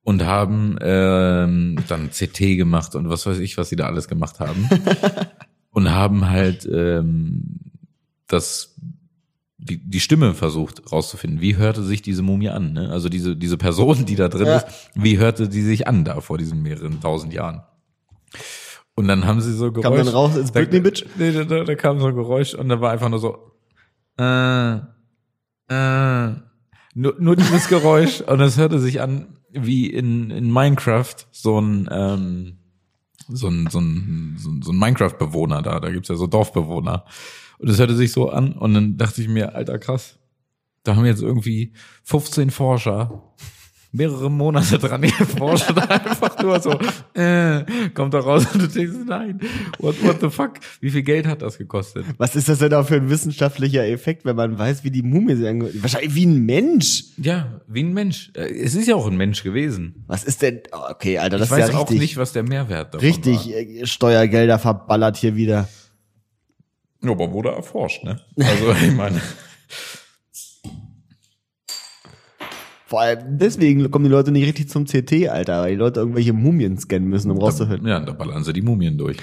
und 0.03 0.25
haben 0.25 0.77
ähm, 0.81 1.77
dann 1.87 2.09
CT 2.09 2.39
gemacht 2.57 2.95
und 2.95 3.09
was 3.09 3.25
weiß 3.25 3.39
ich, 3.39 3.57
was 3.57 3.69
sie 3.69 3.75
da 3.75 3.85
alles 3.85 4.07
gemacht 4.07 4.39
haben. 4.39 4.69
Und 5.79 5.91
haben 5.91 6.29
halt 6.29 6.67
ähm, 6.71 7.71
das 8.27 8.75
die, 9.57 9.77
die 9.77 9.99
Stimme 10.01 10.33
versucht 10.33 10.91
rauszufinden. 10.91 11.39
Wie 11.41 11.55
hörte 11.55 11.83
sich 11.83 12.01
diese 12.01 12.21
Mumie 12.21 12.49
an? 12.49 12.73
Ne? 12.73 12.89
Also 12.89 13.07
diese, 13.07 13.35
diese 13.35 13.57
Person, 13.57 14.05
die 14.05 14.15
da 14.15 14.27
drin 14.27 14.47
Ja. 14.47 14.57
ist, 14.57 14.67
wie 14.95 15.17
hörte 15.17 15.47
die 15.47 15.61
sich 15.61 15.87
an 15.87 16.03
da 16.03 16.19
vor 16.21 16.37
diesen 16.37 16.61
mehreren 16.61 16.99
tausend 17.01 17.33
Jahren? 17.33 17.61
Und 18.95 19.07
dann 19.07 19.25
haben 19.25 19.39
sie 19.41 19.53
so 19.53 19.71
Geräusch. 19.71 19.83
Kam 19.83 19.95
dann 20.05 20.07
raus 20.13 20.35
ins 20.35 20.51
Britney 20.51 20.81
Bitch? 20.81 21.05
Nee, 21.17 21.31
da, 21.31 21.43
da, 21.45 21.63
da 21.63 21.75
kam 21.75 21.99
so 21.99 22.07
ein 22.07 22.15
Geräusch 22.15 22.53
und 22.53 22.67
da 22.69 22.81
war 22.81 22.91
einfach 22.91 23.09
nur 23.09 23.19
so 23.19 23.37
äh, 24.17 24.75
äh, 25.69 26.33
nur, 26.95 27.15
nur 27.19 27.35
dieses 27.37 27.67
Geräusch 27.69 28.21
und 28.21 28.41
es 28.41 28.57
hörte 28.57 28.79
sich 28.79 28.99
an 29.01 29.37
wie 29.51 29.87
in, 29.87 30.29
in 30.31 30.51
Minecraft 30.51 31.15
so 31.31 31.59
ein 31.59 31.87
ähm, 31.91 32.58
so 33.29 33.47
ein, 33.47 33.67
so 33.69 33.79
ein, 33.79 34.37
so 34.37 34.71
ein, 34.71 34.77
Minecraft-Bewohner 34.77 35.61
da, 35.61 35.79
da 35.79 35.89
gibt's 35.89 36.09
ja 36.09 36.15
so 36.15 36.27
Dorfbewohner. 36.27 37.05
Und 37.59 37.69
es 37.69 37.79
hörte 37.79 37.95
sich 37.95 38.11
so 38.11 38.29
an 38.29 38.53
und 38.53 38.73
dann 38.73 38.97
dachte 38.97 39.21
ich 39.21 39.27
mir, 39.27 39.55
alter 39.55 39.79
krass, 39.79 40.17
da 40.83 40.95
haben 40.95 41.05
jetzt 41.05 41.21
irgendwie 41.21 41.73
15 42.03 42.51
Forscher 42.51 43.23
mehrere 43.91 44.29
Monate 44.29 44.77
dran 44.77 45.01
geforscht 45.17 45.69
und 45.71 45.77
einfach 45.89 46.37
nur 46.43 46.59
so, 46.59 46.71
äh, 47.19 47.63
kommt 47.95 48.13
da 48.13 48.19
raus 48.19 48.45
und 48.53 48.61
du 48.61 48.67
denkst, 48.67 48.95
nein, 49.07 49.39
what, 49.79 49.95
what 50.03 50.21
the 50.21 50.29
fuck, 50.29 50.53
wie 50.79 50.91
viel 50.91 51.01
Geld 51.01 51.25
hat 51.25 51.41
das 51.41 51.57
gekostet? 51.57 52.05
Was 52.17 52.35
ist 52.35 52.49
das 52.49 52.59
denn 52.59 52.73
auch 52.73 52.85
für 52.85 52.95
ein 52.97 53.09
wissenschaftlicher 53.09 53.87
Effekt, 53.87 54.25
wenn 54.25 54.35
man 54.35 54.57
weiß, 54.59 54.83
wie 54.83 54.91
die 54.91 55.01
Mumie 55.01 55.33
angehört? 55.47 55.73
Wahrscheinlich 55.81 56.13
wie 56.13 56.25
ein 56.27 56.45
Mensch. 56.45 57.05
Ja, 57.17 57.61
wie 57.67 57.83
ein 57.83 57.93
Mensch. 57.93 58.31
Äh, 58.35 58.47
Es 58.63 58.75
ist 58.75 58.87
ja 58.87 58.95
auch 58.95 59.07
ein 59.07 59.17
Mensch 59.17 59.41
gewesen. 59.43 60.03
Was 60.07 60.23
ist 60.23 60.41
denn? 60.43 60.61
Okay, 60.71 61.17
Alter, 61.17 61.37
das 61.39 61.47
ich 61.47 61.51
weiß 61.51 61.65
ist 61.69 61.73
ja 61.73 61.77
auch 61.79 61.83
richtig, 61.89 61.99
nicht, 61.99 62.17
was 62.17 62.31
der 62.33 62.43
Mehrwert 62.43 62.93
davon 62.93 63.07
richtig 63.07 63.37
war. 63.47 63.53
äh, 63.55 63.85
Steuergelder 63.87 64.59
verballert 64.59 65.17
hier 65.17 65.35
wieder. 65.35 65.67
Ja, 67.01 67.11
aber 67.11 67.31
wurde 67.31 67.49
erforscht, 67.49 68.03
ne? 68.03 68.19
Also, 68.37 68.71
ich 68.85 68.91
meine, 68.93 69.19
Vor 72.89 73.01
allem 73.01 73.37
deswegen 73.37 73.91
kommen 73.91 74.05
die 74.05 74.09
Leute 74.09 74.31
nicht 74.31 74.47
richtig 74.47 74.67
zum 74.67 74.85
CT, 74.85 75.29
Alter, 75.29 75.61
weil 75.61 75.73
die 75.73 75.77
Leute 75.77 75.99
irgendwelche 75.99 76.33
Mumien 76.33 76.75
scannen 76.79 77.07
müssen, 77.07 77.29
um 77.29 77.37
rauszufinden. 77.37 77.87
ja, 77.87 77.99
da 77.99 78.13
ballern 78.13 78.43
sie 78.43 78.51
die 78.51 78.63
Mumien 78.63 78.97
durch. 78.97 79.17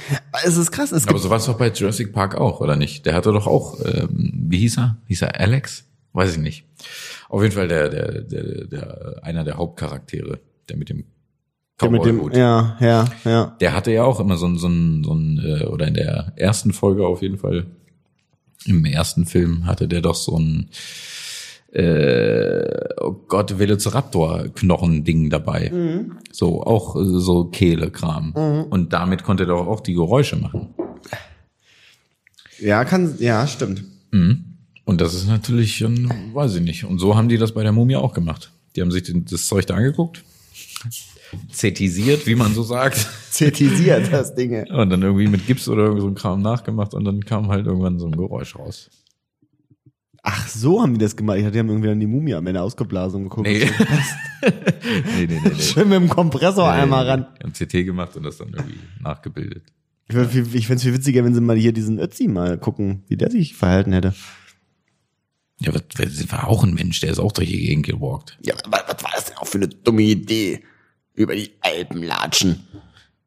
Es 0.45 0.57
ist 0.57 0.71
krass, 0.71 0.93
es 0.93 1.09
Aber 1.09 1.19
so 1.19 1.31
war 1.31 1.39
es 1.39 1.47
doch 1.47 1.59
bei 1.59 1.71
Jurassic 1.71 2.13
Park 2.13 2.37
auch, 2.37 2.61
oder 2.61 2.77
nicht? 2.77 3.07
Der 3.07 3.15
hatte 3.15 3.33
doch 3.33 3.49
auch, 3.49 3.85
ähm, 3.85 4.31
wie 4.47 4.59
hieß 4.59 4.79
er? 4.79 4.99
Hieß 5.09 5.23
er 5.23 5.41
Alex? 5.41 5.85
Weiß 6.13 6.37
ich 6.37 6.39
nicht. 6.39 6.65
Auf 7.29 7.43
jeden 7.43 7.55
Fall 7.57 7.67
der, 7.67 7.89
der, 7.89 8.21
der, 8.21 8.67
der 8.67 9.21
einer 9.23 9.43
der 9.43 9.57
Hauptcharaktere, 9.57 10.39
der 10.69 10.77
mit 10.77 10.89
dem 10.89 11.03
der 11.81 11.91
mit 11.91 12.05
dem, 12.05 12.31
ja, 12.35 12.77
ja, 12.81 13.05
ja. 13.25 13.57
Der 13.61 13.75
hatte 13.75 13.91
ja 13.91 14.05
auch 14.05 14.21
immer 14.21 14.37
so 14.37 14.47
ein, 14.47 14.59
so 14.59 14.69
ein, 14.69 15.03
so 15.03 15.13
ein 15.13 15.43
äh, 15.45 15.65
oder 15.65 15.89
in 15.89 15.95
der 15.95 16.33
ersten 16.37 16.73
Folge 16.73 17.05
auf 17.05 17.21
jeden 17.21 17.37
Fall, 17.37 17.67
im 18.65 18.85
ersten 18.85 19.27
Film 19.27 19.67
hatte 19.67 19.89
der 19.89 20.03
doch 20.03 20.15
so 20.15 20.39
ein, 20.39 20.71
äh, 21.77 22.95
oh 23.01 23.13
Gott, 23.29 23.59
Velociraptor-Knochen-Ding 23.59 25.29
dabei. 25.31 25.71
So, 26.33 26.63
auch 26.63 26.97
äh, 26.97 27.05
so 27.05 27.45
Kehle-Kram. 27.45 28.67
Und 28.71 28.93
damit 28.93 29.25
konnte 29.25 29.45
er 29.45 29.49
doch 29.49 29.67
auch 29.67 29.81
die 29.81 29.95
Geräusche 29.95 30.37
machen. 30.37 30.75
Ja, 32.59 32.85
kann, 32.85 33.17
ja, 33.19 33.47
stimmt. 33.47 33.85
Und 34.87 35.01
das 35.01 35.15
ist 35.15 35.29
natürlich 35.29 35.83
weiß 35.83 36.55
ich 36.57 36.63
nicht. 36.63 36.85
Und 36.85 36.99
so 36.99 37.17
haben 37.17 37.29
die 37.29 37.37
das 37.37 37.53
bei 37.53 37.63
der 37.63 37.73
Mumie 37.73 37.97
auch 37.97 38.15
gemacht. 38.15 38.53
Die 38.75 38.81
haben 38.81 38.91
sich 38.91 39.13
das 39.29 39.47
Zeug 39.47 39.67
da 39.67 39.75
angeguckt, 39.75 40.23
zetisiert, 41.51 42.27
wie 42.27 42.35
man 42.37 42.55
so 42.55 42.63
sagt, 42.63 43.07
Zertisiert 43.31 44.13
das 44.13 44.35
Ding. 44.35 44.67
und 44.71 44.91
dann 44.91 45.03
irgendwie 45.03 45.27
mit 45.27 45.47
Gips 45.47 45.69
oder 45.69 45.85
irgend 45.85 46.01
so 46.01 46.09
ein 46.09 46.15
Kram 46.15 46.41
nachgemacht 46.41 46.95
und 46.95 47.05
dann 47.05 47.25
kam 47.25 47.49
halt 47.49 47.67
irgendwann 47.67 47.99
so 47.99 48.07
ein 48.07 48.17
Geräusch 48.17 48.57
raus. 48.57 48.89
Ach, 50.29 50.49
so 50.49 50.83
haben 50.83 50.95
die 50.95 50.99
das 50.99 51.15
gemacht. 51.15 51.39
Ich 51.39 51.45
hatte, 51.45 51.53
die 51.53 51.59
haben 51.61 51.69
irgendwie 51.69 51.89
an 51.89 52.01
die 52.01 52.07
Mumie 52.09 52.35
am 52.35 52.45
Ende 52.49 52.61
ausgeblasen 52.61 53.23
und 53.23 53.29
geguckt. 53.31 53.47
Nee. 53.47 53.61
nee, 54.43 54.51
nee, 55.17 55.27
nee, 55.27 55.41
nee. 55.45 55.55
Schön 55.63 55.89
mit 55.89 56.01
dem 56.01 56.09
Kompressor 56.09 56.69
einmal 56.69 57.09
ran. 57.09 57.27
Die 57.39 57.45
haben 57.45 57.53
CT 57.53 57.85
gemacht 57.85 58.17
und 58.17 58.25
das 58.25 58.39
dann 58.39 58.49
irgendwie 58.49 58.79
nachgebildet. 59.01 59.63
Ich, 60.09 60.17
würd 60.17 60.31
viel- 60.33 60.55
ich 60.57 60.67
fände 60.67 60.79
es 60.79 60.83
viel 60.83 60.95
witziger, 60.95 61.25
wenn 61.25 61.33
sie 61.35 61.41
mal 61.41 61.57
hier 61.57 61.73
diesen 61.73 62.01
Ötzi 62.01 62.27
mal 62.27 62.59
gucken, 62.59 63.05
wie 63.07 63.17
der 63.17 63.31
sich 63.31 63.55
verhalten 63.55 63.93
hätte. 63.93 64.15
Ja, 65.61 65.73
was, 65.73 65.85
das 65.97 66.31
war 66.33 66.49
auch 66.49 66.65
ein 66.65 66.75
Mensch, 66.75 67.01
der 67.01 67.11
ist 67.13 67.19
auch 67.21 67.33
durch 67.33 67.49
die 67.49 67.59
Gegend 67.61 67.87
gewalkt. 67.87 68.37
Ja, 68.45 68.55
was, 68.69 68.83
was 68.89 69.05
war 69.05 69.11
das 69.15 69.25
denn 69.27 69.37
auch 69.39 69.47
für 69.47 69.59
eine 69.59 69.69
dumme 69.69 70.03
Idee? 70.03 70.63
Über 71.15 71.35
die 71.37 71.53
Alpen 71.63 72.03
latschen. 72.03 72.61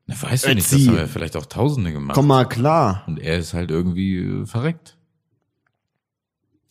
Na, 0.06 0.16
weißt 0.22 0.46
du 0.46 0.54
nicht, 0.54 0.66
Ötzi. 0.72 0.80
das 0.86 0.88
haben 0.90 0.98
ja 0.98 1.08
vielleicht 1.08 1.36
auch 1.38 1.46
Tausende 1.48 1.92
gemacht. 1.92 2.14
Komm 2.16 2.28
mal 2.28 2.46
klar. 2.46 3.04
Und 3.08 3.20
er 3.20 3.38
ist 3.40 3.54
halt 3.54 3.72
irgendwie 3.72 4.18
äh, 4.18 4.46
verreckt. 4.46 4.96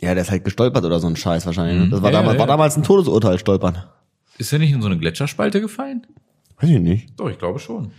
Ja, 0.00 0.14
der 0.14 0.22
ist 0.22 0.30
halt 0.30 0.44
gestolpert 0.44 0.84
oder 0.84 1.00
so 1.00 1.08
ein 1.08 1.16
Scheiß 1.16 1.44
wahrscheinlich. 1.46 1.78
ne? 1.78 1.87
Mhm. 1.87 1.90
Das 1.90 2.02
war, 2.02 2.11
Ja, 2.12 2.18
damals, 2.18 2.34
ja, 2.34 2.40
war 2.40 2.46
damals 2.46 2.76
ein 2.76 2.82
Todesurteil, 2.84 3.38
stolpern. 3.38 3.82
Ist 4.38 4.52
er 4.52 4.58
nicht 4.61 4.72
in 4.72 4.80
so 4.80 4.87
eine 4.87 4.98
Gletscherspalte 4.98 5.61
gefallen? 5.61 6.06
Weiß 6.61 6.70
ich 6.70 6.78
nicht. 6.80 7.18
Doch, 7.18 7.28
ich 7.28 7.38
glaube 7.38 7.58
schon. 7.58 7.90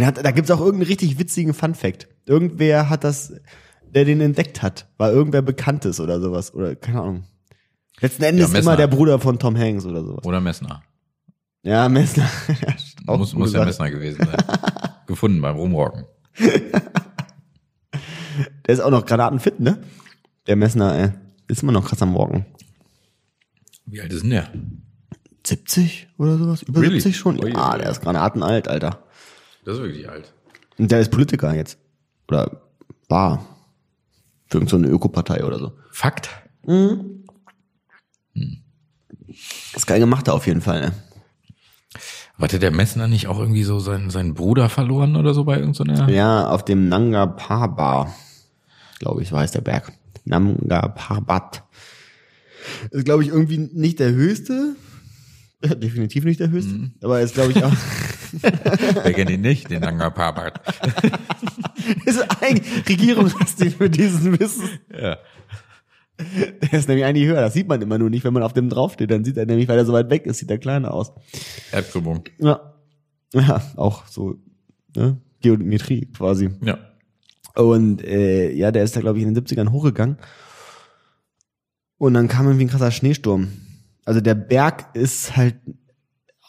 Hat, 0.00 0.24
da 0.24 0.30
gibt's 0.30 0.50
auch 0.50 0.58
irgendeinen 0.60 0.88
richtig 0.88 1.18
witzigen 1.18 1.54
Funfact. 1.54 2.08
Irgendwer 2.26 2.88
hat 2.88 3.04
das, 3.04 3.32
der 3.94 4.04
den 4.04 4.20
entdeckt 4.20 4.62
hat, 4.62 4.88
war 4.96 5.12
irgendwer 5.12 5.42
Bekanntes 5.42 6.00
oder 6.00 6.20
sowas. 6.20 6.54
Oder 6.54 6.74
keine 6.74 7.00
Ahnung. 7.02 7.24
Letzten 8.00 8.22
Endes 8.24 8.52
Ja, 8.52 8.58
immer 8.58 8.76
der 8.76 8.86
Bruder 8.88 9.18
von 9.20 9.38
Tom 9.38 9.56
Hanks 9.56 9.84
oder 9.86 10.02
sowas. 10.02 10.24
Oder 10.24 10.40
Messner. 10.40 10.82
Ja, 11.62 11.88
Messner. 11.88 12.28
Auch 13.06 13.18
muss 13.18 13.34
muss 13.34 13.52
ja. 13.52 13.64
Messner 13.64 13.90
gewesen 13.90 14.24
sein. 14.24 14.36
Gefunden 15.06 15.40
beim 15.40 15.56
Rumrocken. 15.56 16.04
Der 18.66 18.74
ist 18.74 18.80
auch 18.80 18.90
noch 18.90 19.04
granatenfit, 19.04 19.60
ne? 19.60 19.78
Der 20.46 20.56
Messner, 20.56 20.94
ey. 20.98 21.10
Ist 21.48 21.62
immer 21.62 21.72
noch 21.72 21.86
krass 21.86 22.02
am 22.02 22.14
Walken. 22.14 22.46
Wie 23.86 24.00
alt 24.00 24.12
ist 24.12 24.22
denn 24.22 24.30
der? 24.30 24.48
70 25.46 26.08
oder 26.18 26.38
sowas? 26.38 26.62
Über 26.62 26.80
Really? 26.80 27.00
70 27.00 27.16
schon? 27.16 27.42
Ui, 27.42 27.52
Ja, 27.52 27.72
ui, 27.72 27.78
der 27.78 27.90
ist 27.90 28.00
granatenalt, 28.00 28.68
Alter. 28.68 29.02
Das 29.64 29.76
ist 29.76 29.82
wirklich 29.82 30.08
alt. 30.08 30.32
Und 30.78 30.90
der 30.90 31.00
ist 31.00 31.10
Politiker 31.10 31.54
jetzt. 31.54 31.78
Oder 32.28 32.62
war. 33.08 33.44
Für 34.46 34.58
irgendeine 34.58 34.88
Ökopartei 34.88 35.44
oder 35.44 35.58
so. 35.58 35.72
Fakt. 35.90 36.30
Ist 39.74 39.86
geil 39.86 40.00
gemacht 40.00 40.28
da 40.28 40.32
auf 40.32 40.46
jeden 40.46 40.60
Fall, 40.60 40.80
ne? 40.80 40.92
Warte, 42.38 42.58
der 42.58 42.70
Messner 42.70 43.08
nicht 43.08 43.26
auch 43.28 43.38
irgendwie 43.38 43.62
so 43.62 43.78
seinen, 43.78 44.10
seinen 44.10 44.34
Bruder 44.34 44.68
verloren 44.68 45.16
oder 45.16 45.34
so 45.34 45.44
bei 45.44 45.58
irgendeiner? 45.58 46.08
Ja, 46.08 46.48
auf 46.48 46.64
dem 46.64 46.88
Nanga 46.88 47.26
Parbat. 47.26 48.08
Glaube 48.98 49.22
ich, 49.22 49.32
war 49.32 49.40
heißt 49.42 49.54
der 49.54 49.60
Berg. 49.60 49.92
Nanga 50.24 50.88
Parbat. 50.88 51.64
Ist, 52.90 53.04
glaube 53.04 53.22
ich, 53.22 53.30
irgendwie 53.30 53.58
nicht 53.58 53.98
der 53.98 54.12
höchste. 54.12 54.76
Ja, 55.64 55.74
definitiv 55.74 56.24
nicht 56.24 56.40
der 56.40 56.50
höchste. 56.50 56.74
Mhm. 56.74 56.92
Aber 57.02 57.20
ist, 57.20 57.34
glaube 57.34 57.52
ich, 57.52 57.62
auch. 57.62 57.72
Wer 58.40 59.12
kennt 59.12 59.30
ihn 59.30 59.42
nicht? 59.42 59.70
Den 59.70 59.80
Nanga 59.80 60.10
Parbat. 60.10 60.60
ist 62.04 62.42
eigentlich 62.42 62.88
regierungslastig 62.88 63.76
für 63.76 63.90
diesen 63.90 64.38
Wissen. 64.38 64.68
ja. 64.90 65.18
Der 66.18 66.72
ist 66.78 66.88
nämlich 66.88 67.04
eigentlich 67.04 67.26
höher. 67.26 67.40
Das 67.40 67.54
sieht 67.54 67.68
man 67.68 67.82
immer 67.82 67.98
nur 67.98 68.10
nicht, 68.10 68.24
wenn 68.24 68.32
man 68.32 68.42
auf 68.42 68.52
dem 68.52 68.68
draufsteht. 68.68 69.10
Dann 69.10 69.24
sieht 69.24 69.36
er 69.36 69.46
nämlich, 69.46 69.68
weil 69.68 69.78
er 69.78 69.86
so 69.86 69.92
weit 69.92 70.10
weg 70.10 70.26
ist, 70.26 70.38
sieht 70.38 70.50
er 70.50 70.58
kleiner 70.58 70.92
aus. 70.94 71.12
Erdkrümmung. 71.72 72.24
Ja. 72.38 72.74
Ja, 73.34 73.62
auch 73.76 74.06
so, 74.06 74.36
ne? 74.94 75.18
Geometrie 75.40 76.06
quasi. 76.06 76.50
Ja. 76.62 76.78
Und 77.54 78.02
äh, 78.04 78.50
ja, 78.52 78.70
der 78.72 78.82
ist 78.84 78.96
da, 78.96 79.00
glaube 79.00 79.18
ich, 79.18 79.24
in 79.24 79.34
den 79.34 79.44
70ern 79.44 79.70
hochgegangen. 79.70 80.16
Und 81.98 82.14
dann 82.14 82.28
kam 82.28 82.46
irgendwie 82.46 82.64
ein 82.64 82.70
krasser 82.70 82.90
Schneesturm. 82.90 83.48
Also 84.04 84.20
der 84.20 84.34
Berg 84.34 84.86
ist 84.94 85.36
halt 85.36 85.56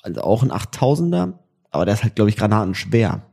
also 0.01 0.21
auch 0.21 0.43
ein 0.43 0.51
8000er, 0.51 1.33
aber 1.69 1.85
der 1.85 1.93
ist 1.93 2.03
halt, 2.03 2.15
glaube 2.15 2.29
ich, 2.29 2.35
granatenschwer. 2.37 3.23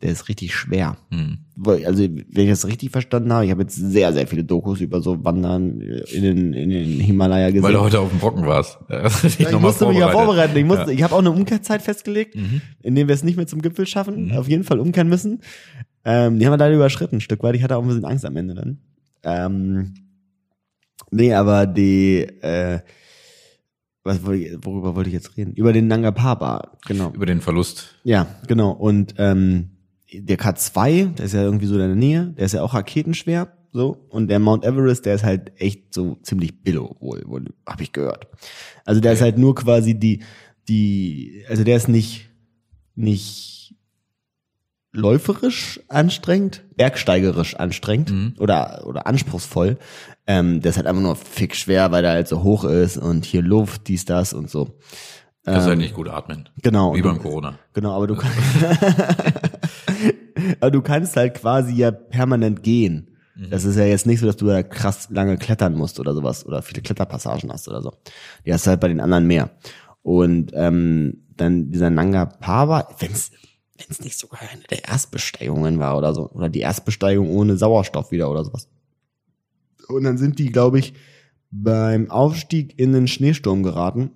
Der 0.00 0.10
ist 0.10 0.28
richtig 0.28 0.52
schwer. 0.54 0.96
Hm. 1.10 1.38
Also, 1.64 2.02
wenn 2.02 2.44
ich 2.44 2.48
das 2.50 2.66
richtig 2.66 2.90
verstanden 2.90 3.32
habe, 3.32 3.44
ich 3.44 3.52
habe 3.52 3.62
jetzt 3.62 3.76
sehr, 3.76 4.12
sehr 4.12 4.26
viele 4.26 4.42
Dokus 4.42 4.80
über 4.80 5.00
so 5.00 5.24
Wandern 5.24 5.80
in 5.80 6.22
den, 6.22 6.52
in 6.54 6.70
den 6.70 6.98
Himalaya 6.98 7.50
gesehen. 7.50 7.62
Weil 7.62 7.74
du 7.74 7.80
heute 7.80 8.00
auf 8.00 8.10
dem 8.10 8.18
Brocken 8.18 8.44
warst. 8.46 8.78
Ja, 8.88 9.06
ich 9.06 9.38
mal 9.52 9.60
musste 9.60 9.86
mich 9.86 9.98
ja 9.98 10.10
vorbereiten. 10.10 10.56
Ich, 10.56 10.64
musste, 10.64 10.86
Ja. 10.86 10.90
ich 10.90 11.02
habe 11.04 11.14
auch 11.14 11.20
eine 11.20 11.30
Umkehrzeit 11.30 11.82
festgelegt, 11.82 12.36
indem 12.82 13.06
wir 13.06 13.14
es 13.14 13.22
nicht 13.22 13.36
mehr 13.36 13.46
zum 13.46 13.62
Gipfel 13.62 13.86
schaffen, 13.86 14.26
Mhm. 14.28 14.32
auf 14.38 14.48
jeden 14.48 14.64
Fall 14.64 14.80
umkehren 14.80 15.08
müssen. 15.08 15.40
Ähm, 16.04 16.38
die 16.38 16.46
haben 16.46 16.52
wir 16.52 16.58
leider 16.58 16.74
überschritten, 16.74 17.16
ein 17.16 17.20
Stück 17.20 17.42
weit. 17.42 17.54
Ich 17.54 17.62
hatte 17.62 17.76
auch 17.76 17.82
ein 17.82 17.88
bisschen 17.88 18.04
Angst 18.04 18.24
am 18.24 18.36
Ende 18.36 18.54
dann. 18.54 18.78
Ähm, 19.22 19.94
nee, 21.10 21.32
aber 21.32 21.66
die, 21.66 22.22
äh, 22.40 22.80
was, 24.04 24.24
worüber 24.24 24.96
wollte 24.96 25.08
ich 25.08 25.14
jetzt 25.14 25.36
reden? 25.36 25.54
Über 25.54 25.72
den 25.72 25.86
Nanga 25.86 26.10
Parbat, 26.10 26.82
genau. 26.86 27.12
Über 27.12 27.26
den 27.26 27.40
Verlust. 27.40 27.94
Ja, 28.02 28.26
genau. 28.48 28.72
Und 28.72 29.14
ähm, 29.18 29.70
der 30.12 30.38
K2, 30.38 31.14
der 31.14 31.24
ist 31.24 31.34
ja 31.34 31.42
irgendwie 31.42 31.66
so 31.66 31.74
in 31.74 31.80
der 31.80 31.94
Nähe, 31.94 32.34
der 32.36 32.46
ist 32.46 32.52
ja 32.52 32.62
auch 32.62 32.74
raketenschwer, 32.74 33.52
so. 33.72 34.06
Und 34.10 34.28
der 34.28 34.38
Mount 34.38 34.64
Everest, 34.64 35.06
der 35.06 35.14
ist 35.14 35.24
halt 35.24 35.52
echt 35.60 35.94
so 35.94 36.16
ziemlich 36.22 36.62
billo, 36.62 36.96
wohl, 37.00 37.22
wohl 37.26 37.44
habe 37.66 37.82
ich 37.82 37.92
gehört. 37.92 38.26
Also 38.84 39.00
der 39.00 39.12
ist 39.12 39.22
halt 39.22 39.38
nur 39.38 39.54
quasi 39.54 39.94
die, 39.94 40.22
die, 40.68 41.44
also 41.48 41.64
der 41.64 41.76
ist 41.76 41.88
nicht, 41.88 42.28
nicht 42.94 43.74
läuferisch 44.92 45.80
anstrengend, 45.88 46.64
bergsteigerisch 46.76 47.56
anstrengend 47.56 48.10
Mhm. 48.10 48.34
oder, 48.38 48.82
oder 48.86 49.06
anspruchsvoll. 49.06 49.78
Ähm, 50.26 50.60
der 50.60 50.70
ist 50.70 50.76
halt 50.76 50.86
einfach 50.86 51.02
nur 51.02 51.16
fick 51.16 51.56
schwer, 51.56 51.90
weil 51.92 52.02
der 52.02 52.12
halt 52.12 52.28
so 52.28 52.42
hoch 52.42 52.64
ist 52.64 52.98
und 52.98 53.24
hier 53.24 53.42
Luft, 53.42 53.88
dies, 53.88 54.04
das 54.04 54.32
und 54.34 54.50
so. 54.50 54.78
Das 55.44 55.62
ist 55.64 55.68
halt 55.68 55.78
nicht 55.78 55.94
gut 55.94 56.08
atmen. 56.08 56.48
Genau. 56.62 56.94
Wie 56.94 57.02
beim 57.02 57.16
du- 57.16 57.22
Corona. 57.22 57.58
Genau, 57.72 57.96
aber 57.96 58.06
du 58.06 58.14
kannst, 58.14 58.38
aber 60.60 60.70
du 60.70 60.82
kannst 60.82 61.16
halt 61.16 61.34
quasi 61.34 61.74
ja 61.74 61.90
permanent 61.90 62.62
gehen. 62.62 63.08
Das 63.50 63.64
ist 63.64 63.76
ja 63.76 63.84
jetzt 63.86 64.06
nicht 64.06 64.20
so, 64.20 64.26
dass 64.26 64.36
du 64.36 64.46
da 64.46 64.62
krass 64.62 65.08
lange 65.10 65.38
klettern 65.38 65.74
musst 65.74 65.98
oder 65.98 66.14
sowas 66.14 66.44
oder 66.46 66.60
viele 66.62 66.82
Kletterpassagen 66.82 67.50
hast 67.50 67.66
oder 67.66 67.80
so. 67.80 67.92
Die 68.44 68.52
hast 68.52 68.66
du 68.66 68.70
halt 68.70 68.80
bei 68.80 68.88
den 68.88 69.00
anderen 69.00 69.26
mehr. 69.26 69.50
Und 70.02 70.52
ähm, 70.54 71.24
dann 71.36 71.70
dieser 71.70 71.88
Nanga 71.90 72.26
Parbat, 72.26 72.94
wenn's 73.00 73.30
wenn's 73.78 74.00
nicht 74.00 74.18
sogar 74.18 74.40
eine 74.40 74.62
der 74.70 74.84
Erstbesteigungen 74.84 75.78
war 75.78 75.96
oder 75.96 76.14
so 76.14 76.30
oder 76.30 76.48
die 76.48 76.60
Erstbesteigung 76.60 77.30
ohne 77.30 77.56
Sauerstoff 77.56 78.10
wieder 78.10 78.30
oder 78.30 78.44
sowas. 78.44 78.68
Und 79.88 80.04
dann 80.04 80.18
sind 80.18 80.38
die, 80.38 80.52
glaube 80.52 80.78
ich, 80.78 80.94
beim 81.50 82.10
Aufstieg 82.10 82.78
in 82.78 82.92
den 82.92 83.08
Schneesturm 83.08 83.62
geraten 83.62 84.12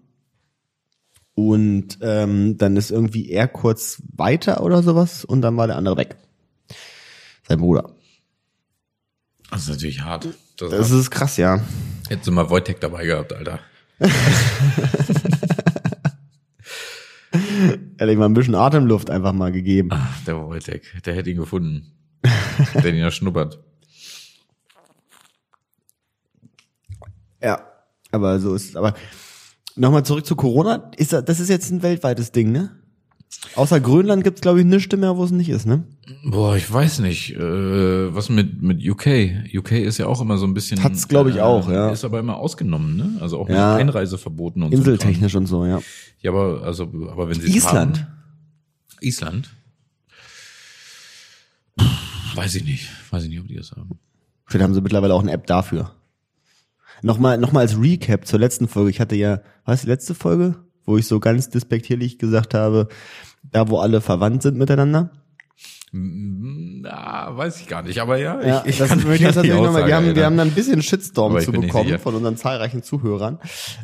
und 1.34 1.98
ähm, 2.00 2.56
dann 2.56 2.76
ist 2.76 2.90
irgendwie 2.90 3.30
er 3.30 3.48
kurz 3.48 4.02
weiter 4.14 4.62
oder 4.62 4.82
sowas 4.82 5.24
und 5.24 5.42
dann 5.42 5.56
war 5.56 5.66
der 5.66 5.76
andere 5.76 5.96
weg. 5.96 6.16
Sein 7.46 7.58
Bruder. 7.58 7.90
Das 9.50 9.62
ist 9.62 9.68
natürlich 9.68 10.00
hart. 10.00 10.28
Das, 10.56 10.70
Das 10.70 10.90
ist 10.90 11.10
krass, 11.10 11.36
ja. 11.36 11.60
Hättest 12.08 12.26
du 12.26 12.32
mal 12.32 12.50
Wojtek 12.50 12.80
dabei 12.80 13.04
gehabt, 13.04 13.32
Alter. 13.32 13.60
Ehrlich 17.98 18.18
mal 18.18 18.26
ein 18.26 18.34
bisschen 18.34 18.54
Atemluft 18.54 19.10
einfach 19.10 19.32
mal 19.32 19.52
gegeben. 19.52 19.90
Ah, 19.92 20.08
der 20.26 20.36
Wojtek, 20.36 21.02
der 21.04 21.14
hätte 21.14 21.30
ihn 21.30 21.38
gefunden. 21.38 21.92
der 22.22 22.32
hätte 22.66 22.88
ihn 22.90 22.96
ja 22.96 23.10
schnuppert. 23.10 23.58
Ja. 27.42 27.60
Aber 28.12 28.38
so 28.38 28.54
ist 28.54 28.70
es. 28.70 28.76
Aber 28.76 28.94
nochmal 29.74 30.04
zurück 30.04 30.26
zu 30.26 30.36
Corona. 30.36 30.90
Ist 30.96 31.12
das, 31.12 31.24
das 31.24 31.40
ist 31.40 31.48
jetzt 31.48 31.70
ein 31.70 31.82
weltweites 31.82 32.32
Ding, 32.32 32.52
ne? 32.52 32.76
Außer 33.54 33.80
Grönland 33.80 34.24
gibt's 34.24 34.40
glaube 34.40 34.60
ich 34.60 34.66
nichts 34.66 34.94
mehr, 34.96 35.16
wo 35.16 35.24
es 35.24 35.30
nicht 35.30 35.48
ist, 35.48 35.66
ne? 35.66 35.84
Boah, 36.24 36.56
ich 36.56 36.70
weiß 36.70 37.00
nicht. 37.00 37.34
Äh, 37.36 38.14
was 38.14 38.28
mit, 38.28 38.62
mit 38.62 38.86
UK? 38.86 39.06
UK 39.54 39.72
ist 39.72 39.98
ja 39.98 40.06
auch 40.06 40.20
immer 40.20 40.36
so 40.38 40.46
ein 40.46 40.54
bisschen. 40.54 40.82
Hat's, 40.82 41.08
glaub 41.08 41.26
ich, 41.26 41.40
auch, 41.40 41.70
ja. 41.70 41.90
Ist 41.90 42.04
aber 42.04 42.18
immer 42.20 42.36
ausgenommen, 42.36 42.96
ne? 42.96 43.18
Also 43.20 43.38
auch 43.38 43.48
Ja. 43.48 43.72
mit 43.74 43.80
Einreiseverboten 43.82 44.62
und 44.62 44.72
Inseltechnisch 44.72 45.34
und 45.34 45.46
so, 45.46 45.64
ja. 45.64 45.78
So. 45.78 45.84
Ja, 46.22 46.30
aber, 46.32 46.62
also, 46.62 46.84
aber 47.10 47.28
wenn 47.28 47.40
sie 47.40 47.48
es 47.48 47.56
Island. 47.56 47.98
Haben, 48.00 48.06
Island? 49.00 49.50
Pff, 51.80 52.36
Weiß 52.36 52.54
ich 52.54 52.64
nicht. 52.64 52.88
Weiß 53.10 53.22
ich 53.24 53.28
nicht, 53.30 53.40
ob 53.40 53.48
die 53.48 53.56
das 53.56 53.72
haben. 53.72 53.90
Vielleicht 54.46 54.62
haben 54.64 54.74
sie 54.74 54.80
mittlerweile 54.80 55.14
auch 55.14 55.22
eine 55.22 55.32
App 55.32 55.46
dafür. 55.46 55.92
Nochmal, 57.02 57.38
nochmal 57.38 57.62
als 57.62 57.78
Recap 57.80 58.26
zur 58.26 58.38
letzten 58.38 58.68
Folge. 58.68 58.90
Ich 58.90 59.00
hatte 59.00 59.16
ja, 59.16 59.40
was 59.64 59.82
die 59.82 59.86
letzte 59.88 60.14
Folge? 60.14 60.56
Wo 60.86 60.96
ich 60.96 61.06
so 61.06 61.20
ganz 61.20 61.50
despektierlich 61.50 62.18
gesagt 62.18 62.54
habe, 62.54 62.88
da 63.42 63.68
wo 63.68 63.78
alle 63.78 64.00
verwandt 64.00 64.42
sind 64.42 64.56
miteinander. 64.56 65.10
Mm, 65.92 66.84
Ja, 66.84 67.36
weiß 67.36 67.60
ich 67.60 67.68
gar 67.68 67.82
nicht, 67.82 67.98
aber 67.98 68.16
ja, 68.18 68.40
Ja, 68.40 68.62
ich, 68.64 68.70
ich 68.70 68.78
das 68.78 68.88
kann 68.88 68.98
jetzt 69.00 69.18
die 69.18 69.24
natürlich 69.24 69.52
noch 69.52 69.62
mal, 69.62 69.68
Aussage 69.68 69.86
wir 69.86 69.96
haben, 69.96 70.14
wir 70.14 70.24
haben 70.24 70.36
dann 70.36 70.48
ein 70.48 70.54
bisschen 70.54 70.82
Shitstorm 70.82 71.38
zu 71.40 71.52
bekommen 71.52 71.98
von 71.98 72.14
unseren 72.14 72.36
zahlreichen 72.36 72.82
Zuhörern, 72.82 73.38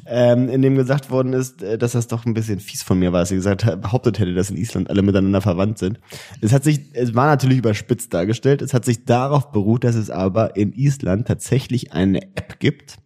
ähm, 0.06 0.48
in 0.48 0.62
dem 0.62 0.76
gesagt 0.76 1.10
worden 1.10 1.32
ist, 1.32 1.62
äh, 1.62 1.78
dass 1.78 1.92
das 1.92 2.08
doch 2.08 2.26
ein 2.26 2.34
bisschen 2.34 2.60
fies 2.60 2.82
von 2.82 2.98
mir 2.98 3.12
war, 3.12 3.20
dass 3.20 3.30
ich 3.30 3.36
gesagt 3.38 3.64
habe, 3.64 3.76
behauptet 3.78 4.18
hätte, 4.18 4.34
dass 4.34 4.50
in 4.50 4.56
Island 4.56 4.90
alle 4.90 5.02
miteinander 5.02 5.40
verwandt 5.40 5.78
sind. 5.78 6.00
Es 6.40 6.52
hat 6.52 6.64
sich, 6.64 6.80
es 6.92 7.14
war 7.14 7.26
natürlich 7.26 7.58
überspitzt 7.58 8.12
dargestellt, 8.12 8.62
es 8.62 8.74
hat 8.74 8.84
sich 8.84 9.04
darauf 9.04 9.50
beruht, 9.50 9.84
dass 9.84 9.94
es 9.94 10.10
aber 10.10 10.56
in 10.56 10.72
Island 10.72 11.26
tatsächlich 11.28 11.92
eine 11.92 12.22
App 12.36 12.58
gibt, 12.58 12.98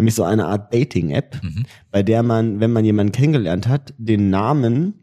nämlich 0.00 0.14
so 0.14 0.24
eine 0.24 0.46
Art 0.46 0.72
Dating-App, 0.74 1.42
Mhm. 1.42 1.64
bei 1.90 2.02
der 2.02 2.22
man, 2.22 2.60
wenn 2.60 2.72
man 2.72 2.84
jemanden 2.84 3.12
kennengelernt 3.12 3.68
hat, 3.68 3.94
den 3.98 4.30
Namen 4.30 4.94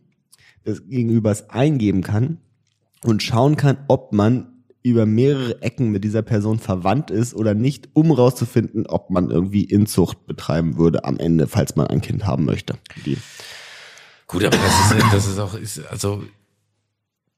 des 0.66 0.88
Gegenübers 0.88 1.50
eingeben 1.50 2.02
kann 2.04 2.38
und 3.04 3.24
schauen 3.24 3.56
kann, 3.56 3.78
ob 3.88 4.12
man 4.14 4.48
über 4.84 5.06
mehrere 5.06 5.62
Ecken 5.62 5.92
mit 5.92 6.04
dieser 6.04 6.22
Person 6.22 6.60
verwandt 6.60 7.12
ist 7.12 7.34
oder 7.34 7.54
nicht, 7.54 7.90
um 7.94 8.12
rauszufinden, 8.12 8.86
ob 8.88 9.10
man 9.10 9.30
irgendwie 9.30 9.64
Inzucht 9.64 10.26
betreiben 10.28 10.78
würde 10.78 11.04
am 11.04 11.18
Ende, 11.18 11.48
falls 11.48 11.76
man 11.76 11.88
ein 11.88 12.02
Kind 12.02 12.26
haben 12.26 12.46
möchte. 12.46 12.76
Die, 13.06 13.18
Gut, 14.28 14.44
aber 14.44 14.58
das 14.58 14.92
ist, 14.92 15.14
das 15.14 15.28
ist 15.28 15.40
auch, 15.40 15.54
ist, 15.56 15.86
also, 15.88 16.24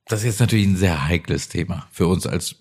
das 0.05 0.19
ist 0.21 0.25
jetzt 0.25 0.39
natürlich 0.39 0.65
ein 0.67 0.75
sehr 0.75 1.07
heikles 1.07 1.49
Thema 1.49 1.87
für 1.91 2.07
uns 2.07 2.25
als 2.25 2.55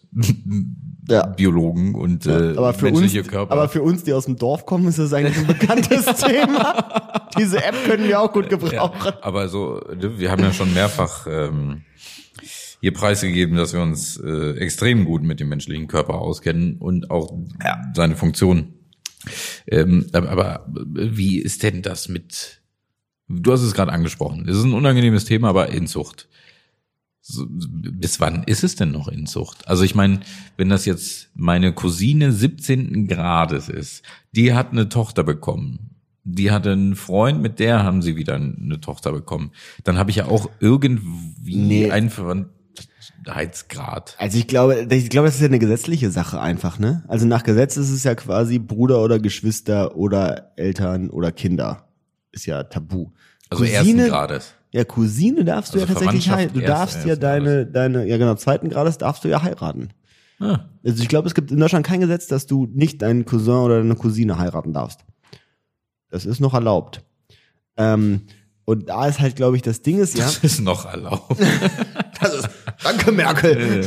Ja. 1.10 1.26
Biologen 1.26 1.94
und 1.94 2.26
äh, 2.26 2.54
aber, 2.56 2.74
für 2.74 2.86
uns, 2.88 3.00
menschliche 3.00 3.24
Körper. 3.24 3.52
aber 3.52 3.68
für 3.68 3.82
uns, 3.82 4.04
die 4.04 4.12
aus 4.12 4.26
dem 4.26 4.36
Dorf 4.36 4.66
kommen, 4.66 4.86
ist 4.88 4.98
das 4.98 5.12
eigentlich 5.12 5.38
ein 5.38 5.46
bekanntes 5.46 6.04
Thema. 6.20 7.28
Diese 7.38 7.64
App 7.64 7.74
können 7.86 8.06
wir 8.06 8.20
auch 8.20 8.32
gut 8.32 8.48
gebrauchen. 8.50 9.12
Aber 9.22 9.48
so, 9.48 9.80
wir 9.90 10.30
haben 10.30 10.42
ja 10.42 10.52
schon 10.52 10.74
mehrfach 10.74 11.26
ähm, 11.26 11.82
hier 12.80 12.92
preisgegeben, 12.92 13.56
dass 13.56 13.72
wir 13.72 13.80
uns 13.80 14.18
äh, 14.18 14.52
extrem 14.58 15.04
gut 15.04 15.22
mit 15.22 15.40
dem 15.40 15.48
menschlichen 15.48 15.88
Körper 15.88 16.14
auskennen 16.14 16.76
und 16.78 17.10
auch 17.10 17.32
seine 17.94 18.16
Funktion. 18.16 18.74
Ähm, 19.66 20.06
aber, 20.12 20.30
aber 20.30 20.66
wie 20.74 21.38
ist 21.38 21.62
denn 21.62 21.82
das 21.82 22.08
mit? 22.08 22.60
Du 23.28 23.52
hast 23.52 23.62
es 23.62 23.74
gerade 23.74 23.92
angesprochen. 23.92 24.46
Es 24.48 24.56
ist 24.56 24.64
ein 24.64 24.72
unangenehmes 24.72 25.24
Thema, 25.24 25.48
aber 25.48 25.68
Inzucht. 25.68 26.28
Bis 27.30 28.20
wann 28.20 28.42
ist 28.44 28.64
es 28.64 28.74
denn 28.74 28.90
noch 28.90 29.06
Inzucht? 29.08 29.68
Also 29.68 29.84
ich 29.84 29.94
meine, 29.94 30.20
wenn 30.56 30.70
das 30.70 30.86
jetzt 30.86 31.28
meine 31.34 31.74
Cousine 31.74 32.32
17. 32.32 33.06
Grades 33.06 33.68
ist, 33.68 34.02
die 34.32 34.54
hat 34.54 34.72
eine 34.72 34.88
Tochter 34.88 35.24
bekommen. 35.24 35.90
Die 36.24 36.50
hatte 36.50 36.72
einen 36.72 36.96
Freund, 36.96 37.40
mit 37.40 37.58
der 37.58 37.82
haben 37.84 38.02
sie 38.02 38.16
wieder 38.16 38.34
eine 38.36 38.80
Tochter 38.80 39.12
bekommen. 39.12 39.52
Dann 39.84 39.98
habe 39.98 40.10
ich 40.10 40.16
ja 40.16 40.26
auch 40.26 40.48
irgendwie 40.60 41.56
Nee. 41.56 41.90
einen 41.90 42.10
Verwandtheitsgrad. 42.10 44.14
Also 44.18 44.38
ich 44.38 44.46
glaube, 44.46 44.86
ich 44.90 45.10
glaube, 45.10 45.28
das 45.28 45.36
ist 45.36 45.40
ja 45.40 45.46
eine 45.48 45.58
gesetzliche 45.58 46.10
Sache 46.10 46.40
einfach, 46.40 46.78
ne? 46.78 47.04
Also 47.08 47.26
nach 47.26 47.42
Gesetz 47.42 47.76
ist 47.76 47.90
es 47.90 48.04
ja 48.04 48.14
quasi 48.14 48.58
Bruder 48.58 49.02
oder 49.02 49.18
Geschwister 49.18 49.96
oder 49.96 50.52
Eltern 50.56 51.10
oder 51.10 51.32
Kinder. 51.32 51.88
Ist 52.32 52.46
ja 52.46 52.64
tabu. 52.64 53.10
Also 53.50 53.64
ersten 53.64 53.98
Grades. 54.06 54.54
Ja, 54.70 54.84
Cousine 54.84 55.44
darfst 55.44 55.74
du 55.74 55.78
Also 55.80 55.92
ja 55.92 55.94
tatsächlich 55.94 56.28
heiraten. 56.30 56.54
Du 56.54 56.60
erst- 56.60 56.68
darfst 56.70 56.96
ja 57.04 57.06
ersten 57.10 57.20
deine, 57.22 57.66
deine, 57.66 58.06
ja 58.06 58.18
genau, 58.18 58.34
zweiten 58.34 58.68
Grades 58.68 58.98
darfst 58.98 59.24
du 59.24 59.28
ja 59.28 59.42
heiraten. 59.42 59.90
Ah, 60.40 60.60
Also 60.84 61.02
ich 61.02 61.08
glaube, 61.08 61.26
es 61.26 61.34
gibt 61.34 61.50
in 61.50 61.58
Deutschland 61.58 61.86
kein 61.86 62.00
Gesetz, 62.00 62.26
dass 62.26 62.46
du 62.46 62.66
nicht 62.72 63.02
deinen 63.02 63.24
Cousin 63.24 63.54
oder 63.54 63.78
deine 63.78 63.96
Cousine 63.96 64.38
heiraten 64.38 64.72
darfst. 64.72 65.00
Das 66.10 66.26
ist 66.26 66.40
noch 66.40 66.54
erlaubt. 66.54 67.02
Ähm, 67.76 68.22
und 68.64 68.88
da 68.90 69.06
ist 69.06 69.18
halt, 69.20 69.34
glaube 69.36 69.56
ich, 69.56 69.62
das 69.62 69.80
Ding 69.82 69.98
ist 69.98 70.16
ja. 70.18 70.24
das 70.26 70.38
ist 70.38 70.60
noch 70.60 70.84
erlaubt. 70.86 71.36
Das 72.20 72.34
ist, 72.34 72.48
danke 72.82 73.12
Merkel. 73.12 73.86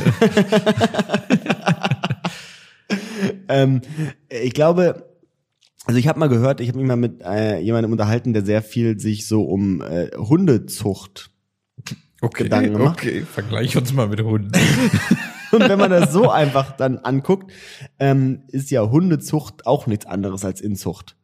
ähm, 3.48 3.82
ich 4.30 4.54
glaube, 4.54 5.11
also 5.84 5.98
ich 5.98 6.06
habe 6.08 6.18
mal 6.18 6.28
gehört, 6.28 6.60
ich 6.60 6.68
habe 6.68 6.78
mich 6.78 6.86
mal 6.86 6.96
mit 6.96 7.22
äh, 7.22 7.58
jemandem 7.58 7.92
unterhalten, 7.92 8.32
der 8.32 8.44
sehr 8.44 8.62
viel 8.62 8.98
sich 8.98 9.26
so 9.26 9.42
um 9.42 9.80
äh, 9.82 10.10
Hundezucht 10.16 11.30
Gedanken 12.30 12.74
gemacht. 12.74 12.98
Okay, 13.00 13.22
vergleich 13.22 13.76
uns 13.76 13.92
mal 13.92 14.06
mit 14.08 14.20
Hunden. 14.20 14.52
Und 15.52 15.68
wenn 15.68 15.78
man 15.78 15.90
das 15.90 16.12
so 16.12 16.30
einfach 16.30 16.76
dann 16.76 16.98
anguckt, 16.98 17.52
ähm, 17.98 18.44
ist 18.48 18.70
ja 18.70 18.88
Hundezucht 18.88 19.66
auch 19.66 19.86
nichts 19.86 20.06
anderes 20.06 20.44
als 20.44 20.60
Inzucht. 20.60 21.16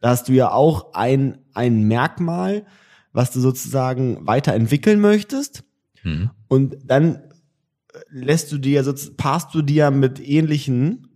Da 0.00 0.10
hast 0.10 0.28
du 0.28 0.32
ja 0.32 0.50
auch 0.50 0.94
ein, 0.94 1.38
ein 1.54 1.84
Merkmal, 1.84 2.66
was 3.12 3.30
du 3.30 3.40
sozusagen 3.40 4.26
weiterentwickeln 4.26 5.00
möchtest. 5.00 5.64
Mhm. 6.02 6.30
Und 6.48 6.78
dann 6.84 7.16
äh, 7.16 7.20
lässt 8.10 8.50
du 8.50 8.58
dir, 8.58 8.82
sozusagen, 8.84 9.16
passt 9.16 9.54
du 9.54 9.62
dir 9.62 9.90
mit 9.90 10.18
ähnlichen, 10.26 11.07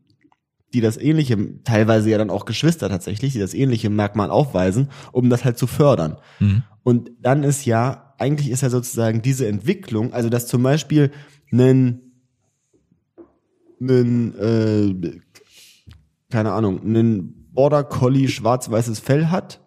die 0.72 0.80
das 0.80 0.96
ähnliche, 0.96 1.62
teilweise 1.64 2.10
ja 2.10 2.18
dann 2.18 2.30
auch 2.30 2.44
Geschwister 2.44 2.88
tatsächlich, 2.88 3.32
die 3.32 3.38
das 3.38 3.54
ähnliche 3.54 3.90
Merkmal 3.90 4.30
aufweisen, 4.30 4.88
um 5.12 5.30
das 5.30 5.44
halt 5.44 5.58
zu 5.58 5.66
fördern. 5.66 6.16
Mhm. 6.40 6.62
Und 6.82 7.10
dann 7.20 7.42
ist 7.42 7.64
ja, 7.64 8.14
eigentlich 8.18 8.50
ist 8.50 8.62
ja 8.62 8.70
sozusagen 8.70 9.22
diese 9.22 9.46
Entwicklung, 9.46 10.12
also 10.12 10.28
dass 10.28 10.46
zum 10.46 10.62
Beispiel 10.62 11.10
ein, 11.52 12.00
ein 13.80 14.34
äh, 14.38 15.20
keine 16.30 16.52
Ahnung, 16.52 16.80
ein 16.84 17.34
Border 17.52 17.84
Collie 17.84 18.28
schwarz-weißes 18.28 19.00
Fell 19.00 19.26
hat, 19.26 19.60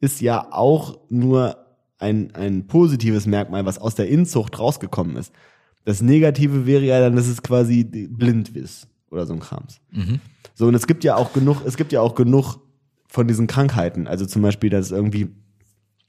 ist 0.00 0.20
ja 0.20 0.52
auch 0.52 0.98
nur 1.10 1.66
ein, 1.98 2.34
ein 2.34 2.66
positives 2.66 3.26
Merkmal, 3.26 3.66
was 3.66 3.78
aus 3.78 3.94
der 3.94 4.08
Inzucht 4.08 4.58
rausgekommen 4.58 5.16
ist. 5.16 5.32
Das 5.84 6.00
Negative 6.00 6.66
wäre 6.66 6.84
ja 6.84 7.00
dann, 7.00 7.16
dass 7.16 7.26
es 7.26 7.42
quasi 7.42 7.84
blind 7.84 8.50
ist 8.50 8.88
oder 9.10 9.26
so 9.26 9.34
ein 9.34 9.40
Krams. 9.40 9.80
So, 10.58 10.66
und 10.66 10.74
es 10.74 10.88
gibt 10.88 11.04
ja 11.04 11.14
auch 11.14 11.32
genug, 11.32 11.58
es 11.64 11.76
gibt 11.76 11.92
ja 11.92 12.00
auch 12.00 12.16
genug 12.16 12.56
von 13.06 13.28
diesen 13.28 13.46
Krankheiten. 13.46 14.08
Also 14.08 14.26
zum 14.26 14.42
Beispiel, 14.42 14.70
dass 14.70 14.90
irgendwie, 14.90 15.28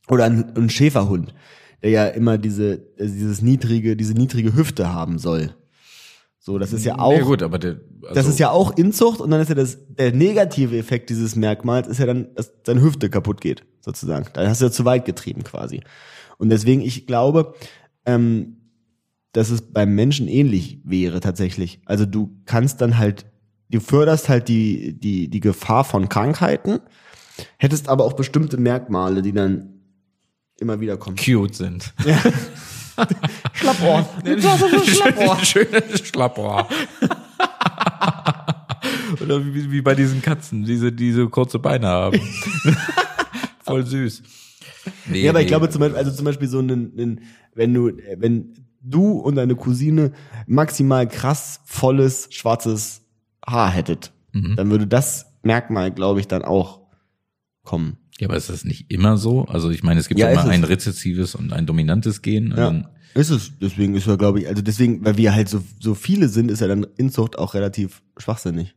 oder 0.07 0.23
ein, 0.23 0.57
ein 0.57 0.71
Schäferhund, 0.71 1.35
der 1.83 1.91
ja 1.91 2.07
immer 2.07 2.39
diese, 2.39 2.81
also 2.99 3.13
dieses 3.13 3.43
niedrige, 3.43 3.95
diese 3.95 4.15
niedrige 4.15 4.55
Hüfte 4.55 4.91
haben 4.91 5.19
soll. 5.19 5.53
So, 6.39 6.57
das 6.57 6.73
ist 6.73 6.83
ja 6.83 6.97
auch, 6.97 7.13
Ja, 7.13 7.21
gut, 7.21 7.43
aber 7.43 7.59
der, 7.59 7.79
also, 8.01 8.15
das 8.15 8.27
ist 8.27 8.39
ja 8.39 8.49
auch 8.49 8.75
Inzucht 8.75 9.21
und 9.21 9.29
dann 9.29 9.39
ist 9.39 9.49
ja 9.49 9.55
das, 9.55 9.77
der 9.87 10.13
negative 10.13 10.75
Effekt 10.75 11.11
dieses 11.11 11.35
Merkmals 11.35 11.87
ist 11.87 11.99
ja 11.99 12.07
dann, 12.07 12.33
dass 12.33 12.51
deine 12.63 12.81
Hüfte 12.81 13.11
kaputt 13.11 13.41
geht, 13.41 13.67
sozusagen. 13.81 14.25
Da 14.33 14.47
hast 14.47 14.61
du 14.61 14.65
ja 14.65 14.71
zu 14.71 14.83
weit 14.83 15.05
getrieben 15.05 15.43
quasi. 15.43 15.81
Und 16.39 16.49
deswegen, 16.49 16.81
ich 16.81 17.05
glaube, 17.05 17.53
ähm, 18.03 18.57
dass 19.31 19.51
es 19.51 19.61
beim 19.61 19.93
Menschen 19.93 20.27
ähnlich 20.27 20.81
wäre 20.83 21.19
tatsächlich. 21.19 21.81
Also 21.85 22.07
du 22.07 22.35
kannst 22.45 22.81
dann 22.81 22.97
halt, 22.97 23.27
du 23.69 23.79
förderst 23.79 24.29
halt 24.29 24.47
die, 24.47 24.93
die, 24.99 25.27
die 25.29 25.39
Gefahr 25.39 25.83
von 25.83 26.09
Krankheiten, 26.09 26.79
hättest 27.57 27.87
aber 27.89 28.03
auch 28.05 28.13
bestimmte 28.13 28.57
Merkmale, 28.57 29.21
die 29.21 29.31
dann 29.33 29.73
immer 30.59 30.79
wieder 30.79 30.97
kommen. 30.97 31.15
cute 31.15 31.55
sind. 31.55 31.93
Schlappohr. 33.53 34.07
Ist 34.25 34.45
ein 34.45 34.85
Schlappohr. 34.85 35.37
Schönes 35.45 35.99
Schlappohr. 36.07 36.67
Oder 39.21 39.43
wie, 39.45 39.71
wie 39.71 39.81
bei 39.81 39.95
diesen 39.95 40.21
Katzen, 40.21 40.63
diese, 40.65 40.91
die 40.91 41.11
so 41.11 41.29
kurze 41.29 41.59
Beine 41.59 41.87
haben. 41.87 42.19
Voll 43.63 43.85
süß. 43.85 44.21
Nee, 45.07 45.23
Ja, 45.23 45.31
aber 45.31 45.39
ich 45.39 45.45
nee. 45.45 45.49
glaube 45.49 45.69
zum 45.69 45.79
Beispiel, 45.81 45.97
also 45.97 46.11
zum 46.11 46.25
Beispiel 46.25 46.47
so 46.47 46.59
einen 46.59 47.21
wenn 47.55 47.73
du, 47.73 47.91
wenn 48.17 48.53
du 48.81 49.11
und 49.19 49.35
deine 49.35 49.55
Cousine 49.55 50.11
maximal 50.47 51.07
krass 51.07 51.61
volles 51.65 52.27
schwarzes 52.31 52.98
Haar 53.51 53.71
hättet, 53.71 54.11
Mhm. 54.33 54.55
dann 54.55 54.69
würde 54.71 54.87
das 54.87 55.25
Merkmal, 55.43 55.91
glaube 55.91 56.19
ich, 56.19 56.27
dann 56.27 56.43
auch 56.43 56.81
kommen. 57.63 57.97
Ja, 58.19 58.27
aber 58.27 58.35
ist 58.37 58.49
das 58.49 58.65
nicht 58.65 58.91
immer 58.91 59.17
so? 59.17 59.45
Also 59.45 59.69
ich 59.69 59.81
meine, 59.83 59.99
es 59.99 60.07
gibt 60.09 60.19
Ja, 60.19 60.27
ja, 60.29 60.37
ist 60.39 60.43
immer 60.43 60.53
ein 60.53 60.63
rezessives 60.65 61.35
und 61.35 61.53
ein 61.53 61.65
dominantes 61.65 62.21
Gen. 62.21 62.53
Ja. 62.55 62.89
Ist 63.15 63.29
es, 63.29 63.53
deswegen 63.59 63.95
ist 63.95 64.07
er, 64.07 64.17
glaube 64.17 64.41
ich, 64.41 64.47
also 64.47 64.61
deswegen, 64.61 65.03
weil 65.05 65.17
wir 65.17 65.33
halt 65.33 65.49
so, 65.49 65.63
so 65.79 65.95
viele 65.95 66.27
sind, 66.27 66.51
ist 66.51 66.59
ja 66.61 66.67
dann 66.67 66.85
Inzucht 66.97 67.37
auch 67.39 67.53
relativ 67.53 68.03
schwachsinnig. 68.17 68.75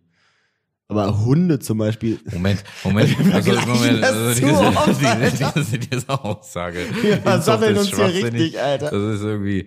Aber 0.89 1.25
Hunde 1.25 1.59
zum 1.59 1.79
Beispiel, 1.79 2.19
Moment, 2.31 2.63
Moment, 2.85 3.17
also, 3.33 3.51
Moment, 3.53 4.03
das 4.03 4.13
also 4.13 4.41
diese, 4.41 4.59
oft, 4.59 4.89
diese, 4.89 5.09
Alter. 5.09 5.53
diese, 5.57 5.79
diese 5.79 6.09
Aussage. 6.25 6.79
Wir 7.03 7.17
versammeln 7.19 7.77
ist 7.77 7.93
uns 7.93 7.97
hier 7.97 8.25
richtig, 8.25 8.61
Alter. 8.61 8.91
Das 8.91 9.17
ist 9.17 9.23
irgendwie, 9.23 9.67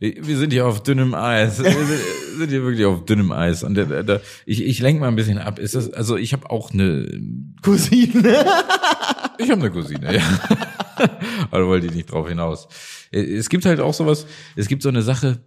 wir 0.00 0.38
sind 0.38 0.52
hier 0.52 0.66
auf 0.66 0.82
dünnem 0.82 1.14
Eis. 1.14 1.62
Wir 1.62 1.70
sind, 1.70 2.48
hier 2.48 2.62
wirklich 2.62 2.86
auf 2.86 3.04
dünnem 3.04 3.32
Eis. 3.32 3.62
Und 3.62 3.74
da, 3.74 4.02
da, 4.02 4.20
ich, 4.46 4.64
ich 4.64 4.78
lenke 4.80 5.00
mal 5.00 5.08
ein 5.08 5.16
bisschen 5.16 5.38
ab. 5.38 5.58
Ist 5.58 5.74
das, 5.74 5.92
also 5.92 6.16
ich 6.16 6.32
habe 6.32 6.48
auch 6.50 6.72
eine, 6.72 7.06
Cousine. 7.62 8.44
ich 9.38 9.50
habe 9.50 9.60
eine 9.60 9.70
Cousine, 9.70 10.16
ja. 10.16 10.22
Aber 11.50 11.66
wollte 11.66 11.86
ich 11.86 11.94
nicht 11.94 12.10
drauf 12.10 12.28
hinaus. 12.28 12.68
Es 13.10 13.48
gibt 13.50 13.66
halt 13.66 13.80
auch 13.80 13.92
sowas, 13.92 14.26
es 14.56 14.68
gibt 14.68 14.82
so 14.82 14.88
eine 14.88 15.02
Sache, 15.02 15.40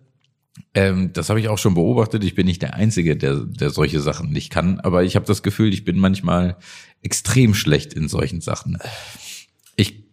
ähm, 0.76 1.14
das 1.14 1.30
habe 1.30 1.40
ich 1.40 1.48
auch 1.48 1.58
schon 1.58 1.74
beobachtet. 1.74 2.24
Ich 2.24 2.36
bin 2.36 2.46
nicht 2.46 2.62
der 2.62 2.76
Einzige, 2.76 3.18
der, 3.18 3.36
der 3.36 3.70
solche 3.70 4.02
Sachen 4.02 4.32
nicht 4.32 4.52
kann, 4.52 4.80
aber 4.80 5.04
ich 5.04 5.16
habe 5.16 5.26
das 5.26 5.44
Gefühl, 5.44 5.74
ich 5.74 5.84
bin 5.84 5.98
manchmal 5.98 6.58
extrem 7.02 7.54
schlecht 7.54 7.94
in 7.94 8.08
solchen 8.08 8.42
Sachen. 8.42 8.78
Ich 9.76 10.04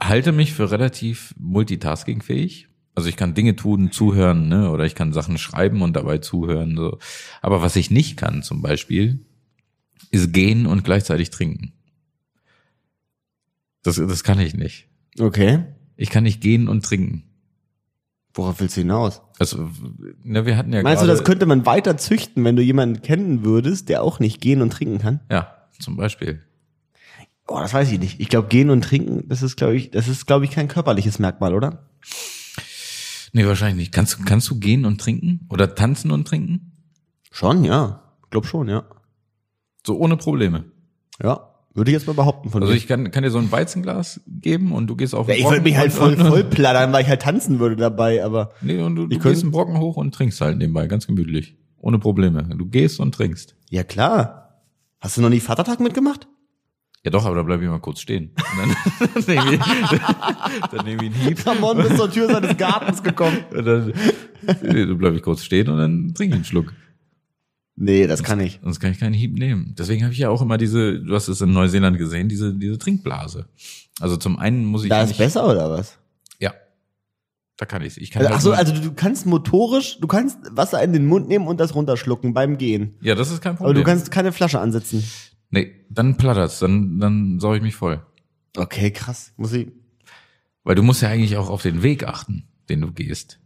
halte 0.00 0.32
mich 0.32 0.52
für 0.52 0.70
relativ 0.70 1.34
multitaskingfähig. 1.38 2.69
Also 2.94 3.08
ich 3.08 3.16
kann 3.16 3.34
Dinge 3.34 3.56
tun, 3.56 3.92
zuhören, 3.92 4.48
ne? 4.48 4.70
oder 4.70 4.84
ich 4.84 4.94
kann 4.94 5.12
Sachen 5.12 5.38
schreiben 5.38 5.82
und 5.82 5.94
dabei 5.94 6.18
zuhören. 6.18 6.76
So. 6.76 6.98
Aber 7.40 7.62
was 7.62 7.76
ich 7.76 7.90
nicht 7.90 8.16
kann, 8.16 8.42
zum 8.42 8.62
Beispiel, 8.62 9.20
ist 10.10 10.32
gehen 10.32 10.66
und 10.66 10.84
gleichzeitig 10.84 11.30
trinken. 11.30 11.72
Das, 13.82 13.96
das 13.96 14.24
kann 14.24 14.40
ich 14.40 14.54
nicht. 14.54 14.88
Okay. 15.18 15.64
Ich 15.96 16.10
kann 16.10 16.24
nicht 16.24 16.40
gehen 16.40 16.68
und 16.68 16.84
trinken. 16.84 17.24
Worauf 18.34 18.60
willst 18.60 18.76
du 18.76 18.82
hinaus? 18.82 19.22
Also, 19.38 19.70
ne, 20.22 20.46
wir 20.46 20.56
hatten 20.56 20.72
ja 20.72 20.82
Meinst 20.82 21.02
du, 21.02 21.06
das 21.06 21.24
könnte 21.24 21.46
man 21.46 21.66
weiter 21.66 21.96
züchten, 21.96 22.44
wenn 22.44 22.56
du 22.56 22.62
jemanden 22.62 23.02
kennen 23.02 23.44
würdest, 23.44 23.88
der 23.88 24.02
auch 24.02 24.20
nicht 24.20 24.40
gehen 24.40 24.62
und 24.62 24.72
trinken 24.72 24.98
kann? 24.98 25.20
Ja, 25.30 25.66
zum 25.78 25.96
Beispiel. 25.96 26.40
Oh, 27.48 27.58
das 27.58 27.74
weiß 27.74 27.90
ich 27.90 27.98
nicht. 27.98 28.20
Ich 28.20 28.28
glaube, 28.28 28.48
gehen 28.48 28.70
und 28.70 28.82
trinken, 28.82 29.24
das 29.28 29.42
ist, 29.42 29.56
glaube 29.56 29.76
ich, 29.76 29.90
das 29.90 30.06
ist, 30.06 30.26
glaube 30.26 30.44
ich, 30.44 30.52
kein 30.52 30.68
körperliches 30.68 31.18
Merkmal, 31.18 31.54
oder? 31.54 31.89
Nee, 33.32 33.46
wahrscheinlich 33.46 33.76
nicht. 33.76 33.92
Kannst, 33.92 34.18
du 34.18 34.24
kannst 34.24 34.48
du 34.50 34.58
gehen 34.58 34.84
und 34.84 35.00
trinken? 35.00 35.46
Oder 35.50 35.74
tanzen 35.74 36.10
und 36.10 36.26
trinken? 36.26 36.72
Schon, 37.30 37.64
ja. 37.64 38.02
Ich 38.24 38.30
glaube 38.30 38.46
schon, 38.46 38.68
ja. 38.68 38.84
So 39.86 39.96
ohne 39.98 40.16
Probleme. 40.16 40.64
Ja. 41.22 41.46
Würde 41.72 41.92
ich 41.92 41.94
jetzt 41.94 42.08
mal 42.08 42.14
behaupten 42.14 42.50
von 42.50 42.62
Also 42.62 42.72
dir. 42.72 42.76
ich 42.78 42.88
kann, 42.88 43.12
kann 43.12 43.22
dir 43.22 43.30
so 43.30 43.38
ein 43.38 43.52
Weizenglas 43.52 44.20
geben 44.26 44.72
und 44.72 44.88
du 44.88 44.96
gehst 44.96 45.14
auf 45.14 45.28
ja, 45.28 45.34
den 45.34 45.44
ich 45.44 45.48
würde 45.50 45.62
mich 45.62 45.76
halt 45.76 45.92
voll, 45.92 46.16
voll 46.16 46.42
plattern, 46.42 46.92
weil 46.92 47.02
ich 47.02 47.08
halt 47.08 47.22
tanzen 47.22 47.60
würde 47.60 47.76
dabei, 47.76 48.24
aber 48.24 48.50
Nee, 48.60 48.82
und 48.82 48.96
du, 48.96 49.06
du 49.06 49.16
Ich 49.16 49.22
gehst 49.22 49.42
einen 49.44 49.52
Brocken 49.52 49.78
hoch 49.78 49.96
und 49.96 50.12
trinkst 50.12 50.40
halt 50.40 50.58
nebenbei, 50.58 50.88
ganz 50.88 51.06
gemütlich. 51.06 51.56
Ohne 51.78 51.98
Probleme. 52.00 52.42
Du 52.56 52.66
gehst 52.66 52.98
und 52.98 53.14
trinkst. 53.14 53.54
ja 53.70 53.84
klar. 53.84 54.36
Hast 55.00 55.16
du 55.16 55.22
noch 55.22 55.30
nie 55.30 55.40
Vatertag 55.40 55.78
mitgemacht? 55.80 56.26
Ja 57.04 57.10
doch, 57.10 57.24
aber 57.24 57.36
da 57.36 57.42
bleib 57.42 57.62
ich 57.62 57.68
mal 57.68 57.78
kurz 57.80 58.00
stehen. 58.00 58.30
Und 58.36 58.58
dann, 58.58 59.24
nehme 59.26 59.54
ich, 59.54 59.60
dann 60.70 60.84
nehme 60.84 61.04
ich 61.06 61.12
einen 61.14 61.26
Hieb. 61.28 61.46
Ramon 61.46 61.78
bis 61.78 61.96
zur 61.96 62.10
Tür 62.10 62.28
seines 62.30 62.56
Gartens 62.58 63.02
gekommen. 63.02 63.38
Und 63.52 63.64
dann, 63.64 63.92
dann 64.62 64.98
bleib 64.98 65.14
ich 65.14 65.22
kurz 65.22 65.42
stehen 65.44 65.68
und 65.68 65.78
dann 65.78 66.14
trinke 66.14 66.34
ich 66.34 66.36
einen 66.36 66.44
Schluck. 66.44 66.72
Nee, 67.76 68.06
das 68.06 68.22
kann 68.22 68.40
ich. 68.40 68.58
Sonst 68.62 68.80
kann 68.80 68.90
ich 68.92 68.98
keinen 69.00 69.14
Hieb 69.14 69.38
nehmen. 69.38 69.74
Deswegen 69.78 70.02
habe 70.02 70.12
ich 70.12 70.18
ja 70.18 70.28
auch 70.28 70.42
immer 70.42 70.58
diese, 70.58 71.00
du 71.00 71.14
hast 71.14 71.28
es 71.28 71.40
in 71.40 71.52
Neuseeland 71.52 71.96
gesehen, 71.96 72.28
diese, 72.28 72.52
diese 72.54 72.78
Trinkblase. 72.78 73.46
Also 74.00 74.16
zum 74.18 74.38
einen 74.38 74.64
muss 74.66 74.82
ich 74.84 74.90
Da 74.90 75.02
ist 75.02 75.16
besser 75.16 75.46
oder 75.48 75.70
was? 75.70 75.96
ja, 76.38 76.52
da 77.56 77.64
kann 77.66 77.82
ich 77.82 77.98
Ich 78.00 78.10
kann 78.10 78.26
Also, 78.26 78.54
halt 78.54 78.66
ach 78.68 78.68
so, 78.68 78.72
also 78.72 78.82
du 78.88 78.92
kannst 78.94 79.24
motorisch, 79.26 79.98
du 80.00 80.06
kannst 80.06 80.38
Wasser 80.50 80.82
in 80.82 80.92
den 80.92 81.06
Mund 81.06 81.28
nehmen 81.28 81.46
und 81.46 81.60
das 81.60 81.74
runterschlucken 81.74 82.34
beim 82.34 82.58
Gehen. 82.58 82.96
ja, 83.02 83.14
das 83.14 83.30
ist 83.30 83.40
kein 83.42 83.52
Aber 83.56 83.64
Problem. 83.66 83.76
du 83.84 83.90
kannst 83.90 84.10
keine 84.10 84.32
Flasche 84.32 84.60
ansetzen. 84.60 85.02
Nee, 85.50 85.84
dann 85.90 86.16
plattert's, 86.16 86.58
dann, 86.60 86.98
dann 86.98 87.38
saug 87.40 87.56
ich 87.56 87.62
mich 87.62 87.76
voll. 87.76 88.02
Okay, 88.56 88.90
krass. 88.90 89.32
Muss 89.36 89.52
ich. 89.52 89.68
Weil 90.64 90.74
du 90.74 90.82
musst 90.82 91.02
ja 91.02 91.08
eigentlich 91.08 91.36
auch 91.36 91.48
auf 91.50 91.62
den 91.62 91.82
Weg 91.82 92.04
achten, 92.06 92.48
den 92.68 92.80
du 92.80 92.92
gehst. 92.92 93.38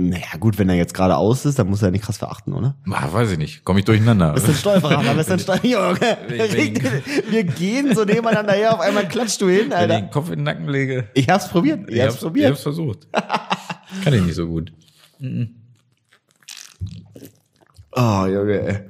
Naja, 0.00 0.36
gut, 0.38 0.58
wenn 0.58 0.68
er 0.68 0.76
jetzt 0.76 0.94
gerade 0.94 1.16
aus 1.16 1.44
ist, 1.44 1.58
dann 1.58 1.68
muss 1.68 1.82
er 1.82 1.90
nicht 1.90 2.04
krass 2.04 2.18
verachten, 2.18 2.52
oder? 2.52 2.76
Ah, 2.88 3.12
weiß 3.12 3.32
ich 3.32 3.38
nicht, 3.38 3.64
komme 3.64 3.80
ich 3.80 3.84
durcheinander. 3.84 4.32
Bist 4.32 4.46
du 4.46 4.52
ein 4.52 4.56
Stolperer, 4.56 5.14
bist 5.14 5.28
du 5.28 5.52
ein 5.52 5.62
Wegen- 5.64 7.02
wir 7.32 7.42
gehen 7.42 7.96
so 7.96 8.04
nebeneinander 8.04 8.52
her, 8.52 8.74
auf 8.74 8.80
einmal 8.80 9.08
klatschst 9.08 9.40
du 9.40 9.48
hin, 9.48 9.62
Wenn 9.62 9.66
ich 9.70 9.74
Alter. 9.74 10.00
den 10.02 10.10
Kopf 10.10 10.28
in 10.28 10.36
den 10.36 10.44
Nacken 10.44 10.68
lege. 10.68 11.08
Ich 11.14 11.28
hab's 11.28 11.48
probiert. 11.48 11.90
Ich 11.90 12.00
hab's 12.00 12.14
Ich 12.14 12.20
probiert. 12.20 12.50
hab's 12.52 12.62
versucht. 12.62 13.08
Kann 13.12 14.14
ich 14.14 14.22
nicht 14.22 14.36
so 14.36 14.46
gut. 14.46 14.72
Oh, 17.92 18.26
Junge, 18.26 18.60
ey. 18.68 18.80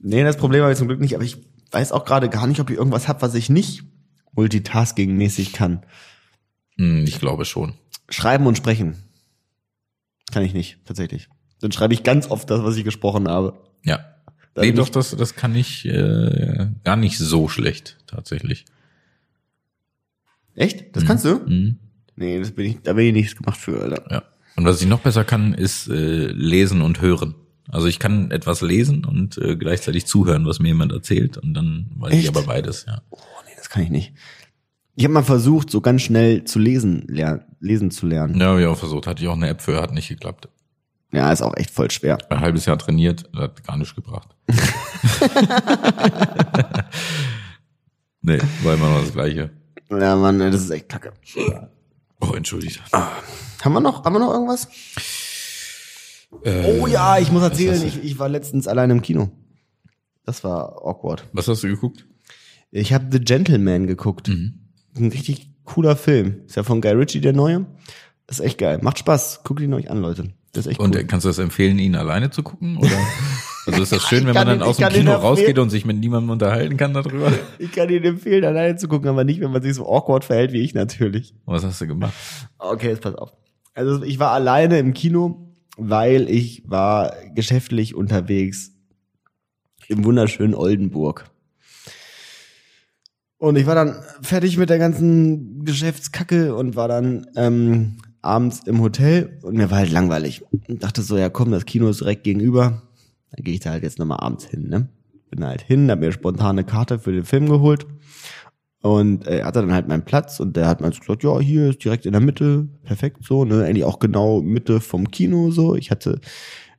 Nee, 0.00 0.24
das 0.24 0.36
Problem 0.36 0.62
habe 0.62 0.72
ich 0.72 0.78
zum 0.78 0.88
Glück 0.88 1.00
nicht, 1.00 1.14
aber 1.14 1.24
ich 1.24 1.38
weiß 1.70 1.92
auch 1.92 2.04
gerade 2.04 2.28
gar 2.28 2.46
nicht, 2.46 2.60
ob 2.60 2.70
ich 2.70 2.76
irgendwas 2.76 3.08
hab, 3.08 3.22
was 3.22 3.34
ich 3.34 3.50
nicht 3.50 3.84
multitasking-mäßig 4.34 5.52
kann. 5.52 5.84
Hm, 6.76 7.04
ich 7.04 7.18
glaube 7.18 7.44
schon. 7.44 7.74
Schreiben 8.08 8.46
und 8.46 8.56
sprechen. 8.56 8.96
Kann 10.32 10.44
ich 10.44 10.54
nicht, 10.54 10.78
tatsächlich. 10.84 11.28
Dann 11.60 11.72
schreibe 11.72 11.94
ich 11.94 12.02
ganz 12.02 12.30
oft 12.30 12.48
das, 12.50 12.62
was 12.62 12.76
ich 12.76 12.84
gesprochen 12.84 13.28
habe. 13.28 13.60
Ja. 13.84 13.98
Dann 14.54 14.64
nee, 14.64 14.72
doch, 14.72 14.88
das, 14.88 15.14
das 15.14 15.34
kann 15.34 15.54
ich 15.54 15.84
äh, 15.86 16.68
gar 16.84 16.96
nicht 16.96 17.18
so 17.18 17.48
schlecht, 17.48 17.98
tatsächlich. 18.06 18.64
Echt? 20.54 20.96
Das 20.96 21.04
kannst 21.04 21.24
du? 21.24 21.40
Mhm. 21.46 21.78
Nee, 22.16 22.38
das 22.38 22.50
bin 22.50 22.66
ich, 22.66 22.82
da 22.82 22.94
bin 22.94 23.06
ich 23.06 23.12
nichts 23.12 23.36
gemacht 23.36 23.58
für, 23.58 23.80
Alter. 23.80 24.04
Ja. 24.10 24.22
Und 24.56 24.64
was 24.64 24.82
ich 24.82 24.88
noch 24.88 25.00
besser 25.00 25.24
kann, 25.24 25.54
ist 25.54 25.88
äh, 25.88 26.26
lesen 26.26 26.82
und 26.82 27.00
hören. 27.00 27.34
Also 27.70 27.86
ich 27.86 27.98
kann 27.98 28.30
etwas 28.30 28.60
lesen 28.62 29.04
und 29.04 29.38
äh, 29.38 29.56
gleichzeitig 29.56 30.06
zuhören, 30.06 30.46
was 30.46 30.58
mir 30.58 30.68
jemand 30.68 30.92
erzählt 30.92 31.38
und 31.38 31.54
dann 31.54 31.90
weiß 31.96 32.12
ich 32.12 32.20
Echt? 32.20 32.28
aber 32.36 32.42
beides, 32.42 32.84
ja. 32.86 33.02
Oh, 33.10 33.18
nee, 33.46 33.52
das 33.56 33.68
kann 33.68 33.82
ich 33.82 33.90
nicht. 33.90 34.12
Ich 34.96 35.04
habe 35.04 35.14
mal 35.14 35.22
versucht, 35.22 35.70
so 35.70 35.80
ganz 35.80 36.02
schnell 36.02 36.44
zu 36.44 36.58
lesen, 36.58 37.04
ler 37.06 37.46
lesen 37.60 37.90
zu 37.90 38.06
lernen. 38.06 38.38
Ja, 38.40 38.46
habe 38.48 38.60
ich 38.60 38.66
auch 38.66 38.76
versucht, 38.76 39.06
hatte 39.06 39.22
ich 39.22 39.28
auch 39.28 39.36
eine 39.36 39.48
App 39.48 39.62
für, 39.62 39.80
hat 39.80 39.92
nicht 39.92 40.08
geklappt. 40.08 40.48
Ja, 41.12 41.32
ist 41.32 41.42
auch 41.42 41.56
echt 41.56 41.70
voll 41.70 41.90
schwer. 41.90 42.18
Ein 42.28 42.40
halbes 42.40 42.66
Jahr 42.66 42.78
trainiert, 42.78 43.28
hat 43.34 43.64
gar 43.64 43.76
nichts 43.76 43.94
gebracht. 43.94 44.28
nee, 48.22 48.38
war 48.62 48.74
immer 48.74 48.90
noch 48.90 49.00
das 49.00 49.12
Gleiche. 49.12 49.50
Ja, 49.90 50.16
Mann, 50.16 50.38
das 50.38 50.62
ist 50.62 50.70
echt 50.70 50.88
kacke. 50.88 51.12
Oh, 52.20 52.32
entschuldigt. 52.34 52.80
Haben 52.92 53.72
wir 53.72 53.80
noch, 53.80 54.04
haben 54.04 54.12
wir 54.14 54.20
noch 54.20 54.32
irgendwas? 54.32 54.68
Äh, 56.44 56.80
Oh 56.80 56.86
ja, 56.86 57.18
ich 57.18 57.30
muss 57.32 57.42
erzählen, 57.42 57.82
ich, 57.86 58.02
ich 58.04 58.18
war 58.18 58.28
letztens 58.28 58.68
allein 58.68 58.90
im 58.90 59.02
Kino. 59.02 59.30
Das 60.24 60.44
war 60.44 60.84
awkward. 60.84 61.24
Was 61.32 61.48
hast 61.48 61.62
du 61.64 61.68
geguckt? 61.68 62.06
Ich 62.70 62.92
habe 62.92 63.06
The 63.10 63.18
Gentleman 63.20 63.86
geguckt. 63.86 64.28
Mhm. 64.28 64.54
Ein 64.96 65.08
richtig 65.10 65.50
cooler 65.64 65.96
Film. 65.96 66.42
Ist 66.46 66.56
ja 66.56 66.62
von 66.62 66.80
Guy 66.80 66.92
Ritchie 66.92 67.20
der 67.20 67.32
neue. 67.32 67.66
Ist 68.28 68.40
echt 68.40 68.58
geil. 68.58 68.78
Macht 68.82 68.98
Spaß. 69.00 69.42
Guckt 69.44 69.60
ihn 69.60 69.74
euch 69.74 69.90
an, 69.90 70.00
Leute. 70.00 70.28
Das 70.52 70.66
ist 70.66 70.70
echt 70.72 70.80
Und 70.80 70.94
cool. 70.94 71.04
kannst 71.04 71.24
du 71.24 71.28
das 71.30 71.38
empfehlen, 71.38 71.78
ihn 71.78 71.96
alleine 71.96 72.30
zu 72.30 72.42
gucken? 72.42 72.76
Oder? 72.76 72.88
Also 73.66 73.82
ist 73.82 73.92
das 73.92 74.02
schön, 74.04 74.26
wenn 74.26 74.32
man 74.34 74.46
dann 74.46 74.58
ihn- 74.60 74.62
aus 74.62 74.78
dem 74.78 74.88
Kino 74.88 75.12
rausgeht 75.12 75.58
und 75.58 75.68
sich 75.68 75.84
mit 75.84 75.98
niemandem 75.98 76.30
unterhalten 76.30 76.78
kann 76.78 76.94
darüber? 76.94 77.30
Ich 77.58 77.70
kann 77.70 77.90
ihn 77.90 78.02
empfehlen, 78.02 78.42
alleine 78.44 78.76
zu 78.76 78.88
gucken, 78.88 79.08
aber 79.08 79.22
nicht, 79.22 79.40
wenn 79.42 79.52
man 79.52 79.60
sich 79.62 79.74
so 79.74 79.86
awkward 79.86 80.24
verhält 80.24 80.52
wie 80.52 80.62
ich 80.62 80.72
natürlich. 80.74 81.34
Was 81.44 81.62
hast 81.62 81.78
du 81.80 81.86
gemacht? 81.86 82.14
Okay, 82.58 82.88
jetzt 82.88 83.02
pass 83.02 83.14
auf. 83.14 83.32
Also 83.74 84.02
ich 84.02 84.18
war 84.18 84.30
alleine 84.32 84.78
im 84.78 84.94
Kino, 84.94 85.49
weil 85.80 86.28
ich 86.28 86.62
war 86.66 87.14
geschäftlich 87.34 87.94
unterwegs 87.94 88.72
im 89.88 90.04
wunderschönen 90.04 90.54
Oldenburg. 90.54 91.30
Und 93.38 93.56
ich 93.56 93.66
war 93.66 93.74
dann 93.74 94.02
fertig 94.20 94.58
mit 94.58 94.68
der 94.68 94.78
ganzen 94.78 95.64
Geschäftskacke 95.64 96.54
und 96.54 96.76
war 96.76 96.88
dann 96.88 97.26
ähm, 97.36 97.96
abends 98.20 98.60
im 98.66 98.82
Hotel 98.82 99.38
und 99.42 99.56
mir 99.56 99.70
war 99.70 99.78
halt 99.78 99.90
langweilig. 99.90 100.42
Und 100.50 100.82
dachte 100.82 101.00
so, 101.02 101.16
ja 101.16 101.30
komm, 101.30 101.50
das 101.50 101.64
Kino 101.64 101.88
ist 101.88 102.00
direkt 102.00 102.24
gegenüber. 102.24 102.82
Dann 103.30 103.44
gehe 103.44 103.54
ich 103.54 103.60
da 103.60 103.70
halt 103.70 103.82
jetzt 103.82 103.98
nochmal 103.98 104.20
abends 104.20 104.44
hin, 104.44 104.68
ne? 104.68 104.88
Bin 105.30 105.44
halt 105.44 105.62
hin, 105.62 105.90
hab 105.90 106.00
mir 106.00 106.12
spontan 106.12 106.58
eine 106.58 106.64
Karte 106.64 106.98
für 106.98 107.12
den 107.12 107.24
Film 107.24 107.48
geholt 107.48 107.86
und 108.82 109.26
äh, 109.26 109.40
er 109.40 109.46
hatte 109.46 109.60
dann 109.60 109.72
halt 109.72 109.88
meinen 109.88 110.04
Platz 110.04 110.40
und 110.40 110.56
der 110.56 110.66
hat 110.66 110.80
mir 110.80 110.90
so 110.92 111.00
gesagt, 111.00 111.22
ja, 111.22 111.38
hier 111.38 111.70
ist 111.70 111.84
direkt 111.84 112.06
in 112.06 112.12
der 112.12 112.20
Mitte, 112.20 112.68
perfekt 112.82 113.18
so, 113.24 113.44
ne, 113.44 113.64
eigentlich 113.64 113.84
auch 113.84 113.98
genau 113.98 114.40
Mitte 114.40 114.80
vom 114.80 115.10
Kino 115.10 115.50
so. 115.50 115.74
Ich 115.74 115.90
hatte, 115.90 116.20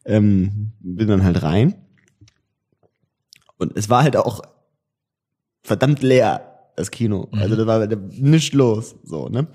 ähm, 0.05 0.71
bin 0.79 1.07
dann 1.07 1.23
halt 1.23 1.43
rein 1.43 1.75
und 3.57 3.77
es 3.77 3.89
war 3.89 4.03
halt 4.03 4.17
auch 4.17 4.41
verdammt 5.63 6.01
leer, 6.01 6.71
das 6.75 6.89
Kino. 6.89 7.27
Also 7.31 7.55
da 7.55 7.67
war 7.67 7.85
nichts 7.85 8.53
los, 8.53 8.95
so, 9.03 9.29
ne. 9.29 9.47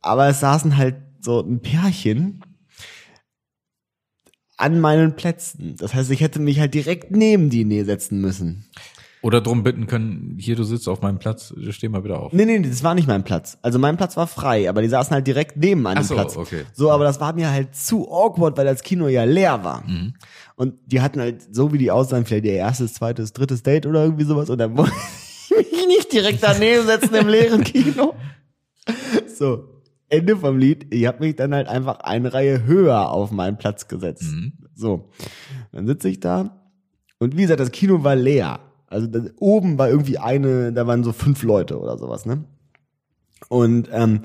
Aber 0.00 0.28
es 0.28 0.40
saßen 0.40 0.76
halt 0.76 0.96
so 1.20 1.40
ein 1.40 1.60
Pärchen 1.60 2.42
an 4.56 4.80
meinen 4.80 5.14
Plätzen. 5.14 5.76
Das 5.76 5.94
heißt, 5.94 6.10
ich 6.10 6.20
hätte 6.20 6.40
mich 6.40 6.58
halt 6.58 6.74
direkt 6.74 7.12
neben 7.12 7.50
die 7.50 7.64
Nähe 7.64 7.84
setzen 7.84 8.20
müssen. 8.20 8.66
Oder 9.22 9.42
drum 9.42 9.62
bitten 9.62 9.86
können, 9.86 10.36
hier, 10.38 10.56
du 10.56 10.64
sitzt 10.64 10.88
auf 10.88 11.02
meinem 11.02 11.18
Platz, 11.18 11.52
steh 11.70 11.88
mal 11.90 12.04
wieder 12.04 12.20
auf. 12.20 12.32
Nee, 12.32 12.46
nee, 12.46 12.58
das 12.60 12.82
war 12.82 12.94
nicht 12.94 13.06
mein 13.06 13.22
Platz. 13.22 13.58
Also 13.60 13.78
mein 13.78 13.98
Platz 13.98 14.16
war 14.16 14.26
frei, 14.26 14.68
aber 14.68 14.80
die 14.80 14.88
saßen 14.88 15.12
halt 15.12 15.26
direkt 15.26 15.58
neben 15.58 15.82
meinem 15.82 15.98
Ach 15.98 16.04
so, 16.04 16.14
Platz. 16.14 16.36
okay. 16.38 16.64
So, 16.72 16.90
aber 16.90 17.04
das 17.04 17.20
war 17.20 17.34
mir 17.34 17.50
halt 17.50 17.74
zu 17.76 18.10
awkward, 18.10 18.56
weil 18.56 18.64
das 18.64 18.82
Kino 18.82 19.08
ja 19.08 19.24
leer 19.24 19.62
war. 19.62 19.86
Mhm. 19.86 20.14
Und 20.56 20.74
die 20.86 21.02
hatten 21.02 21.20
halt, 21.20 21.54
so 21.54 21.72
wie 21.72 21.78
die 21.78 21.90
aussahen, 21.90 22.24
vielleicht 22.24 22.46
ihr 22.46 22.54
erstes, 22.54 22.94
zweites, 22.94 23.34
drittes 23.34 23.62
Date 23.62 23.84
oder 23.84 24.04
irgendwie 24.04 24.24
sowas. 24.24 24.48
Und 24.48 24.56
dann 24.58 24.74
wollte 24.76 24.92
ich 25.50 25.70
mich 25.70 25.86
nicht 25.86 26.12
direkt 26.12 26.42
daneben 26.42 26.86
setzen 26.86 27.14
im 27.14 27.28
leeren 27.28 27.62
Kino. 27.64 28.14
So, 29.36 29.68
Ende 30.08 30.36
vom 30.36 30.58
Lied. 30.58 30.92
Ich 30.92 31.06
habe 31.06 31.20
mich 31.20 31.36
dann 31.36 31.54
halt 31.54 31.68
einfach 31.68 32.00
eine 32.00 32.34
Reihe 32.34 32.64
höher 32.64 33.10
auf 33.10 33.30
meinen 33.30 33.56
Platz 33.56 33.88
gesetzt. 33.88 34.24
Mhm. 34.24 34.52
So, 34.74 35.08
dann 35.72 35.86
sitze 35.86 36.08
ich 36.08 36.20
da 36.20 36.60
und 37.18 37.36
wie 37.36 37.42
gesagt, 37.42 37.60
das 37.60 37.70
Kino 37.70 38.02
war 38.02 38.16
leer. 38.16 38.60
Also 38.90 39.06
da, 39.06 39.20
oben 39.38 39.78
war 39.78 39.88
irgendwie 39.88 40.18
eine, 40.18 40.72
da 40.72 40.86
waren 40.86 41.04
so 41.04 41.12
fünf 41.12 41.42
Leute 41.44 41.78
oder 41.78 41.96
sowas, 41.96 42.26
ne? 42.26 42.44
Und 43.48 43.88
ähm, 43.92 44.20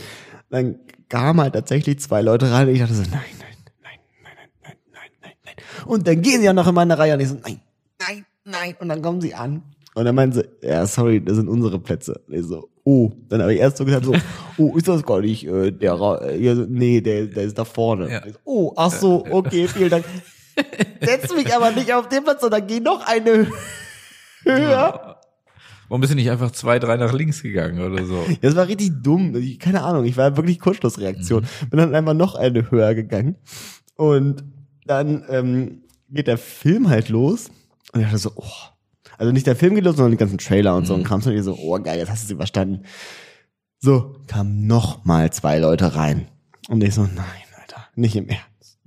dann 0.49 0.79
kamen 1.07 1.39
halt 1.39 1.53
tatsächlich 1.53 1.99
zwei 1.99 2.21
Leute 2.21 2.51
rein 2.51 2.67
und 2.67 2.73
ich 2.73 2.81
dachte 2.81 2.95
so, 2.95 3.03
nein, 3.03 3.11
nein, 3.11 3.57
nein, 3.83 3.99
nein, 4.11 4.25
nein, 4.63 4.73
nein, 4.73 4.75
nein, 4.81 5.11
nein, 5.21 5.31
nein. 5.45 5.85
Und 5.85 6.07
dann 6.07 6.21
gehen 6.21 6.39
sie 6.39 6.45
ja 6.45 6.53
noch 6.53 6.67
in 6.67 6.73
meine 6.73 6.97
Reihe 6.97 7.13
und 7.13 7.19
ich 7.19 7.29
so, 7.29 7.37
nein, 7.43 7.61
nein, 7.99 8.25
nein. 8.43 8.75
Und 8.79 8.89
dann 8.89 9.01
kommen 9.03 9.21
sie 9.21 9.35
an. 9.35 9.61
Und 9.93 10.03
dann 10.03 10.15
meinen 10.15 10.33
sie, 10.33 10.45
ja, 10.61 10.85
sorry, 10.87 11.23
das 11.23 11.35
sind 11.35 11.47
unsere 11.47 11.79
Plätze. 11.79 12.21
Und 12.27 12.33
ich 12.33 12.43
so, 12.43 12.69
oh. 12.83 13.11
Dann 13.29 13.41
habe 13.41 13.53
ich 13.53 13.59
erst 13.59 13.77
so 13.77 13.85
gesagt, 13.85 14.05
so, 14.05 14.15
oh, 14.57 14.75
ist 14.75 14.87
das 14.87 15.03
gar 15.03 15.21
nicht 15.21 15.45
äh, 15.45 15.71
der, 15.71 15.93
äh, 15.93 16.55
nee, 16.67 17.01
der, 17.01 17.27
der 17.27 17.43
ist 17.43 17.57
da 17.57 17.65
vorne. 17.65 18.11
Ja. 18.11 18.23
So, 18.23 18.39
oh, 18.45 18.73
ach 18.75 18.91
so, 18.91 19.25
okay, 19.29 19.67
vielen 19.67 19.91
Dank. 19.91 20.05
Setz 21.01 21.33
mich 21.35 21.53
aber 21.55 21.71
nicht 21.71 21.93
auf 21.93 22.09
den 22.09 22.23
Platz, 22.23 22.41
sondern 22.41 22.65
geh 22.65 22.79
noch 22.79 23.05
eine 23.05 23.47
höher. 24.45 25.19
Warum 25.87 26.01
bist 26.01 26.11
du 26.11 26.15
nicht 26.15 26.31
einfach 26.31 26.51
zwei, 26.51 26.79
drei 26.79 26.97
nach 26.97 27.13
links 27.13 27.43
gegangen 27.43 27.79
oder 27.79 28.05
so? 28.05 28.25
Das 28.41 28.55
war 28.55 28.67
richtig 28.67 28.91
dumm. 29.03 29.35
Ich, 29.35 29.59
keine 29.59 29.83
Ahnung, 29.83 30.05
ich 30.05 30.17
war 30.17 30.35
wirklich 30.35 30.59
Kurzschlussreaktion. 30.59 31.45
Bin 31.69 31.77
dann 31.77 31.93
einfach 31.93 32.13
noch 32.13 32.35
eine 32.35 32.71
höher 32.71 32.95
gegangen. 32.95 33.35
Und 33.95 34.43
dann 34.85 35.23
ähm, 35.29 35.83
geht 36.09 36.27
der 36.27 36.37
Film 36.37 36.89
halt 36.89 37.09
los. 37.09 37.49
Und 37.93 38.01
ich 38.01 38.05
dachte 38.05 38.17
so, 38.17 38.31
oh. 38.35 38.43
Also 39.17 39.31
nicht 39.31 39.47
der 39.47 39.55
Film 39.55 39.75
geht 39.75 39.85
los, 39.85 39.95
sondern 39.95 40.11
die 40.11 40.17
ganzen 40.17 40.39
Trailer 40.39 40.75
und 40.75 40.85
so. 40.85 40.93
Und 40.93 41.03
kam 41.03 41.21
so, 41.21 41.29
und 41.29 41.37
ich 41.37 41.43
so, 41.43 41.55
oh 41.57 41.79
geil, 41.79 41.99
jetzt 41.99 42.09
hast 42.09 42.23
du 42.23 42.25
es 42.25 42.31
überstanden. 42.31 42.83
So, 43.79 44.15
kamen 44.27 44.67
noch 44.67 45.05
mal 45.05 45.31
zwei 45.31 45.59
Leute 45.59 45.95
rein. 45.95 46.27
Und 46.67 46.83
ich 46.83 46.95
so, 46.95 47.03
nein, 47.03 47.45
Alter, 47.61 47.87
nicht 47.95 48.15
im 48.15 48.27
Ernst. 48.27 48.79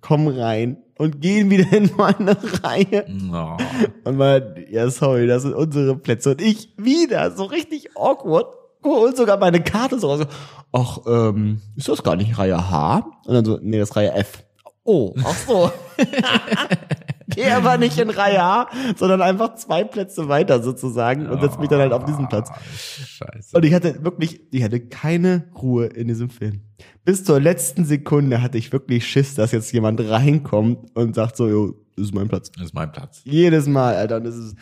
Komm 0.00 0.26
rein 0.26 0.78
und 1.00 1.22
gehen 1.22 1.50
wieder 1.50 1.72
in 1.72 1.90
meine 1.96 2.36
Reihe. 2.62 3.06
No. 3.08 3.56
Und 4.04 4.18
mal, 4.18 4.66
ja, 4.68 4.90
sorry, 4.90 5.26
das 5.26 5.42
sind 5.42 5.54
unsere 5.54 5.96
Plätze. 5.96 6.32
Und 6.32 6.42
ich 6.42 6.74
wieder, 6.76 7.30
so 7.30 7.44
richtig 7.44 7.96
awkward, 7.96 8.54
und 8.82 9.16
sogar 9.16 9.38
meine 9.38 9.62
Karte 9.62 9.98
so 9.98 10.08
raus. 10.08 10.26
Ach, 10.72 10.98
ähm, 11.06 11.62
ist 11.74 11.88
das 11.88 12.02
gar 12.02 12.16
nicht 12.16 12.38
Reihe 12.38 12.70
H? 12.70 13.06
Und 13.26 13.34
dann 13.34 13.44
so, 13.46 13.58
nee, 13.62 13.78
das 13.78 13.90
ist 13.90 13.96
Reihe 13.96 14.12
F. 14.12 14.44
Oh, 14.84 15.14
ach 15.24 15.36
so. 15.36 15.72
Geh 17.28 17.50
aber 17.50 17.78
nicht 17.78 17.98
in 17.98 18.10
Reihe 18.10 18.42
A, 18.42 18.68
sondern 18.96 19.22
einfach 19.22 19.54
zwei 19.54 19.84
Plätze 19.84 20.28
weiter 20.28 20.62
sozusagen 20.62 21.28
und 21.28 21.40
setz 21.40 21.58
mich 21.58 21.68
dann 21.68 21.80
halt 21.80 21.92
auf 21.92 22.04
diesen 22.04 22.28
Platz. 22.28 22.50
Scheiße. 22.74 23.56
Und 23.56 23.64
ich 23.64 23.72
hatte 23.72 24.04
wirklich, 24.04 24.40
ich 24.52 24.62
hatte 24.62 24.80
keine 24.80 25.48
Ruhe 25.54 25.86
in 25.86 26.08
diesem 26.08 26.28
Film. 26.28 26.62
Bis 27.10 27.24
zur 27.24 27.40
letzten 27.40 27.84
Sekunde 27.84 28.40
hatte 28.40 28.56
ich 28.56 28.70
wirklich 28.70 29.04
Schiss, 29.04 29.34
dass 29.34 29.50
jetzt 29.50 29.72
jemand 29.72 30.00
reinkommt 30.00 30.94
und 30.94 31.16
sagt 31.16 31.36
so, 31.36 31.48
jo, 31.48 31.74
das 31.96 32.04
ist 32.06 32.14
mein 32.14 32.28
Platz. 32.28 32.52
Das 32.52 32.66
ist 32.66 32.72
mein 32.74 32.92
Platz. 32.92 33.20
Jedes 33.24 33.66
Mal, 33.66 33.96
Alter. 33.96 34.18
Und 34.18 34.24
das 34.26 34.36
ist, 34.36 34.54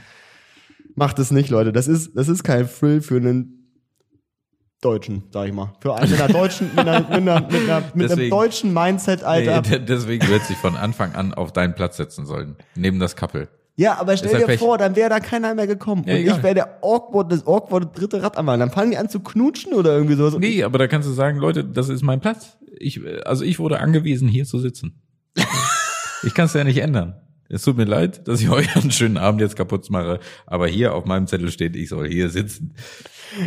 macht 0.95 1.19
es 1.19 1.31
nicht, 1.31 1.51
Leute. 1.51 1.75
Das 1.75 1.89
ist, 1.89 2.17
das 2.17 2.27
ist 2.29 2.45
kein 2.45 2.67
Thrill 2.67 3.03
für 3.03 3.17
einen 3.19 3.69
Deutschen, 4.81 5.25
sag 5.31 5.49
ich 5.49 5.53
mal. 5.53 5.75
Für 5.81 5.97
einen 5.97 6.11
mit 6.11 6.19
einer 6.23 6.33
deutschen, 6.33 6.69
mit, 6.69 6.79
einer, 6.79 7.01
mit, 7.01 7.11
einer, 7.11 7.41
mit, 7.43 7.53
einer, 7.53 7.81
mit 7.81 7.93
einem 7.95 8.09
Deswegen- 8.09 8.31
deutschen 8.31 8.73
Mindset, 8.73 9.25
Alter. 9.25 9.61
Nee, 9.61 9.69
de- 9.69 9.85
deswegen 9.85 10.27
wird 10.29 10.43
sich 10.47 10.57
von 10.57 10.75
Anfang 10.75 11.13
an 11.17 11.35
auf 11.35 11.53
deinen 11.53 11.75
Platz 11.75 11.99
setzen 11.99 12.25
sollen. 12.25 12.57
Neben 12.75 12.99
das 12.99 13.15
Couple. 13.15 13.49
Ja, 13.79 13.97
aber 14.01 14.17
stell 14.17 14.37
dir 14.37 14.47
Pech. 14.47 14.59
vor, 14.59 14.77
dann 14.77 14.97
wäre 14.97 15.09
da 15.09 15.21
keiner 15.21 15.55
mehr 15.55 15.69
gekommen. 15.69 16.03
Ja, 16.05 16.15
und 16.15 16.21
egal. 16.21 16.37
ich 16.37 16.43
wäre 16.43 16.55
der 16.57 16.79
awkward, 16.83 17.31
das 17.31 17.47
awkward 17.47 17.97
dritte 17.97 18.21
Rad 18.21 18.37
am 18.37 18.47
Wagen. 18.47 18.59
Dann 18.59 18.73
fangen 18.73 18.91
die 18.91 18.97
an 18.97 19.09
zu 19.09 19.21
knutschen 19.21 19.73
oder 19.73 19.95
irgendwie 19.95 20.17
sowas. 20.17 20.37
Nee, 20.37 20.65
aber 20.65 20.79
da 20.79 20.89
kannst 20.89 21.07
du 21.07 21.13
sagen, 21.13 21.39
Leute, 21.39 21.65
das 21.65 21.89
ist 21.89 22.03
mein 22.03 22.19
Platz. 22.19 22.59
Ich, 22.77 23.05
äh, 23.05 23.21
also 23.21 23.45
ich 23.45 23.61
wurde 23.61 23.79
angewiesen, 23.79 24.27
hier 24.27 24.47
zu 24.47 24.59
sitzen. 24.59 25.01
ich 26.25 26.35
kann 26.35 26.47
es 26.47 26.55
ja 26.55 26.65
nicht 26.65 26.79
ändern. 26.79 27.21
Es 27.49 27.63
tut 27.63 27.77
mir 27.77 27.85
leid, 27.85 28.27
dass 28.27 28.41
ich 28.41 28.51
euch 28.51 28.75
einen 28.75 28.91
schönen 28.91 29.17
Abend 29.17 29.41
jetzt 29.41 29.55
kaputt 29.55 29.89
mache, 29.91 30.19
aber 30.45 30.67
hier 30.67 30.93
auf 30.93 31.05
meinem 31.05 31.29
Zettel 31.29 31.53
steht, 31.53 31.77
ich 31.77 31.89
soll 31.89 32.09
hier 32.09 32.31
sitzen. 32.31 32.75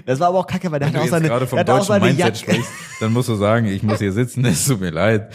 Das 0.05 0.19
war 0.19 0.29
aber 0.29 0.39
auch 0.39 0.47
kacke, 0.47 0.71
weil 0.71 0.79
der 0.79 0.89
Wenn 0.89 0.99
hat 0.99 1.03
auch 1.03 1.09
seine, 1.09 1.27
gerade 1.27 1.47
vom 1.47 1.59
hat 1.59 1.69
auch 1.69 1.77
deutschen 1.77 1.87
seine 1.87 2.05
Mindset 2.05 2.37
sprichst, 2.37 2.71
dann 2.99 3.13
musst 3.13 3.29
du 3.29 3.35
sagen, 3.35 3.65
ich 3.67 3.83
muss 3.83 3.99
hier 3.99 4.11
sitzen, 4.11 4.45
es 4.45 4.65
tut 4.65 4.79
mir 4.79 4.91
leid. 4.91 5.33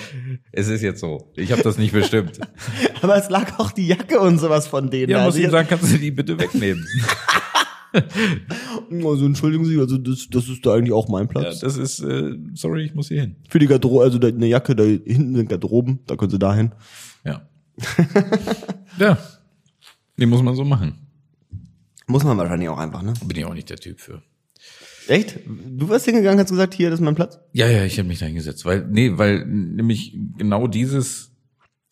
Es 0.52 0.68
ist 0.68 0.82
jetzt 0.82 1.00
so. 1.00 1.32
Ich 1.36 1.52
habe 1.52 1.62
das 1.62 1.78
nicht 1.78 1.92
bestimmt. 1.92 2.38
Aber 3.02 3.16
es 3.16 3.28
lag 3.30 3.58
auch 3.58 3.70
die 3.70 3.86
Jacke 3.86 4.20
und 4.20 4.38
sowas 4.38 4.66
von 4.66 4.90
denen. 4.90 5.10
Ja, 5.10 5.18
da. 5.18 5.24
muss 5.24 5.34
Also 5.34 5.46
ich 5.46 5.50
sagen, 5.50 5.68
kannst 5.68 5.92
du 5.92 5.98
die 5.98 6.10
bitte 6.10 6.38
wegnehmen. 6.38 6.86
Also 8.90 9.24
entschuldigen 9.24 9.64
Sie, 9.64 9.78
also 9.78 9.96
das, 9.96 10.28
das 10.30 10.48
ist 10.48 10.66
da 10.66 10.74
eigentlich 10.74 10.92
auch 10.92 11.08
mein 11.08 11.22
Ja, 11.22 11.28
Platz. 11.28 11.60
das 11.60 11.78
ist, 11.78 12.00
äh, 12.00 12.36
sorry, 12.52 12.84
ich 12.84 12.94
muss 12.94 13.08
hier 13.08 13.22
hin. 13.22 13.36
Für 13.48 13.58
die 13.58 13.66
Garderobe, 13.66 14.04
also 14.04 14.18
da, 14.18 14.28
eine 14.28 14.46
Jacke 14.46 14.76
da 14.76 14.82
hinten 14.84 15.34
sind 15.34 15.48
Garderoben, 15.48 16.00
da 16.06 16.16
können 16.16 16.30
Sie 16.30 16.38
da 16.38 16.54
hin. 16.54 16.72
Ja. 17.24 17.48
ja. 18.98 19.16
Die 20.18 20.26
muss 20.26 20.42
man 20.42 20.54
so 20.54 20.64
machen. 20.64 21.06
Muss 22.06 22.24
man 22.24 22.36
wahrscheinlich 22.38 22.68
auch 22.68 22.78
einfach, 22.78 23.02
ne? 23.02 23.14
Bin 23.24 23.36
ich 23.38 23.44
auch 23.44 23.54
nicht 23.54 23.70
der 23.70 23.78
Typ 23.78 24.00
für. 24.00 24.22
Echt? 25.08 25.38
Du 25.46 25.88
warst 25.88 26.04
hingegangen, 26.04 26.40
hast 26.40 26.50
gesagt, 26.50 26.74
hier, 26.74 26.90
das 26.90 26.98
ist 27.00 27.04
mein 27.04 27.14
Platz? 27.14 27.38
Ja, 27.52 27.68
ja, 27.68 27.84
ich 27.84 27.98
habe 27.98 28.08
mich 28.08 28.18
da 28.18 28.26
hingesetzt, 28.26 28.64
weil 28.64 28.86
nee, 28.90 29.12
weil 29.16 29.44
nämlich 29.46 30.16
genau 30.36 30.66
dieses 30.66 31.30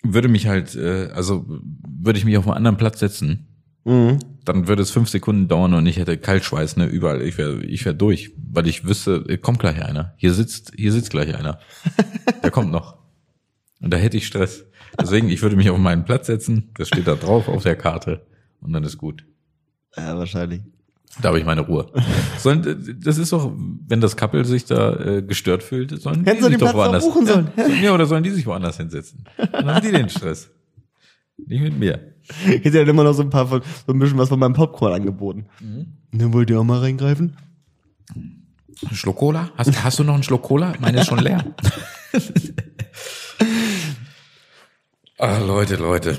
würde 0.03 0.29
mich 0.29 0.47
halt, 0.49 0.75
äh, 0.75 1.11
also 1.15 1.47
würde 1.49 2.19
ich 2.19 2.25
mich 2.25 2.37
auf 2.37 2.47
einen 2.47 2.57
anderen 2.57 2.77
Platz 2.77 3.01
setzen, 3.01 3.49
Mhm. 3.87 4.19
dann 4.47 4.67
würde 4.67 4.81
es 4.83 4.91
fünf 4.91 5.11
Sekunden 5.11 5.47
dauern 5.47 5.75
und 5.75 5.87
ich 5.87 5.99
hätte 5.99 6.17
Kaltschweiß, 6.17 6.79
ne, 6.79 6.87
überall. 6.87 7.21
Ich 7.23 7.37
wäre 7.37 7.63
ich 7.65 7.85
wär 7.85 7.93
durch, 7.93 8.33
weil 8.37 8.67
ich 8.67 8.87
wüsste, 8.87 9.25
äh, 9.29 9.37
kommt 9.37 9.59
gleich 9.59 9.83
einer. 9.85 10.15
Hier 10.17 10.33
sitzt, 10.33 10.73
hier 10.75 10.91
sitzt 10.91 11.11
gleich 11.11 11.35
einer. 11.37 11.59
Der 12.43 12.51
kommt 12.51 12.73
noch. 12.73 12.97
Und 13.81 13.93
da 13.93 13.99
hätte 13.99 14.17
ich 14.17 14.27
Stress. 14.27 14.65
Deswegen, 14.99 15.29
ich 15.29 15.43
würde 15.43 15.57
mich 15.57 15.69
auf 15.69 15.79
meinen 15.79 16.05
Platz 16.07 16.27
setzen, 16.29 16.71
das 16.79 16.89
steht 16.89 17.07
da 17.07 17.15
drauf 17.15 17.49
auf 17.49 17.63
der 17.63 17.77
Karte 17.77 18.27
und 18.61 18.73
dann 18.73 18.85
ist 18.85 18.97
gut. 18.97 19.25
Ja, 19.97 20.17
wahrscheinlich. 20.17 20.63
Da 21.23 21.29
habe 21.29 21.39
ich 21.39 21.45
meine 21.45 21.61
Ruhe. 21.61 21.91
Sollen, 22.39 23.01
das 23.03 23.19
ist 23.19 23.33
doch, 23.33 23.53
wenn 23.87 24.01
das 24.01 24.17
Couple 24.17 24.45
sich 24.45 24.65
da 24.65 24.95
äh, 24.95 25.23
gestört 25.23 25.63
fühlt, 25.63 26.01
sollen 26.03 26.25
Hätten 26.25 26.39
die 26.39 26.43
sich 26.45 26.51
den 26.53 26.59
doch 26.61 26.73
Platz 26.73 26.75
woanders 26.75 27.05
buchen 27.05 27.27
sollen. 27.27 27.49
Ja, 27.57 27.67
ja, 27.69 27.95
oder 27.95 28.07
sollen 28.07 28.25
die 28.25 28.31
sich 28.31 28.47
woanders 28.47 28.77
hinsetzen? 28.79 29.25
Dann 29.37 29.73
haben 29.73 29.85
die 29.87 29.93
den 29.93 30.09
Stress. 30.09 30.51
Nicht 31.37 31.63
mit 31.63 31.79
mir. 31.79 32.15
Hätte 32.45 32.79
ja 32.79 32.85
immer 32.85 33.05
noch 33.05 33.13
so 33.13 33.23
ein 33.23 33.31
paar 33.31 33.47
von, 33.47 33.63
so 33.87 33.93
ein 33.93 33.99
bisschen 33.99 34.19
was 34.19 34.29
von 34.29 34.39
meinem 34.39 34.55
Popcorn 34.55 34.93
angeboten. 34.93 35.47
Mhm. 35.61 35.87
Dann 36.13 36.33
wollt 36.33 36.51
ihr 36.51 36.59
auch 36.59 36.65
mal 36.65 36.79
reingreifen? 36.81 37.37
Ein 38.15 38.97
Schluck 38.97 39.17
Cola? 39.17 39.51
Hast, 39.57 39.85
hast 39.85 39.99
du 39.99 40.05
noch 40.05 40.15
einen 40.15 40.23
Schluck 40.23 40.43
Cola? 40.43 40.73
Meine 40.81 41.01
ist 41.01 41.07
schon 41.07 41.19
leer. 41.19 41.45
Ah, 45.17 45.39
Leute, 45.39 45.77
Leute. 45.77 46.19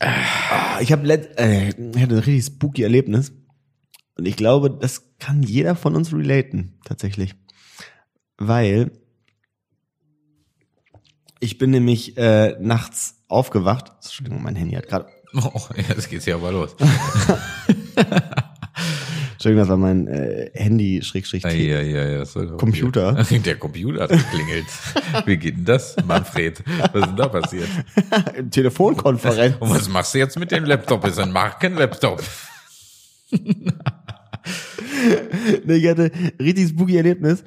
Ah, 0.00 0.80
Ich 0.80 0.90
habe 0.90 1.08
äh, 1.08 1.68
ich 1.68 2.02
hatte 2.02 2.14
ein 2.16 2.18
richtig 2.18 2.44
spooky 2.44 2.82
Erlebnis. 2.82 3.32
Und 4.22 4.28
ich 4.28 4.36
glaube, 4.36 4.70
das 4.70 5.16
kann 5.18 5.42
jeder 5.42 5.74
von 5.74 5.96
uns 5.96 6.12
relaten, 6.12 6.78
tatsächlich. 6.84 7.34
Weil 8.38 8.92
ich 11.40 11.58
bin 11.58 11.70
nämlich 11.70 12.16
äh, 12.16 12.56
nachts 12.60 13.24
aufgewacht. 13.26 13.90
Entschuldigung, 14.00 14.40
mein 14.40 14.54
Handy 14.54 14.76
hat 14.76 14.86
gerade. 14.86 15.06
Oh, 15.34 15.50
jetzt 15.88 16.08
geht's 16.08 16.26
ja 16.26 16.36
aber 16.36 16.52
los. 16.52 16.76
Entschuldigung, 19.32 19.62
das 19.62 19.68
war 19.68 19.76
mein 19.76 20.06
äh, 20.06 20.50
Handy 20.54 21.02
Schrägstrich 21.02 21.42
Ja, 21.42 21.50
ja, 21.50 21.80
ja, 21.80 22.22
ja. 22.22 22.24
Computer. 22.58 23.14
Der 23.44 23.56
Computer 23.56 24.04
hat 24.04 24.10
geklingelt. 24.10 24.66
Wie 25.26 25.36
geht 25.36 25.56
denn 25.56 25.64
das, 25.64 25.96
Manfred? 26.06 26.62
Was 26.92 26.94
ist 26.94 27.08
denn 27.08 27.16
da 27.16 27.26
passiert? 27.26 27.68
Telefonkonferenz. 28.52 29.56
Und 29.58 29.70
was 29.70 29.88
machst 29.88 30.14
du 30.14 30.18
jetzt 30.18 30.38
mit 30.38 30.52
dem 30.52 30.64
Laptop? 30.64 31.04
Ist 31.06 31.18
ein 31.18 31.32
Markenlaptop. 31.32 32.22
nee, 35.64 35.74
ich 35.74 35.88
hatte 35.88 36.10
ein 36.12 36.32
richtig 36.44 36.68
spooky 36.68 36.96
Erlebnis. 36.96 37.44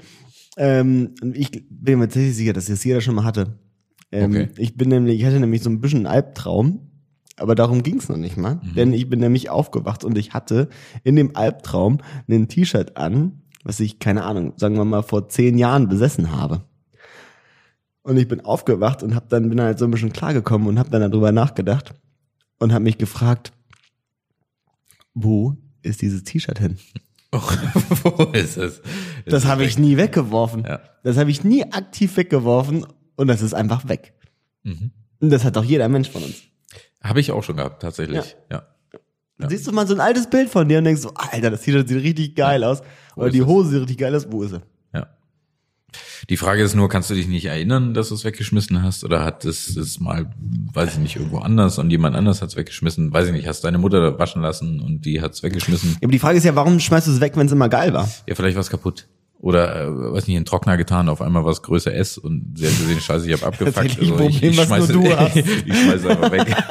Ähm, 0.57 1.15
ich 1.33 1.51
bin 1.69 1.99
mir 1.99 2.05
tatsächlich 2.05 2.35
sicher, 2.35 2.53
dass 2.53 2.65
das 2.65 2.83
jeder 2.83 3.01
schon 3.01 3.15
mal 3.15 3.23
hatte. 3.25 3.59
Ähm, 4.11 4.31
Okay. 4.31 4.49
Ich 4.57 4.75
bin 4.75 4.89
nämlich, 4.89 5.19
ich 5.19 5.25
hatte 5.25 5.39
nämlich 5.39 5.61
so 5.61 5.69
ein 5.69 5.81
bisschen 5.81 6.05
einen 6.05 6.15
Albtraum, 6.15 6.91
aber 7.37 7.55
darum 7.55 7.83
ging's 7.83 8.07
noch 8.09 8.17
nicht 8.17 8.37
mal. 8.37 8.61
Denn 8.75 8.93
ich 8.93 9.09
bin 9.09 9.19
nämlich 9.19 9.49
aufgewacht 9.49 10.03
und 10.03 10.17
ich 10.17 10.33
hatte 10.33 10.69
in 11.03 11.15
dem 11.15 11.35
Albtraum 11.35 11.99
ein 12.29 12.47
T-Shirt 12.47 12.95
an, 12.97 13.41
was 13.63 13.79
ich, 13.79 13.99
keine 13.99 14.23
Ahnung, 14.23 14.53
sagen 14.57 14.77
wir 14.77 14.85
mal 14.85 15.01
vor 15.01 15.27
zehn 15.27 15.57
Jahren 15.57 15.89
besessen 15.89 16.31
habe. 16.31 16.63
Und 18.03 18.17
ich 18.17 18.27
bin 18.27 18.41
aufgewacht 18.41 19.01
und 19.01 19.15
hab 19.15 19.29
dann, 19.29 19.49
bin 19.49 19.59
halt 19.59 19.79
so 19.79 19.85
ein 19.85 19.91
bisschen 19.91 20.13
klargekommen 20.13 20.67
und 20.67 20.77
hab 20.79 20.91
dann 20.91 21.01
darüber 21.01 21.31
nachgedacht 21.31 21.95
und 22.59 22.71
hab 22.71 22.83
mich 22.83 22.99
gefragt, 22.99 23.51
wo 25.15 25.57
ist 25.85 26.01
dieses 26.01 26.23
T-Shirt 26.23 26.59
hin? 26.59 26.77
Wo 27.31 28.23
ist 28.31 28.57
es? 28.57 28.81
Das 29.25 29.43
ist 29.43 29.49
habe 29.49 29.65
ich 29.65 29.77
nie 29.77 29.97
weggeworfen. 29.97 30.63
Ja. 30.63 30.81
Das 31.03 31.17
habe 31.17 31.29
ich 31.31 31.43
nie 31.43 31.63
aktiv 31.63 32.15
weggeworfen 32.17 32.85
und 33.15 33.27
das 33.27 33.41
ist 33.41 33.53
einfach 33.53 33.87
weg. 33.87 34.13
Mhm. 34.63 34.91
Und 35.19 35.29
das 35.29 35.43
hat 35.43 35.55
doch 35.55 35.63
jeder 35.63 35.89
Mensch 35.89 36.09
von 36.09 36.23
uns. 36.23 36.43
Habe 37.03 37.19
ich 37.19 37.31
auch 37.31 37.43
schon 37.43 37.57
gehabt, 37.57 37.81
tatsächlich. 37.81 38.35
Ja. 38.49 38.63
Ja. 39.37 39.49
Siehst 39.49 39.67
du 39.67 39.71
mal 39.73 39.85
so 39.85 39.93
ein 39.93 39.99
altes 39.99 40.29
Bild 40.29 40.49
von 40.49 40.67
dir 40.69 40.77
und 40.77 40.85
denkst 40.85 41.01
so, 41.01 41.13
Alter, 41.13 41.51
das 41.51 41.61
T-Shirt 41.61 41.87
sieht 41.87 42.01
richtig 42.01 42.35
geil 42.35 42.63
aus. 42.63 42.81
Wo 43.15 43.23
Oder 43.23 43.31
die? 43.31 43.43
Hose 43.43 43.69
sieht 43.71 43.81
richtig 43.81 43.97
geil 43.97 44.15
aus. 44.15 44.31
Wo 44.31 44.43
ist 44.43 44.51
sie? 44.51 44.61
Die 46.29 46.37
Frage 46.37 46.63
ist 46.63 46.75
nur, 46.75 46.89
kannst 46.89 47.09
du 47.09 47.13
dich 47.13 47.27
nicht 47.27 47.45
erinnern, 47.45 47.93
dass 47.93 48.09
du 48.09 48.15
es 48.15 48.23
weggeschmissen 48.23 48.81
hast? 48.81 49.03
Oder 49.03 49.23
hat 49.23 49.45
es 49.45 49.75
es 49.75 49.99
mal, 49.99 50.29
weiß 50.73 50.93
ich 50.93 50.99
nicht, 50.99 51.15
irgendwo 51.15 51.39
anders 51.39 51.77
und 51.77 51.89
jemand 51.89 52.15
anders 52.15 52.41
hat 52.41 52.49
es 52.49 52.55
weggeschmissen? 52.55 53.13
Weiß 53.13 53.27
ich 53.27 53.33
nicht, 53.33 53.47
hast 53.47 53.63
deine 53.63 53.77
Mutter 53.77 54.17
waschen 54.19 54.41
lassen 54.41 54.79
und 54.79 55.05
die 55.05 55.21
hat 55.21 55.33
es 55.33 55.43
weggeschmissen? 55.43 55.91
Ja, 55.93 55.97
aber 56.03 56.11
die 56.11 56.19
Frage 56.19 56.37
ist 56.37 56.43
ja, 56.43 56.55
warum 56.55 56.79
schmeißt 56.79 57.07
du 57.07 57.11
es 57.11 57.21
weg, 57.21 57.33
wenn 57.35 57.47
es 57.47 57.51
immer 57.51 57.69
geil 57.69 57.93
war? 57.93 58.09
Ja, 58.27 58.35
vielleicht 58.35 58.55
war 58.55 58.61
es 58.61 58.69
kaputt. 58.69 59.07
Oder, 59.39 59.83
äh, 59.83 60.13
weiß 60.13 60.27
nicht, 60.27 60.37
in 60.37 60.45
Trockner 60.45 60.77
getan, 60.77 61.07
auf 61.07 61.21
einmal 61.21 61.45
war 61.45 61.51
es 61.51 61.61
Größe 61.61 61.93
S 61.93 62.17
und 62.17 62.57
sie 62.57 62.65
hat 62.65 62.77
gesehen, 62.77 62.99
scheiße, 62.99 63.27
ich 63.29 63.33
habe 63.33 63.45
abgefuckt. 63.47 63.77
Also 63.77 64.19
ich, 64.27 64.41
ich 64.41 64.55
schmeiße, 64.55 64.93
ich 65.65 65.77
schmeiße 65.77 66.09
einfach 66.09 66.31
weg. 66.31 66.55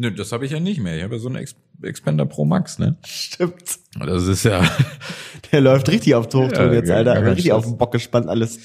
Nö, 0.00 0.12
das 0.12 0.30
habe 0.30 0.46
ich 0.46 0.52
ja 0.52 0.60
nicht 0.60 0.80
mehr. 0.80 0.96
Ich 0.96 1.02
habe 1.02 1.16
ja 1.16 1.20
so 1.20 1.26
einen 1.28 1.36
Ex 1.36 1.56
Expander 1.82 2.24
Pro 2.24 2.44
Max, 2.44 2.78
ne? 2.78 2.96
Stimmt. 3.04 3.78
Das 3.98 4.26
ist 4.28 4.44
ja, 4.44 4.62
Der 5.52 5.60
läuft 5.60 5.88
richtig 5.88 6.14
auf 6.14 6.26
Hochtouren 6.26 6.52
Ja, 6.54 6.72
jetzt, 6.72 6.86
gar- 6.88 6.98
Alter. 6.98 7.14
gar 7.14 7.22
kein 7.22 7.32
richtig 7.34 7.52
auf 7.52 7.64
den 7.64 7.76
Bock 7.78 7.92
gespannt 7.92 8.28
alles. 8.28 8.58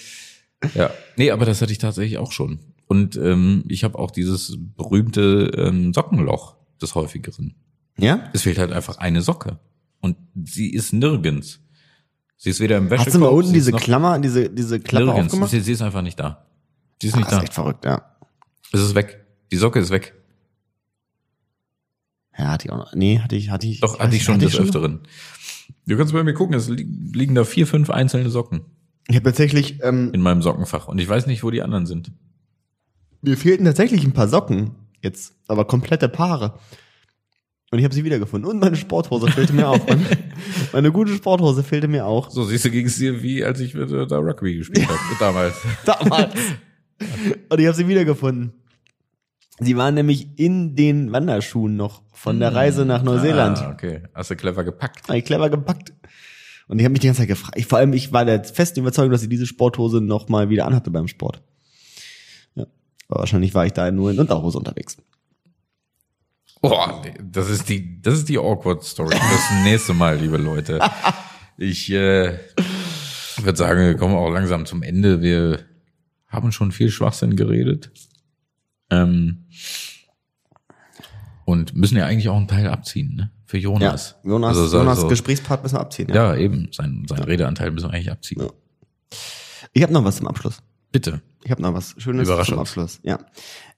ja. 0.75 0.91
Nee, 1.17 1.31
aber 1.31 1.45
das 1.45 1.61
hatte 1.61 1.71
ich 1.71 1.77
tatsächlich 1.79 2.17
auch 2.19 2.31
schon. 2.31 2.59
Und 2.87 3.15
ähm, 3.15 3.63
ich 3.67 3.83
habe 3.83 3.97
auch 3.97 4.11
dieses 4.11 4.57
berühmte 4.77 5.51
ähm, 5.57 5.93
Sockenloch 5.93 6.55
des 6.81 6.93
häufigeren. 6.95 7.55
Ja? 7.97 8.29
Es 8.33 8.43
fehlt 8.43 8.57
halt 8.59 8.71
einfach 8.71 8.97
eine 8.97 9.21
Socke. 9.21 9.57
Und 10.01 10.17
sie 10.43 10.71
ist 10.71 10.93
nirgends. 10.93 11.59
Sie 12.37 12.49
ist 12.51 12.59
weder 12.59 12.77
im 12.77 12.89
Wäschekorb. 12.89 13.05
Hast 13.07 13.15
du 13.15 13.19
mal 13.19 13.27
unten 13.27 13.49
ist 13.49 13.67
diese 13.67 13.71
Klammer, 13.71 14.19
diese, 14.19 14.49
diese 14.49 14.79
Klappe 14.79 15.05
nirgends. 15.05 15.27
aufgemacht? 15.33 15.51
Sie, 15.51 15.61
sie 15.61 15.71
ist 15.71 15.81
einfach 15.81 16.01
nicht 16.01 16.19
da. 16.19 16.45
Sie 17.01 17.07
ist 17.07 17.13
Ah, 17.15 17.17
nicht 17.17 17.27
das 17.31 17.33
ist 17.33 17.39
da. 17.39 17.43
echt 17.43 17.53
verrückt, 17.53 17.85
ja. 17.85 18.01
Es 18.71 18.81
ist 18.81 18.95
weg. 18.95 19.25
Die 19.51 19.57
Socke 19.57 19.79
ist 19.79 19.89
weg. 19.91 20.13
Ja, 22.37 22.51
hatte 22.51 22.67
ich 22.67 22.71
auch 22.71 22.77
noch. 22.77 22.93
Nee, 22.95 23.19
hatte 23.19 23.35
ich, 23.35 23.49
hatte 23.49 23.67
ich. 23.67 23.79
Doch, 23.81 23.99
hatte 23.99 24.15
ich 24.15 24.23
schon 24.23 24.39
des 24.39 24.53
noch? 24.53 24.61
Öfteren. 24.61 25.01
Du 25.85 25.97
kannst 25.97 26.13
bei 26.13 26.23
mir 26.23 26.33
gucken, 26.33 26.55
es 26.55 26.69
li 26.69 26.87
liegen 27.13 27.35
da 27.35 27.43
vier, 27.43 27.67
fünf 27.67 27.89
einzelne 27.89 28.29
Socken 28.29 28.61
Ich 29.07 29.15
habe 29.15 29.25
tatsächlich, 29.25 29.81
ähm, 29.83 30.11
in 30.13 30.21
meinem 30.21 30.41
Sockenfach. 30.41 30.87
Und 30.87 30.99
ich 30.99 31.07
weiß 31.07 31.27
nicht, 31.27 31.43
wo 31.43 31.51
die 31.51 31.61
anderen 31.61 31.85
sind. 31.85 32.11
Mir 33.21 33.37
fehlten 33.37 33.65
tatsächlich 33.65 34.03
ein 34.03 34.13
paar 34.13 34.27
Socken 34.27 34.71
jetzt, 35.01 35.35
aber 35.47 35.65
komplette 35.65 36.09
Paare. 36.09 36.59
Und 37.71 37.79
ich 37.79 37.85
habe 37.85 37.93
sie 37.95 38.03
wiedergefunden. 38.03 38.49
Und 38.49 38.59
meine 38.59 38.75
Sporthose 38.75 39.27
fehlte 39.31 39.53
mir 39.53 39.67
auch. 39.67 39.79
Meine, 39.87 40.05
meine 40.73 40.91
gute 40.91 41.13
Sporthose 41.15 41.63
fehlte 41.63 41.87
mir 41.87 42.05
auch. 42.05 42.29
So, 42.29 42.43
siehst 42.43 42.65
du, 42.65 42.69
ging 42.69 42.85
es 42.85 42.97
dir 42.97 43.23
wie, 43.23 43.43
als 43.43 43.59
ich 43.59 43.73
äh, 43.73 44.05
da 44.05 44.17
Rugby 44.19 44.57
gespielt 44.57 44.87
habe, 44.87 44.99
damals. 45.19 45.55
Damals. 45.83 46.33
Und 47.49 47.59
ich 47.59 47.65
habe 47.65 47.75
sie 47.75 47.87
wiedergefunden. 47.87 48.53
Sie 49.59 49.77
waren 49.77 49.93
nämlich 49.93 50.39
in 50.39 50.75
den 50.75 51.11
Wanderschuhen 51.11 51.75
noch 51.75 52.01
von 52.11 52.39
der 52.39 52.55
Reise 52.55 52.85
nach 52.85 53.03
Neuseeland. 53.03 53.59
Ah, 53.59 53.71
okay. 53.71 54.03
Hast 54.13 54.31
du 54.31 54.35
clever 54.35 54.63
gepackt. 54.63 55.07
Hab 55.07 55.15
ich 55.15 55.25
clever 55.25 55.49
gepackt. 55.49 55.93
Und 56.67 56.79
ich 56.79 56.85
habe 56.85 56.93
mich 56.93 57.01
die 57.01 57.07
ganze 57.07 57.21
Zeit 57.21 57.27
gefragt. 57.27 57.57
Ich, 57.57 57.67
vor 57.67 57.77
allem, 57.77 57.93
ich 57.93 58.11
war 58.11 58.25
der 58.25 58.43
festen 58.43 58.79
Überzeugung, 58.79 59.11
dass 59.11 59.21
ich 59.21 59.29
diese 59.29 59.45
Sporthose 59.45 60.01
noch 60.01 60.29
mal 60.29 60.49
wieder 60.49 60.65
anhatte 60.65 60.89
beim 60.89 61.07
Sport. 61.07 61.41
Ja. 62.55 62.65
Aber 63.09 63.19
wahrscheinlich 63.19 63.53
war 63.53 63.65
ich 63.65 63.73
da 63.73 63.91
nur 63.91 64.11
in 64.11 64.19
Unterhose 64.19 64.57
unterwegs. 64.57 64.97
Nee, 66.63 67.13
das 67.21 67.49
ist 67.49 67.67
die, 67.67 68.01
das 68.01 68.15
ist 68.15 68.29
die 68.29 68.37
awkward 68.37 68.83
Story. 68.83 69.13
Das 69.15 69.63
nächste 69.63 69.93
Mal, 69.93 70.17
liebe 70.17 70.37
Leute. 70.37 70.79
Ich 71.55 71.91
äh, 71.91 72.39
würde 73.37 73.55
sagen, 73.55 73.85
wir 73.85 73.95
kommen 73.95 74.15
auch 74.15 74.31
langsam 74.31 74.65
zum 74.65 74.81
Ende. 74.81 75.21
Wir 75.21 75.59
haben 76.27 76.51
schon 76.51 76.71
viel 76.71 76.89
Schwachsinn 76.89 77.35
geredet. 77.35 77.91
Ähm, 78.89 79.45
und 81.45 81.75
müssen 81.75 81.97
ja 81.97 82.05
eigentlich 82.05 82.29
auch 82.29 82.37
einen 82.37 82.47
Teil 82.47 82.67
abziehen, 82.67 83.15
ne? 83.15 83.31
Für 83.45 83.57
Jonas. 83.57 84.15
Jonas, 84.23 84.49
Also 84.57 84.67
so- 84.67 84.77
Jonas 84.79 85.01
so- 85.01 85.07
Gesprächspart 85.07 85.61
müssen 85.61 85.75
wir 85.75 85.81
abziehen. 85.81 86.09
Ja. 86.09 86.15
Ja, 86.33 86.35
eben. 86.35 86.69
Sein, 86.71 87.05
sein 87.07 87.21
Redeanteil 87.23 87.71
müssen 87.71 87.89
wir 87.89 87.93
eigentlich 87.93 88.11
abziehen. 88.11 88.41
Ja. 88.41 88.49
Ich 89.73 89.83
habe 89.83 89.93
noch 89.93 90.03
was 90.03 90.17
zum 90.17 90.27
Abschluss. 90.27 90.63
Bitte. 90.91 91.21
Ich 91.43 91.51
habe 91.51 91.61
noch 91.61 91.73
was 91.73 91.95
Schönes 91.97 92.27
zum. 92.27 92.59
Abschluss. 92.59 92.99
Ja. 93.03 93.19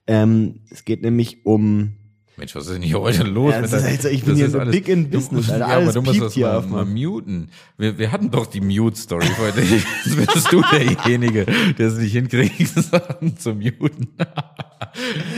Ähm, 0.08 0.62
es 0.70 0.86
geht 0.86 1.02
nämlich 1.02 1.46
um. 1.46 1.96
Mensch, 2.38 2.54
was 2.56 2.66
ist 2.68 2.74
denn 2.74 2.82
hier 2.82 3.00
heute 3.00 3.24
los? 3.24 3.54
Ja, 3.54 3.62
das 3.62 3.72
ist 3.72 3.86
echt 3.86 4.02
so, 4.02 4.10
ich 4.10 4.24
bin 4.26 4.36
hier 4.36 4.50
so 4.50 4.60
big 4.60 4.90
in 4.90 5.10
business, 5.10 5.48
Du, 5.48 5.54
Alter. 5.54 5.68
ja, 5.68 5.74
aber 5.74 5.84
Alles 5.84 5.94
du 5.94 6.02
musst 6.02 6.22
das 6.22 6.34
hier 6.34 6.48
mal, 6.48 6.58
auf, 6.58 6.68
mal 6.68 6.86
muten. 6.86 7.50
Wir, 7.78 7.98
wir 7.98 8.12
hatten 8.12 8.30
doch 8.30 8.46
die 8.46 8.60
Mute-Story 8.60 9.28
heute. 9.38 9.62
Jetzt 10.06 10.34
bist 10.34 10.52
du 10.52 10.62
derjenige, 10.62 11.46
der 11.46 11.88
es 11.88 11.98
nicht 11.98 12.12
hinkriegt, 12.12 12.68
Sachen 12.76 13.38
zu 13.38 13.54
muten. 13.54 14.10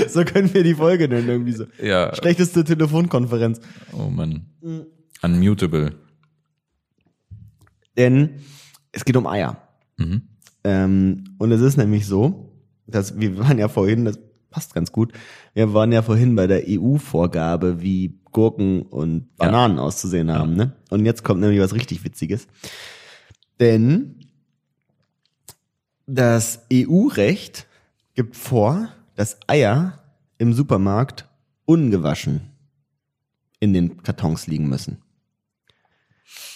So 0.07 0.23
können 0.23 0.53
wir 0.53 0.63
die 0.63 0.75
Folge 0.75 1.07
nennen, 1.07 1.27
irgendwie 1.27 1.53
so. 1.53 1.65
Ja. 1.81 2.13
Schlechteste 2.15 2.63
Telefonkonferenz. 2.63 3.59
Oh 3.91 4.07
Mann. 4.07 4.45
Unmutable. 5.23 5.95
Denn 7.97 8.41
es 8.91 9.03
geht 9.03 9.17
um 9.17 9.25
Eier. 9.25 9.57
Mhm. 9.97 10.21
Ähm, 10.63 11.23
und 11.39 11.51
es 11.51 11.61
ist 11.61 11.77
nämlich 11.77 12.05
so, 12.05 12.53
dass 12.85 13.19
wir 13.19 13.37
waren 13.39 13.57
ja 13.57 13.67
vorhin, 13.67 14.05
das 14.05 14.19
passt 14.51 14.75
ganz 14.75 14.91
gut. 14.91 15.11
Wir 15.57 15.73
waren 15.73 15.91
ja 15.91 16.03
vorhin 16.03 16.35
bei 16.35 16.45
der 16.45 16.65
EU-Vorgabe, 16.67 17.81
wie 17.81 18.19
Gurken 18.31 18.83
und 18.83 19.35
Bananen 19.37 19.79
auszusehen 19.79 20.31
haben, 20.31 20.53
ne? 20.53 20.73
Und 20.91 21.03
jetzt 21.03 21.23
kommt 21.23 21.41
nämlich 21.41 21.59
was 21.59 21.73
richtig 21.73 22.03
Witziges. 22.03 22.45
Denn 23.59 24.19
das 26.05 26.67
EU-Recht 26.71 27.65
gibt 28.13 28.35
vor, 28.35 28.89
dass 29.15 29.39
Eier 29.47 29.97
im 30.37 30.53
Supermarkt 30.53 31.27
ungewaschen 31.65 32.51
in 33.59 33.73
den 33.73 34.03
Kartons 34.03 34.45
liegen 34.45 34.69
müssen. 34.69 35.01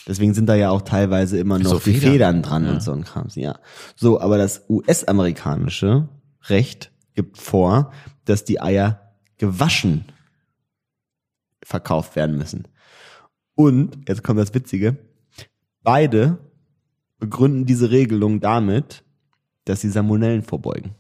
Deswegen 0.08 0.36
sind 0.36 0.46
da 0.46 0.54
ja 0.54 0.70
auch 0.70 0.84
teilweise 0.84 1.40
immer 1.40 1.58
noch 1.58 1.72
So 1.72 1.80
die 1.80 1.94
Federn. 1.96 2.12
Federn 2.12 2.42
dran 2.44 2.68
und 2.68 2.84
so 2.84 2.92
ein 2.92 3.04
Krams, 3.04 3.34
ja. 3.34 3.58
So, 3.96 4.22
aber 4.22 4.38
das 4.38 4.64
US-amerikanische 4.70 6.08
Recht 6.50 6.92
gibt 7.16 7.40
vor, 7.40 7.92
dass 8.32 8.46
die 8.46 8.62
Eier 8.62 9.14
gewaschen 9.38 10.06
verkauft 11.62 12.16
werden 12.16 12.38
müssen. 12.38 12.68
Und, 13.56 14.08
jetzt 14.08 14.24
kommt 14.24 14.40
das 14.40 14.54
Witzige, 14.54 14.98
beide 15.84 16.40
begründen 17.20 17.66
diese 17.66 17.92
Regelung 17.92 18.40
damit, 18.40 19.04
dass 19.66 19.82
sie 19.82 19.90
Salmonellen 19.90 20.44
vorbeugen. 20.44 20.96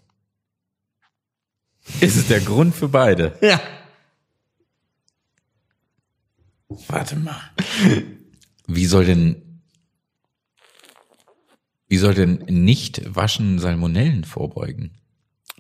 Ist 2.02 2.18
es 2.18 2.28
der 2.28 2.42
Grund 2.42 2.76
für 2.76 2.90
beide? 2.90 3.38
Ja. 3.42 3.60
Warte 6.88 7.18
mal. 7.18 7.52
Wie 8.66 8.86
soll 8.86 9.04
denn, 9.04 9.62
wie 11.88 11.98
soll 11.98 12.14
denn 12.14 12.46
nicht 12.48 13.14
waschen 13.14 13.60
Salmonellen 13.60 14.24
vorbeugen? 14.24 15.01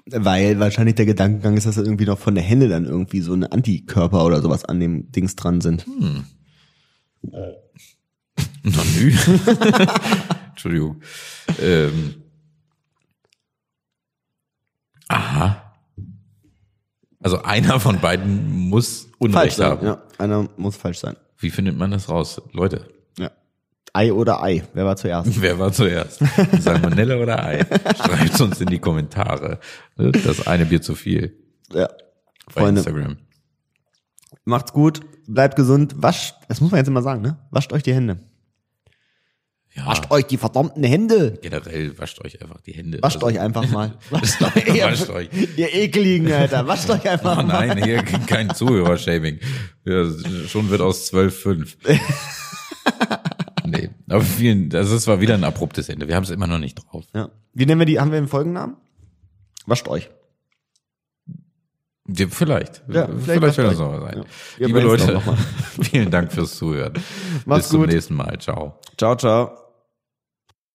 Weil 0.06 0.60
wahrscheinlich 0.60 0.96
der 0.96 1.06
Gedankengang 1.06 1.58
ist, 1.58 1.68
dass 1.68 1.76
da 1.76 1.82
irgendwie 1.82 2.06
noch 2.06 2.18
von 2.20 2.36
der 2.36 2.44
Hände 2.44 2.68
dann 2.70 2.86
irgendwie 2.86 3.22
so 3.22 3.34
eine 3.34 3.52
Antikörper 3.52 4.26
oder 4.26 4.42
sowas 4.42 4.66
an 4.66 4.80
dem 4.80 5.12
Dings 5.12 5.36
dran 5.36 5.62
sind. 5.62 5.86
Na 7.22 8.84
nü. 8.96 9.14
Entschuldigung. 10.50 11.02
Ähm. 11.60 12.16
Aha. 15.08 15.74
Also 17.20 17.42
einer 17.44 17.80
von 17.80 18.00
beiden 18.00 18.70
muss 18.70 19.08
Unrecht 19.20 19.58
sein. 19.58 19.72
haben. 19.72 19.86
Ja, 19.86 20.02
einer 20.18 20.50
muss 20.58 20.76
falsch 20.76 21.00
sein. 21.00 21.16
Wie 21.38 21.50
findet 21.52 21.78
man 21.78 21.92
das 21.92 22.10
raus? 22.10 22.42
Leute. 22.54 22.91
Ei 23.94 24.14
oder 24.14 24.42
Ei. 24.42 24.64
Wer 24.74 24.86
war 24.86 24.96
zuerst? 24.96 25.42
wer 25.42 25.60
war 25.60 25.72
zuerst? 25.74 26.20
Salmonelle 26.60 27.20
oder 27.22 27.44
Ei? 27.44 27.66
Schreibt 27.98 28.40
uns 28.42 28.62
in 28.62 28.68
die 28.68 28.80
Kommentare. 28.80 29.60
Das 29.98 30.48
eine 30.48 30.66
Bier 30.66 30.82
zu 30.82 30.96
viel 30.96 31.38
Ja. 31.74 31.88
bei 32.54 32.62
Freunde, 32.62 32.80
Instagram. 32.82 33.18
macht's 34.46 34.72
gut, 34.74 35.02
bleibt 35.28 35.56
gesund, 35.56 35.96
wascht, 35.98 36.36
das 36.48 36.62
muss 36.62 36.72
man 36.72 36.78
jetzt 36.80 36.88
immer 36.88 37.02
sagen, 37.02 37.22
ne? 37.22 37.38
Wascht 37.52 37.74
euch 37.74 37.84
die 37.84 37.94
Hände. 37.94 38.20
Ja, 39.74 39.86
Wascht 39.86 40.12
euch 40.12 40.26
die 40.26 40.36
verdammten 40.38 40.84
Hände. 40.84 41.40
generell 41.42 41.98
wascht 41.98 42.20
euch 42.26 42.42
einfach 42.42 42.60
die 42.62 42.74
Hände. 42.74 42.98
Wascht 43.02 43.16
Also- 43.18 43.28
euch 43.28 43.40
einfach 43.40 43.70
mal. 43.70 43.98
Wascht 44.10 44.42
euch, 44.42 44.68
Wascht 44.84 45.10
euch. 45.10 45.30
Ihr 45.56 45.74
ekligen, 45.74 46.30
Alter. 46.32 46.68
Wascht 46.68 46.90
euch 46.90 47.08
einfach 47.10 47.38
Oh 47.40 47.44
mal. 47.44 47.68
nein, 47.68 47.84
hier 47.84 48.04
kein 48.04 48.54
Zuhörershaming. 48.54 49.40
Ja, 49.86 50.06
schon 50.48 50.70
wird 50.70 50.82
aus 50.82 51.12
12,5. 51.14 51.78
Nee, 53.72 53.90
aber 54.10 54.22
vielen, 54.22 54.70
das 54.70 54.92
ist 54.92 55.08
war 55.08 55.22
wieder 55.22 55.34
ein 55.34 55.44
abruptes 55.44 55.90
Ende. 55.90 56.08
Wir 56.08 56.16
haben 56.16 56.24
es 56.24 56.30
immer 56.30 56.48
noch 56.48 56.60
nicht 56.60 56.76
drauf. 56.76 57.06
Ja. 57.14 57.30
Wie 57.54 57.66
nennen 57.66 57.80
wir 57.80 57.86
die, 57.86 58.00
haben 58.00 58.12
wir 58.12 58.18
einen 58.18 58.28
Folgennamen? 58.28 58.78
Wascht 59.66 59.88
euch. 59.88 60.10
Ja, 62.08 62.28
vielleicht. 62.30 62.84
Ja, 62.90 63.08
vielleicht 63.08 63.42
wird 63.42 63.58
das 63.58 63.78
noch 63.78 64.00
sein. 64.02 64.18
Ja. 64.18 64.24
Wir 64.58 64.68
Liebe 64.68 64.80
Leute, 64.82 65.22
vielen 65.82 66.12
Dank 66.12 66.32
fürs 66.32 66.56
Zuhören. 66.56 66.94
Macht's 67.46 67.66
Bis 67.66 67.70
zum 67.70 67.82
gut. 67.82 67.90
nächsten 67.90 68.16
Mal. 68.16 68.38
Ciao. 68.40 68.80
Ciao, 68.98 69.16
ciao. 69.16 69.71